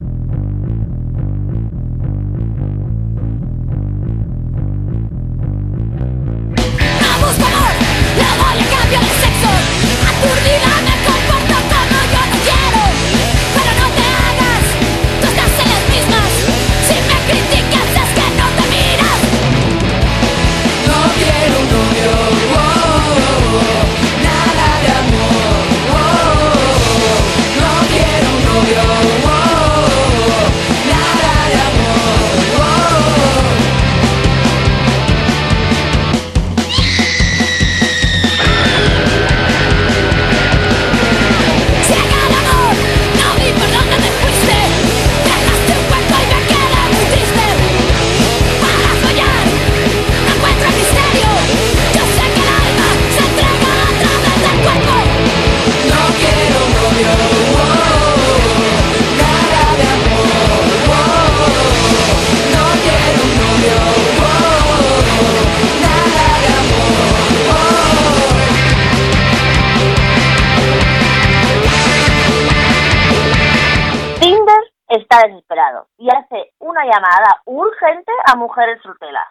Y 75.98 76.08
hace 76.08 76.52
una 76.60 76.84
llamada 76.84 77.42
urgente 77.44 78.12
a 78.24 78.36
mujeres 78.36 78.80
solteras. 78.82 79.26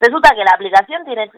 Resulta 0.00 0.30
que 0.30 0.44
la 0.44 0.52
aplicación 0.52 1.04
tiene, 1.04 1.30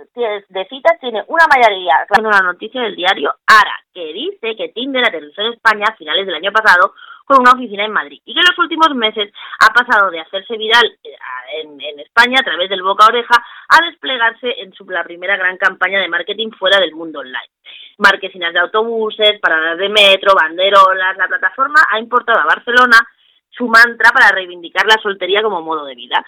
de 0.48 0.64
citas 0.68 0.98
tiene 1.00 1.24
una 1.26 1.46
mayoría. 1.52 2.06
Una 2.18 2.40
noticia 2.40 2.80
del 2.80 2.94
diario 2.94 3.34
Ara, 3.44 3.74
que 3.92 4.12
dice 4.12 4.54
que 4.56 4.68
Tinder 4.68 5.04
aterrizó 5.04 5.42
en 5.42 5.54
España 5.54 5.86
a 5.88 5.96
finales 5.96 6.26
del 6.26 6.36
año 6.36 6.52
pasado 6.52 6.94
con 7.24 7.40
una 7.40 7.52
oficina 7.52 7.84
en 7.84 7.92
Madrid 7.92 8.20
y 8.24 8.34
que 8.34 8.40
en 8.40 8.46
los 8.46 8.58
últimos 8.58 8.94
meses 8.94 9.32
ha 9.58 9.72
pasado 9.72 10.10
de 10.10 10.20
hacerse 10.20 10.56
viral 10.56 10.84
eh, 11.02 11.16
en, 11.62 12.00
España 12.00 12.38
a 12.40 12.44
través 12.44 12.70
del 12.70 12.82
boca 12.82 13.06
oreja 13.06 13.44
a 13.68 13.84
desplegarse 13.84 14.54
en 14.60 14.72
su, 14.74 14.84
la 14.88 15.04
primera 15.04 15.36
gran 15.36 15.56
campaña 15.56 16.00
de 16.00 16.08
marketing 16.08 16.50
fuera 16.50 16.78
del 16.78 16.94
mundo 16.94 17.20
online. 17.20 17.50
Marquesinas 17.98 18.52
de 18.52 18.60
autobuses, 18.60 19.40
paradas 19.40 19.78
de 19.78 19.88
metro, 19.88 20.34
banderolas, 20.34 21.16
la 21.16 21.26
plataforma 21.26 21.80
ha 21.90 21.98
importado 21.98 22.40
a 22.40 22.46
Barcelona 22.46 22.98
su 23.52 23.68
mantra 23.68 24.10
para 24.10 24.32
reivindicar 24.32 24.84
la 24.86 25.00
soltería 25.02 25.42
como 25.42 25.62
modo 25.62 25.84
de 25.84 25.94
vida. 25.94 26.24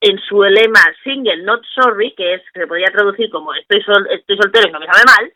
En 0.00 0.18
su 0.18 0.42
lema 0.42 0.80
Single 1.02 1.42
Not 1.42 1.62
Sorry, 1.74 2.14
que 2.14 2.34
es 2.34 2.42
que 2.52 2.60
se 2.60 2.66
podría 2.66 2.88
traducir 2.92 3.30
como 3.30 3.54
estoy, 3.54 3.82
sol- 3.82 4.06
estoy 4.10 4.36
soltero 4.36 4.68
y 4.68 4.72
no 4.72 4.80
me 4.80 4.86
sabe 4.86 5.02
mal, 5.06 5.32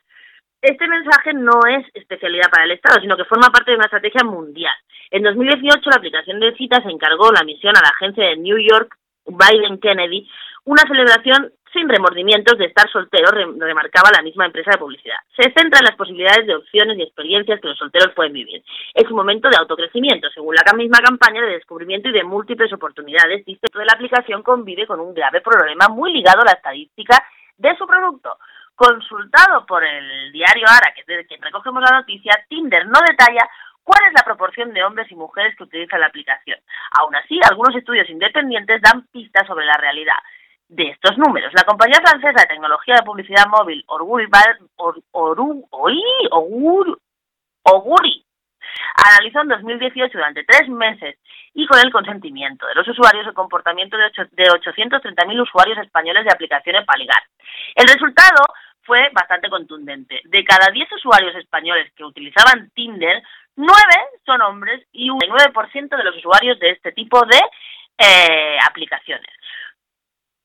este 0.62 0.86
mensaje 0.86 1.32
no 1.32 1.60
es 1.70 1.86
especialidad 1.94 2.50
para 2.50 2.64
el 2.64 2.72
Estado, 2.72 3.00
sino 3.00 3.16
que 3.16 3.24
forma 3.24 3.48
parte 3.48 3.70
de 3.70 3.76
una 3.78 3.86
estrategia 3.86 4.22
mundial. 4.24 4.74
En 5.10 5.22
2018 5.22 5.80
la 5.90 5.96
aplicación 5.96 6.38
de 6.40 6.54
citas 6.56 6.80
encargó 6.84 7.32
la 7.32 7.42
misión 7.44 7.74
a 7.76 7.80
la 7.82 7.88
agencia 7.88 8.24
de 8.28 8.36
New 8.36 8.58
York 8.58 8.94
Biden 9.26 9.80
Kennedy 9.80 10.28
una 10.64 10.82
celebración 10.82 11.52
sin 11.72 11.88
remordimientos 11.88 12.58
de 12.58 12.66
estar 12.66 12.90
soltero, 12.90 13.30
re- 13.30 13.46
remarcaba 13.58 14.10
la 14.14 14.22
misma 14.22 14.46
empresa 14.46 14.72
de 14.72 14.78
publicidad. 14.78 15.18
Se 15.36 15.52
centra 15.52 15.78
en 15.78 15.86
las 15.86 15.96
posibilidades 15.96 16.46
de 16.46 16.56
opciones 16.56 16.98
y 16.98 17.02
experiencias 17.02 17.60
que 17.60 17.68
los 17.68 17.78
solteros 17.78 18.12
pueden 18.14 18.32
vivir. 18.32 18.62
Es 18.94 19.08
un 19.10 19.16
momento 19.16 19.48
de 19.48 19.56
autocrecimiento, 19.56 20.28
según 20.30 20.54
la 20.56 20.72
misma 20.72 20.98
campaña 20.98 21.42
de 21.42 21.52
descubrimiento 21.52 22.08
y 22.08 22.12
de 22.12 22.24
múltiples 22.24 22.72
oportunidades. 22.72 23.44
Dice 23.44 23.66
que 23.72 23.84
la 23.84 23.92
aplicación 23.94 24.42
convive 24.42 24.86
con 24.86 24.98
un 25.00 25.14
grave 25.14 25.40
problema 25.40 25.88
muy 25.88 26.12
ligado 26.12 26.42
a 26.42 26.46
la 26.46 26.52
estadística 26.52 27.16
de 27.56 27.76
su 27.76 27.86
producto. 27.86 28.36
Consultado 28.74 29.66
por 29.66 29.84
el 29.84 30.32
diario 30.32 30.64
Ara, 30.66 30.92
que 30.94 31.02
es 31.02 31.06
de 31.06 31.26
quien 31.26 31.42
recogemos 31.42 31.82
la 31.82 31.98
noticia, 31.98 32.32
Tinder 32.48 32.86
no 32.86 32.98
detalla 33.06 33.48
cuál 33.84 34.00
es 34.08 34.12
la 34.14 34.24
proporción 34.24 34.72
de 34.72 34.82
hombres 34.82 35.10
y 35.10 35.14
mujeres 35.14 35.54
que 35.56 35.64
utilizan 35.64 36.00
la 36.00 36.06
aplicación. 36.06 36.58
Aún 36.98 37.14
así, 37.14 37.38
algunos 37.48 37.76
estudios 37.76 38.08
independientes 38.08 38.80
dan 38.82 39.06
pistas 39.12 39.46
sobre 39.46 39.66
la 39.66 39.76
realidad 39.76 40.16
de 40.70 40.88
estos 40.90 41.18
números. 41.18 41.52
La 41.54 41.64
compañía 41.64 42.00
francesa 42.00 42.40
de 42.42 42.46
tecnología 42.46 42.94
de 42.96 43.02
publicidad 43.02 43.46
móvil 43.48 43.84
Orguri, 43.88 44.26
Or- 44.76 45.02
Oguri 47.64 48.24
analizó 48.94 49.40
en 49.40 49.48
2018 49.48 50.12
durante 50.16 50.44
tres 50.44 50.68
meses 50.68 51.18
y 51.54 51.66
con 51.66 51.78
el 51.80 51.90
consentimiento 51.92 52.66
de 52.66 52.74
los 52.74 52.86
usuarios 52.86 53.26
el 53.26 53.34
comportamiento 53.34 53.96
de, 53.96 54.04
de 54.30 54.44
830.000 54.44 55.42
usuarios 55.42 55.78
españoles 55.78 56.24
de 56.24 56.30
aplicaciones 56.32 56.84
para 56.84 56.98
ligar. 56.98 57.22
El 57.74 57.86
resultado 57.88 58.44
fue 58.82 59.08
bastante 59.12 59.50
contundente. 59.50 60.20
De 60.24 60.44
cada 60.44 60.70
10 60.72 60.92
usuarios 60.92 61.34
españoles 61.34 61.92
que 61.96 62.04
utilizaban 62.04 62.70
Tinder, 62.74 63.22
9 63.56 63.74
son 64.24 64.40
hombres 64.42 64.86
y 64.92 65.10
un 65.10 65.18
9% 65.18 65.96
de 65.96 66.04
los 66.04 66.16
usuarios 66.16 66.58
de 66.60 66.70
este 66.70 66.92
tipo 66.92 67.20
de 67.26 67.40
eh, 67.98 68.58
aplicaciones. 68.68 69.28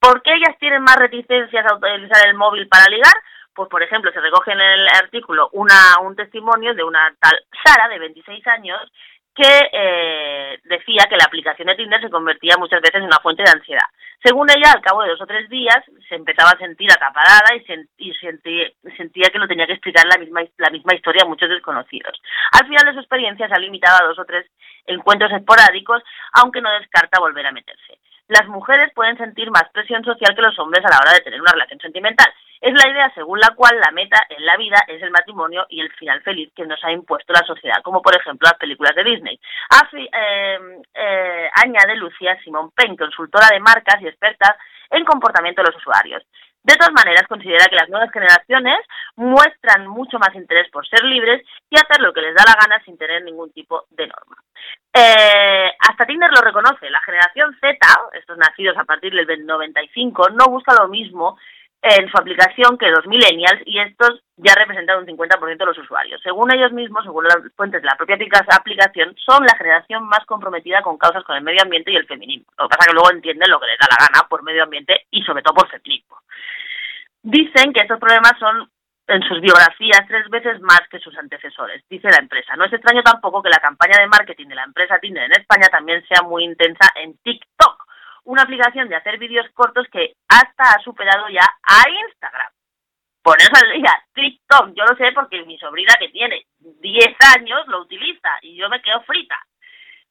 ¿Por 0.06 0.22
qué 0.22 0.34
ellas 0.36 0.56
tienen 0.60 0.84
más 0.84 0.98
reticencias 0.98 1.66
a 1.66 1.76
utilizar 1.76 2.28
el 2.28 2.36
móvil 2.36 2.68
para 2.68 2.86
ligar? 2.90 3.14
Pues, 3.56 3.70
por 3.70 3.82
ejemplo, 3.82 4.12
se 4.12 4.20
recoge 4.20 4.52
en 4.52 4.60
el 4.60 4.88
artículo 5.02 5.50
una, 5.54 5.98
un 6.02 6.16
testimonio 6.16 6.76
de 6.76 6.84
una 6.84 7.12
tal 7.20 7.34
Sara, 7.64 7.88
de 7.88 7.98
26 8.00 8.46
años, 8.48 8.80
que 9.34 9.70
eh, 9.72 10.60
decía 10.66 11.06
que 11.10 11.18
la 11.18 11.26
aplicación 11.26 11.68
de 11.68 11.76
Tinder 11.76 12.00
se 12.02 12.10
convertía 12.10 12.56
muchas 12.58 12.82
veces 12.82 12.96
en 12.96 13.04
una 13.08 13.18
fuente 13.18 13.44
de 13.44 13.50
ansiedad. 13.52 13.88
Según 14.24 14.48
ella, 14.50 14.72
al 14.74 14.82
cabo 14.82 15.02
de 15.04 15.10
dos 15.10 15.22
o 15.22 15.26
tres 15.26 15.50
días, 15.50 15.80
se 16.08 16.16
empezaba 16.16 16.52
a 16.52 16.58
sentir 16.58 16.90
acaparada 16.92 17.56
y, 17.56 17.60
sen- 17.66 17.88
sentía 18.98 19.30
que 19.30 19.40
lo 19.40 19.48
tenía 19.48 19.66
que 19.68 19.74
explicar 19.74 20.06
la 20.06 20.18
misma, 20.20 20.42
la 20.58 20.70
misma 20.70 20.94
historia 20.96 21.24
a 21.26 21.28
muchos 21.28 21.50
desconocidos. 21.50 22.22
Al 22.52 22.68
final 22.68 22.86
de 22.86 22.94
su 22.94 23.00
experiencia 23.00 23.48
se 23.48 23.54
ha 23.56 23.60
limitado 23.60 24.04
a 24.04 24.08
dos 24.08 24.20
o 24.20 24.26
tres 24.26 24.46
encuentros 24.86 25.32
esporádicos, 25.32 26.02
aunque 26.34 26.62
no 26.62 26.70
descarta 26.80 27.20
volver 27.20 27.46
a 27.48 27.52
meterse. 27.52 28.00
Las 28.28 28.48
mujeres 28.48 28.92
pueden 28.96 29.18
sentir 29.18 29.52
más 29.52 29.70
presión 29.72 30.04
social 30.04 30.36
que 30.36 30.42
los 30.42 30.58
hombres 30.58 30.84
a 30.84 30.90
la 30.90 30.98
hora 30.98 31.14
de 31.14 31.22
tener 31.22 31.40
una 31.40 31.52
relación 31.52 31.80
sentimental. 31.80 32.26
Es 32.60 32.74
la 32.74 32.90
idea 32.90 33.12
según 33.14 33.40
la 33.40 33.54
cual 33.56 33.80
la 33.80 33.92
meta 33.92 34.18
en 34.30 34.44
la 34.46 34.58
vida 34.58 34.78
es 34.88 35.02
el 35.04 35.12
matrimonio 35.12 35.68
y 35.70 35.82
el 35.82 35.92
final 35.94 36.22
feliz 36.24 36.52
que 36.56 36.66
nos 36.66 36.84
ha 36.84 36.92
impuesto 36.92 37.32
la 37.34 37.46
sociedad, 37.46 37.84
como 37.84 38.02
por 38.02 38.16
ejemplo 38.16 38.48
las 38.50 38.58
películas 38.58 38.96
de 38.96 39.04
Disney. 39.04 39.40
Afi- 39.70 40.10
eh, 40.12 40.60
eh, 40.96 41.50
añade 41.64 41.96
Lucía 41.98 42.36
Simón 42.44 42.72
Pen, 42.72 42.96
consultora 42.96 43.48
de 43.52 43.60
marcas 43.60 44.02
y 44.02 44.08
experta 44.08 44.58
en 44.90 45.06
comportamiento 45.06 45.62
de 45.62 45.68
los 45.70 45.78
usuarios. 45.78 46.24
De 46.66 46.76
todas 46.78 46.94
maneras, 46.94 47.28
considera 47.28 47.66
que 47.70 47.76
las 47.76 47.90
nuevas 47.90 48.12
generaciones 48.12 48.80
muestran 49.18 49.86
mucho 49.88 50.18
más 50.18 50.34
interés 50.34 50.68
por 50.72 50.88
ser 50.88 51.04
libres 51.04 51.46
y 51.70 51.78
hacer 51.78 52.02
lo 52.02 52.12
que 52.12 52.22
les 52.22 52.34
da 52.34 52.44
la 52.44 52.60
gana 52.60 52.84
sin 52.84 52.98
tener 52.98 53.24
ningún 53.24 53.52
tipo 53.54 53.86
de 53.92 54.08
norma. 54.08 54.36
Eh, 54.92 55.72
hasta 55.80 56.06
Tinder 56.08 56.32
lo 56.32 56.42
reconoce. 56.42 56.90
La 56.90 57.02
generación 57.02 57.56
Z, 57.62 57.78
estos 58.14 58.38
nacidos 58.40 58.76
a 58.78 58.84
partir 58.84 59.14
del 59.14 59.46
95, 59.46 60.30
no 60.30 60.46
busca 60.48 60.74
lo 60.74 60.88
mismo 60.88 61.38
en 61.84 62.10
su 62.10 62.18
aplicación 62.18 62.80
que 62.80 62.90
los 62.90 63.06
millennials 63.06 63.62
y 63.66 63.78
estos 63.80 64.24
ya 64.38 64.56
representan 64.56 64.98
un 64.98 65.06
50% 65.06 65.58
de 65.58 65.66
los 65.68 65.78
usuarios. 65.78 66.20
Según 66.24 66.52
ellos 66.52 66.72
mismos, 66.72 67.04
según 67.04 67.26
las 67.26 67.38
fuentes 67.56 67.80
de 67.84 67.86
la 67.88 67.96
propia 67.96 68.16
aplica- 68.16 68.44
aplicación, 68.50 69.14
son 69.24 69.46
la 69.46 69.56
generación 69.56 70.04
más 70.08 70.26
comprometida 70.26 70.82
con 70.82 70.98
causas 70.98 71.24
con 71.24 71.36
el 71.36 71.44
medio 71.44 71.62
ambiente 71.62 71.92
y 71.92 71.96
el 71.96 72.08
feminismo. 72.08 72.48
Lo 72.58 72.68
que 72.68 72.76
pasa 72.76 72.86
es 72.86 72.88
que 72.88 72.94
luego 72.96 73.12
entienden 73.12 73.52
lo 73.52 73.60
que 73.60 73.68
les 73.68 73.78
da 73.78 73.88
la 73.88 74.04
gana 74.08 74.28
por 74.28 74.42
medio 74.42 74.64
ambiente 74.64 75.06
y 75.12 75.22
sobre 75.22 75.44
todo 75.44 75.54
por 75.54 75.70
feminismo. 75.70 76.18
Dicen 77.26 77.74
que 77.74 77.82
estos 77.82 78.00
problemas 78.00 78.38
son 78.38 78.70
en 79.08 79.22
sus 79.24 79.42
biografías 79.42 80.06
tres 80.08 80.30
veces 80.30 80.62
más 80.62 80.82
que 80.92 81.00
sus 81.00 81.18
antecesores, 81.18 81.84
dice 81.90 82.08
la 82.12 82.20
empresa. 82.22 82.56
No 82.56 82.66
es 82.66 82.74
extraño 82.74 83.02
tampoco 83.02 83.42
que 83.42 83.50
la 83.50 83.58
campaña 83.58 83.98
de 84.00 84.06
marketing 84.06 84.48
de 84.48 84.54
la 84.54 84.64
empresa 84.64 85.00
Tinder 85.00 85.24
en 85.24 85.42
España 85.42 85.68
también 85.72 86.06
sea 86.08 86.22
muy 86.22 86.44
intensa 86.44 86.88
en 86.94 87.18
TikTok, 87.24 87.84
una 88.26 88.44
aplicación 88.44 88.90
de 88.90 88.96
hacer 88.96 89.18
vídeos 89.18 89.48
cortos 89.56 89.88
que 89.92 90.14
hasta 90.30 90.76
ha 90.76 90.84
superado 90.84 91.28
ya 91.30 91.46
a 91.64 91.90
Instagram. 91.90 92.52
Poneros 93.24 93.60
al 93.60 93.74
día, 93.74 94.04
TikTok, 94.14 94.76
yo 94.76 94.86
lo 94.86 94.96
sé 94.96 95.12
porque 95.16 95.44
mi 95.46 95.58
sobrina 95.58 95.96
que 96.00 96.10
tiene 96.10 96.46
10 96.60 97.06
años 97.38 97.68
lo 97.70 97.82
utiliza 97.82 98.38
y 98.44 98.56
yo 98.56 98.70
me 98.70 98.84
quedo 98.84 99.02
frita. 99.02 99.40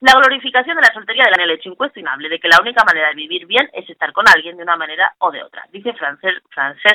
La 0.00 0.12
glorificación 0.12 0.76
de 0.76 0.82
la 0.82 0.92
soltería 0.92 1.24
de 1.24 1.42
el 1.42 1.50
hecho 1.52 1.68
incuestionable 1.68 2.28
de 2.28 2.38
que 2.38 2.48
la 2.48 2.58
única 2.60 2.84
manera 2.84 3.08
de 3.08 3.14
vivir 3.14 3.46
bien 3.46 3.70
es 3.72 3.88
estar 3.88 4.12
con 4.12 4.26
alguien 4.28 4.56
de 4.56 4.62
una 4.62 4.76
manera 4.76 5.14
o 5.18 5.30
de 5.30 5.42
otra, 5.42 5.64
dice 5.70 5.94
Francés, 5.94 6.34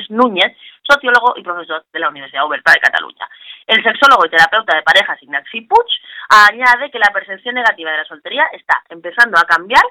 Núñez, 0.09 0.55
sociólogo 0.83 1.33
y 1.37 1.43
profesor 1.43 1.85
de 1.91 1.99
la 1.99 2.09
Universidad 2.09 2.45
Oberta 2.45 2.73
de 2.73 2.79
Cataluña. 2.79 3.27
El 3.65 3.83
sexólogo 3.83 4.25
y 4.25 4.29
terapeuta 4.29 4.75
de 4.75 4.83
parejas 4.83 5.21
Ignacy 5.23 5.61
Puig 5.61 5.87
añade 6.29 6.91
que 6.91 6.99
la 6.99 7.11
percepción 7.13 7.55
negativa 7.55 7.91
de 7.91 7.97
la 7.97 8.05
soltería 8.05 8.45
está 8.53 8.83
empezando 8.89 9.39
a 9.39 9.45
cambiar, 9.45 9.83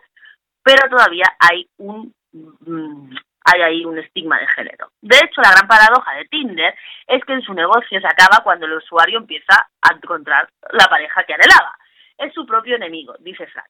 pero 0.62 0.88
todavía 0.88 1.26
hay 1.38 1.66
un 1.78 2.14
mm, 2.32 3.16
hay 3.50 3.62
ahí 3.62 3.84
un 3.84 3.98
estigma 3.98 4.38
de 4.38 4.46
género. 4.48 4.90
De 5.00 5.16
hecho, 5.16 5.40
la 5.40 5.52
gran 5.52 5.66
paradoja 5.66 6.12
de 6.16 6.26
Tinder 6.26 6.74
es 7.06 7.24
que 7.24 7.32
en 7.32 7.42
su 7.42 7.54
negocio 7.54 7.98
se 7.98 8.06
acaba 8.06 8.44
cuando 8.44 8.66
el 8.66 8.74
usuario 8.74 9.18
empieza 9.18 9.70
a 9.80 9.94
encontrar 9.94 10.48
la 10.72 10.86
pareja 10.86 11.24
que 11.24 11.32
anhelaba 11.32 11.72
es 12.18 12.34
su 12.34 12.44
propio 12.44 12.76
enemigo, 12.76 13.14
dice 13.20 13.46
Frank. 13.46 13.68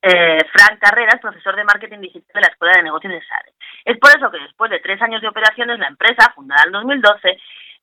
Eh, 0.00 0.38
Frank 0.52 0.78
Carreras, 0.78 1.20
profesor 1.20 1.56
de 1.56 1.64
marketing 1.64 1.98
digital 1.98 2.30
de 2.32 2.40
la 2.40 2.46
Escuela 2.46 2.76
de 2.76 2.84
Negocios 2.84 3.12
de 3.12 3.20
SADE. 3.20 3.52
Es 3.84 3.98
por 3.98 4.10
eso 4.10 4.30
que 4.30 4.38
después 4.38 4.70
de 4.70 4.78
tres 4.78 5.02
años 5.02 5.20
de 5.20 5.28
operaciones, 5.28 5.78
la 5.78 5.88
empresa, 5.88 6.32
fundada 6.36 6.62
en 6.66 6.72
2012, 6.72 7.36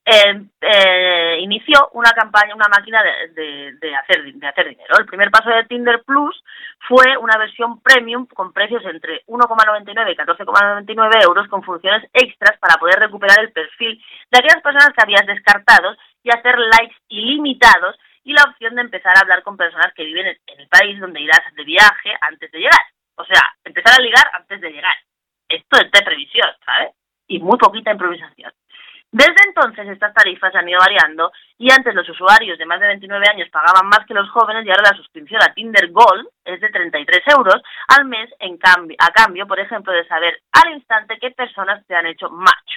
eh, 0.08 0.40
eh, 0.60 1.38
inició 1.40 1.90
una 1.92 2.12
campaña, 2.12 2.54
una 2.54 2.68
máquina 2.68 3.02
de, 3.02 3.96
hacer, 3.96 4.22
de 4.32 4.46
hacer 4.46 4.68
dinero. 4.68 4.96
El 4.98 5.04
primer 5.04 5.32
paso 5.32 5.50
de 5.50 5.64
Tinder 5.64 6.04
Plus 6.04 6.42
fue 6.88 7.16
una 7.18 7.36
versión 7.36 7.80
premium 7.80 8.24
con 8.26 8.52
precios 8.52 8.84
entre 8.84 9.24
1,99 9.26 10.12
y 10.12 10.16
14,99 10.16 11.24
euros 11.24 11.48
con 11.48 11.64
funciones 11.64 12.08
extras 12.12 12.56
para 12.60 12.76
poder 12.76 13.00
recuperar 13.00 13.40
el 13.40 13.50
perfil 13.50 14.00
de 14.30 14.38
aquellas 14.38 14.62
personas 14.62 14.90
que 14.96 15.02
habías 15.02 15.26
descartado 15.26 15.96
y 16.22 16.30
hacer 16.30 16.56
likes 16.56 16.96
ilimitados 17.08 17.96
y 18.26 18.32
la 18.32 18.42
opción 18.42 18.74
de 18.74 18.82
empezar 18.82 19.16
a 19.16 19.20
hablar 19.20 19.44
con 19.44 19.56
personas 19.56 19.94
que 19.94 20.02
viven 20.02 20.26
en, 20.26 20.60
el 20.60 20.66
país 20.66 20.98
donde 20.98 21.20
irás 21.20 21.42
de 21.54 21.62
viaje 21.62 22.10
antes 22.20 22.50
de 22.50 22.58
llegar. 22.58 22.84
O 23.14 23.24
sea, 23.24 23.40
empezar 23.64 23.94
a 23.96 24.02
ligar 24.02 24.24
antes 24.32 24.60
de 24.60 24.68
llegar. 24.68 24.96
Esto 25.48 25.78
es 25.80 25.92
de 25.92 26.04
previsión, 26.04 26.50
¿sabes? 26.64 26.90
Y 27.28 27.38
muy 27.38 27.56
poquita 27.56 27.92
improvisación. 27.92 28.52
Desde 29.12 29.46
entonces 29.46 29.88
estas 29.88 30.12
tarifas 30.12 30.52
han 30.56 30.68
ido 30.68 30.80
variando 30.80 31.30
y 31.56 31.70
antes 31.72 31.94
los 31.94 32.08
usuarios 32.08 32.58
de 32.58 32.66
más 32.66 32.80
de 32.80 32.88
29 32.88 33.26
años 33.28 33.48
pagaban 33.50 33.86
más 33.86 34.04
que 34.08 34.14
los 34.14 34.28
jóvenes 34.30 34.66
y 34.66 34.70
ahora 34.70 34.90
la 34.90 34.96
suscripción 34.96 35.40
a 35.40 35.54
Tinder 35.54 35.92
Gold 35.92 36.26
es 36.44 36.60
de 36.60 36.68
33 36.68 37.22
euros 37.28 37.62
al 37.96 38.06
mes 38.06 38.28
en 38.40 38.58
cambio, 38.58 38.96
a 38.98 39.12
cambio, 39.12 39.46
por 39.46 39.60
ejemplo, 39.60 39.92
de 39.92 40.04
saber 40.08 40.42
al 40.50 40.72
instante 40.72 41.18
qué 41.20 41.30
personas 41.30 41.86
te 41.86 41.94
han 41.94 42.06
hecho 42.06 42.28
match. 42.28 42.72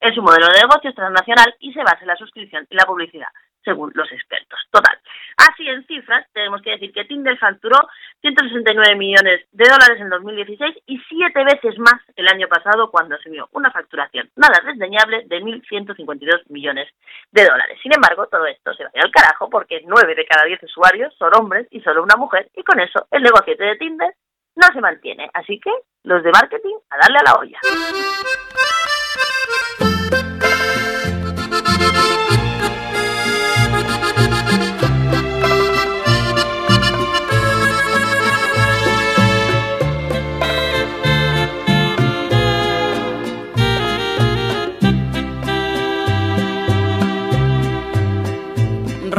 Es 0.00 0.18
un 0.18 0.24
modelo 0.24 0.48
de 0.48 0.66
negocio 0.66 0.92
transnacional 0.92 1.54
y 1.60 1.72
se 1.72 1.84
basa 1.84 2.00
en 2.00 2.08
la 2.08 2.16
suscripción 2.16 2.66
y 2.68 2.74
la 2.74 2.86
publicidad 2.86 3.28
según 3.64 3.92
los 3.94 4.10
expertos. 4.12 4.58
Total. 4.70 4.98
Así 5.36 5.68
en 5.68 5.86
cifras, 5.86 6.26
tenemos 6.32 6.62
que 6.62 6.70
decir 6.70 6.92
que 6.92 7.04
Tinder 7.04 7.38
facturó 7.38 7.78
169 8.20 8.96
millones 8.96 9.46
de 9.52 9.64
dólares 9.64 10.00
en 10.00 10.10
2016 10.10 10.76
y 10.86 10.98
siete 11.08 11.44
veces 11.44 11.78
más 11.78 12.00
el 12.16 12.28
año 12.28 12.48
pasado 12.48 12.90
cuando 12.90 13.14
asumió 13.14 13.48
una 13.52 13.70
facturación 13.70 14.30
nada 14.36 14.60
desdeñable 14.64 15.24
de 15.26 15.40
1.152 15.40 16.42
millones 16.48 16.88
de 17.32 17.44
dólares. 17.44 17.78
Sin 17.82 17.92
embargo, 17.94 18.26
todo 18.26 18.46
esto 18.46 18.74
se 18.74 18.84
va 18.84 18.90
al 18.94 19.10
carajo 19.10 19.48
porque 19.48 19.82
9 19.84 20.14
de 20.14 20.26
cada 20.26 20.44
10 20.44 20.62
usuarios 20.64 21.14
son 21.16 21.30
hombres 21.34 21.66
y 21.70 21.80
solo 21.80 22.02
una 22.02 22.16
mujer 22.16 22.50
y 22.54 22.62
con 22.62 22.80
eso 22.80 23.06
el 23.10 23.22
negocio 23.22 23.56
de 23.56 23.76
Tinder 23.76 24.14
no 24.56 24.66
se 24.72 24.80
mantiene. 24.80 25.30
Así 25.34 25.58
que 25.58 25.70
los 26.04 26.22
de 26.22 26.30
marketing 26.30 26.76
a 26.90 26.98
darle 26.98 27.18
a 27.18 27.22
la 27.22 27.34
olla. 27.40 27.58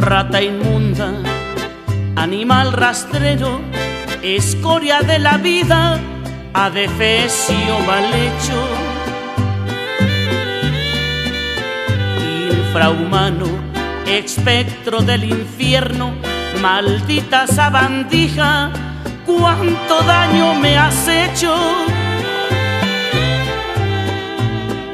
Rata 0.02 0.42
inmunda, 0.42 1.12
animal 2.16 2.72
rastrero, 2.72 3.60
escoria 4.20 5.00
de 5.00 5.20
la 5.20 5.36
vida, 5.36 6.00
adefesio 6.52 7.78
mal 7.86 8.04
hecho, 8.12 8.66
infrahumano, 12.50 13.46
espectro 14.06 15.02
del 15.02 15.22
infierno, 15.22 16.14
maldita 16.60 17.46
sabandija, 17.46 18.70
cuánto 19.24 20.02
daño 20.02 20.54
me 20.54 20.76
has 20.76 21.06
hecho. 21.06 21.54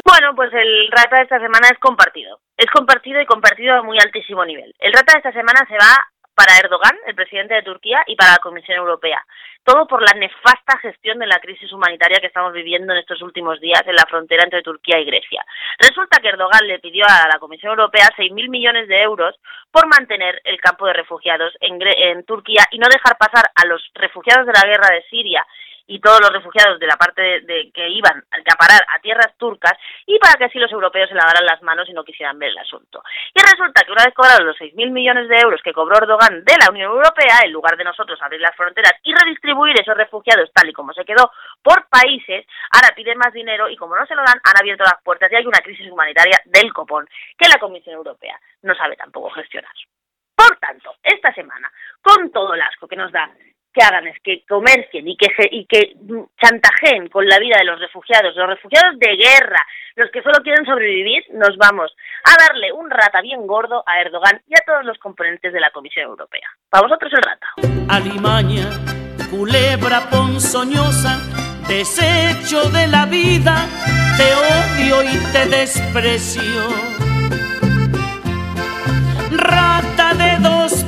Bueno, 0.04 0.34
pues 0.36 0.52
el 0.52 0.90
rata 0.90 1.16
de 1.16 1.22
esta 1.22 1.40
semana 1.40 1.68
es 1.68 1.78
compartido. 1.78 2.38
Es 2.58 2.66
compartido 2.72 3.20
y 3.20 3.26
compartido 3.26 3.72
a 3.76 3.82
muy 3.82 3.98
altísimo 3.98 4.44
nivel. 4.44 4.74
El 4.80 4.92
rata 4.92 5.12
de 5.12 5.18
esta 5.18 5.32
semana 5.32 5.64
se 5.68 5.74
va 5.74 5.94
para 6.34 6.58
Erdogan, 6.58 6.96
el 7.06 7.14
presidente 7.14 7.54
de 7.54 7.62
Turquía, 7.62 8.02
y 8.06 8.16
para 8.16 8.32
la 8.32 8.38
Comisión 8.38 8.78
Europea. 8.78 9.22
Todo 9.62 9.86
por 9.86 10.02
la 10.02 10.18
nefasta 10.18 10.76
gestión 10.78 11.20
de 11.20 11.28
la 11.28 11.38
crisis 11.38 11.72
humanitaria 11.72 12.18
que 12.20 12.26
estamos 12.26 12.52
viviendo 12.52 12.92
en 12.92 12.98
estos 12.98 13.22
últimos 13.22 13.60
días 13.60 13.82
en 13.86 13.94
la 13.94 14.06
frontera 14.08 14.42
entre 14.42 14.62
Turquía 14.62 14.98
y 14.98 15.04
Grecia. 15.04 15.44
Resulta 15.78 16.18
que 16.20 16.30
Erdogan 16.30 16.66
le 16.66 16.80
pidió 16.80 17.06
a 17.08 17.28
la 17.32 17.38
Comisión 17.38 17.70
Europea 17.70 18.08
6.000 18.16 18.48
millones 18.48 18.88
de 18.88 19.02
euros 19.02 19.36
por 19.70 19.86
mantener 19.86 20.40
el 20.42 20.60
campo 20.60 20.86
de 20.86 20.94
refugiados 20.94 21.54
en, 21.60 21.78
en 21.80 22.24
Turquía 22.24 22.64
y 22.72 22.78
no 22.78 22.88
dejar 22.88 23.16
pasar 23.18 23.50
a 23.54 23.66
los 23.66 23.88
refugiados 23.94 24.46
de 24.46 24.52
la 24.52 24.66
guerra 24.66 24.88
de 24.94 25.04
Siria 25.10 25.46
y 25.88 26.00
todos 26.00 26.20
los 26.20 26.30
refugiados 26.30 26.78
de 26.78 26.86
la 26.86 26.96
parte 26.96 27.22
de, 27.22 27.40
de, 27.40 27.72
que 27.72 27.88
iban 27.88 28.22
a 28.30 28.36
acaparar 28.36 28.84
a 28.88 29.00
tierras 29.00 29.34
turcas 29.38 29.72
y 30.06 30.18
para 30.18 30.34
que 30.34 30.44
así 30.44 30.58
los 30.58 30.70
europeos 30.70 31.08
se 31.08 31.14
lavaran 31.14 31.44
las 31.44 31.62
manos 31.62 31.88
y 31.88 31.92
no 31.92 32.04
quisieran 32.04 32.38
ver 32.38 32.50
el 32.50 32.58
asunto. 32.58 33.02
Y 33.34 33.40
resulta 33.40 33.82
que 33.82 33.92
una 33.92 34.04
vez 34.04 34.14
cobrados 34.14 34.44
los 34.44 34.56
6.000 34.56 34.90
millones 34.90 35.28
de 35.28 35.40
euros 35.40 35.60
que 35.64 35.72
cobró 35.72 35.96
Erdogan 35.96 36.44
de 36.44 36.54
la 36.60 36.70
Unión 36.70 36.92
Europea, 36.92 37.40
en 37.42 37.52
lugar 37.52 37.76
de 37.76 37.84
nosotros 37.84 38.20
abrir 38.20 38.40
las 38.40 38.54
fronteras 38.54 38.92
y 39.02 39.14
redistribuir 39.14 39.80
esos 39.80 39.96
refugiados 39.96 40.50
tal 40.52 40.68
y 40.68 40.72
como 40.72 40.92
se 40.92 41.04
quedó 41.04 41.32
por 41.62 41.88
países, 41.88 42.46
ahora 42.70 42.94
piden 42.94 43.16
más 43.16 43.32
dinero 43.32 43.68
y 43.68 43.76
como 43.76 43.96
no 43.96 44.04
se 44.06 44.14
lo 44.14 44.22
dan, 44.22 44.40
han 44.44 44.60
abierto 44.60 44.84
las 44.84 45.02
puertas 45.02 45.32
y 45.32 45.36
hay 45.36 45.46
una 45.46 45.60
crisis 45.60 45.90
humanitaria 45.90 46.38
del 46.44 46.72
copón 46.72 47.08
que 47.36 47.48
la 47.48 47.58
Comisión 47.58 47.96
Europea 47.96 48.38
no 48.62 48.74
sabe 48.74 48.96
tampoco 48.96 49.30
gestionar. 49.30 49.72
Por 50.34 50.56
tanto, 50.58 50.94
esta 51.02 51.32
semana, 51.34 51.70
con 52.00 52.30
todo 52.30 52.54
el 52.54 52.62
asco 52.62 52.86
que 52.86 52.94
nos 52.94 53.10
da 53.10 53.28
que 53.78 53.84
hagan 53.84 54.06
es 54.08 54.20
que 54.22 54.42
comercien 54.48 55.06
y 55.06 55.16
que, 55.16 55.28
y 55.50 55.64
que 55.66 55.94
chantajeen 56.42 57.08
con 57.08 57.26
la 57.26 57.38
vida 57.38 57.56
de 57.58 57.64
los 57.64 57.78
refugiados, 57.78 58.34
los 58.34 58.48
refugiados 58.48 58.98
de 58.98 59.16
guerra, 59.16 59.64
los 59.94 60.10
que 60.10 60.22
solo 60.22 60.42
quieren 60.42 60.64
sobrevivir, 60.64 61.24
nos 61.32 61.56
vamos 61.56 61.94
a 62.24 62.34
darle 62.42 62.72
un 62.72 62.90
rata 62.90 63.20
bien 63.20 63.46
gordo 63.46 63.84
a 63.86 64.00
Erdogan 64.00 64.40
y 64.48 64.54
a 64.54 64.64
todos 64.66 64.84
los 64.84 64.98
componentes 64.98 65.52
de 65.52 65.60
la 65.60 65.70
Comisión 65.70 66.06
Europea. 66.06 66.48
Para 66.68 66.86
vosotros 66.86 67.12
el 67.12 67.22
rata. 67.22 67.46
Alimaña, 67.88 68.66
culebra 69.30 70.08
ponzoñosa, 70.10 71.18
desecho 71.68 72.70
de 72.70 72.88
la 72.88 73.06
vida, 73.06 73.66
te 74.16 74.34
odio 74.34 75.02
y 75.04 75.32
te 75.32 75.46
desprecio. 75.46 76.42
Rata 79.30 80.14
de 80.14 80.38
dos 80.42 80.87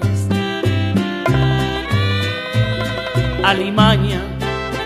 Alimaña, 3.43 4.21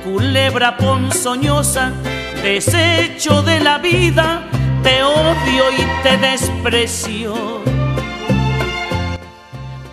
culebra 0.03 0.77
ponzoñosa, 0.77 1.91
desecho 2.41 3.41
de 3.41 3.59
la 3.59 3.79
vida, 3.79 4.43
te 4.81 5.03
odio 5.03 5.63
y 5.77 6.03
te 6.03 6.17
desprecio. 6.17 7.33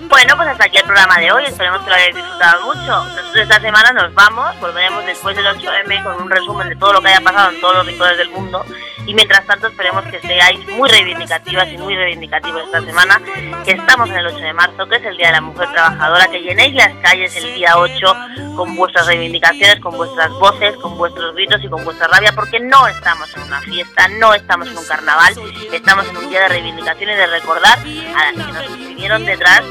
Bueno, 0.09 0.37
pues 0.37 0.49
hasta 0.49 0.65
aquí 0.67 0.77
el 0.77 0.85
programa 0.85 1.19
de 1.19 1.33
hoy. 1.33 1.45
Esperemos 1.47 1.83
que 1.83 1.91
lo 1.91 1.97
hayáis 1.97 2.15
disfrutado 2.15 2.67
mucho. 2.67 3.05
Nosotros 3.05 3.37
esta 3.37 3.61
semana 3.61 3.93
nos 3.93 4.15
vamos. 4.15 4.61
Volveremos 4.61 5.05
después 5.07 5.35
del 5.35 5.47
8M 5.47 6.05
con 6.05 6.23
un 6.23 6.31
resumen 6.31 6.69
de 6.69 6.77
todo 6.77 6.93
lo 6.93 7.03
que 7.03 7.09
haya 7.09 7.21
pasado 7.21 7.51
en 7.51 7.61
todos 7.61 7.77
los 7.77 7.87
rincones 7.87 8.19
del 8.19 8.31
mundo. 8.31 8.65
Y 9.07 9.15
mientras 9.15 9.45
tanto, 9.47 9.67
esperemos 9.67 10.05
que 10.05 10.21
seáis 10.21 10.61
muy 10.69 10.89
reivindicativas 10.89 11.69
y 11.73 11.79
muy 11.79 11.97
reivindicativos 11.97 12.63
esta 12.65 12.81
semana, 12.83 13.21
que 13.65 13.73
estamos 13.73 14.09
en 14.11 14.17
el 14.17 14.27
8 14.27 14.37
de 14.37 14.53
marzo, 14.53 14.89
que 14.89 14.97
es 14.97 15.05
el 15.05 15.17
Día 15.17 15.27
de 15.29 15.33
la 15.33 15.41
Mujer 15.41 15.69
Trabajadora, 15.73 16.29
que 16.29 16.41
llenéis 16.41 16.75
las 16.75 16.95
calles 17.03 17.35
el 17.37 17.55
día 17.55 17.77
8 17.77 18.15
con 18.57 18.77
vuestras 18.77 19.07
reivindicaciones, 19.07 19.81
con 19.81 19.97
vuestras 19.97 20.31
voces, 20.31 20.77
con 20.77 20.97
vuestros 20.97 21.35
gritos 21.35 21.63
y 21.65 21.69
con 21.69 21.85
vuestra 21.85 22.07
rabia, 22.07 22.33
porque 22.33 22.61
no 22.61 22.87
estamos 22.87 23.29
en 23.37 23.43
una 23.43 23.61
fiesta, 23.61 24.09
no 24.21 24.35
estamos 24.35 24.69
en 24.69 24.79
un 24.79 24.85
carnaval, 24.85 25.35
estamos 25.73 26.09
en 26.09 26.17
un 26.17 26.31
día 26.31 26.43
de 26.43 26.49
reivindicación 26.49 27.11
y 27.11 27.15
de 27.15 27.27
recordar 27.27 27.79
a 27.79 28.33
las 28.33 28.47
que 28.47 28.53
nos 28.53 28.79
vinieron 28.79 29.25
detrás 29.25 29.63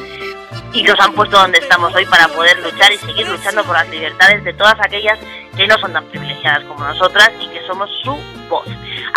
y 0.73 0.84
que 0.84 0.91
os 0.91 0.99
han 0.99 1.13
puesto 1.13 1.38
donde 1.38 1.59
estamos 1.59 1.93
hoy 1.93 2.05
para 2.05 2.27
poder 2.29 2.59
luchar 2.59 2.91
y 2.91 2.97
seguir 2.97 3.27
luchando 3.27 3.63
por 3.63 3.75
las 3.75 3.89
libertades 3.89 4.43
de 4.43 4.53
todas 4.53 4.75
aquellas 4.79 5.19
que 5.55 5.67
no 5.67 5.77
son 5.77 5.93
tan 5.93 6.05
privilegiadas 6.05 6.63
como 6.65 6.86
nosotras 6.86 7.32
y 7.39 7.47
que 7.47 7.65
somos 7.67 7.89
su 8.03 8.40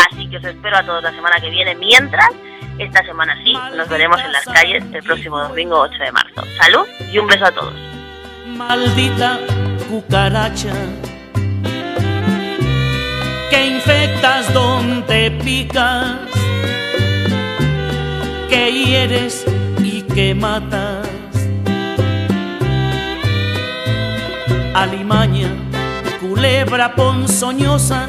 Así 0.09 0.29
que 0.29 0.37
os 0.37 0.45
espero 0.45 0.77
a 0.77 0.83
todos 0.85 1.03
la 1.03 1.11
semana 1.11 1.41
que 1.41 1.51
viene. 1.51 1.75
Mientras, 1.75 2.31
esta 2.79 3.05
semana 3.05 3.37
sí, 3.45 3.55
nos 3.77 3.89
veremos 3.89 4.21
en 4.21 4.33
las 4.33 4.45
calles 4.45 4.85
el 4.93 5.03
próximo 5.03 5.41
domingo 5.41 5.79
8 5.81 5.95
de 6.03 6.13
marzo. 6.13 6.43
Salud 6.61 6.87
y 7.13 7.19
un 7.19 7.27
beso 7.27 7.47
a 7.47 7.53
todos. 7.53 7.75
Maldita 8.47 9.39
cucaracha 9.91 10.73
que 13.51 13.67
infectas 13.67 14.53
donde 14.53 15.31
picas, 15.45 16.17
que 18.49 18.73
hieres 18.73 19.45
y 19.79 20.03
que 20.03 20.35
matas. 20.35 21.09
Alimaña, 24.75 25.49
culebra 26.21 26.95
ponzoñosa, 26.95 28.09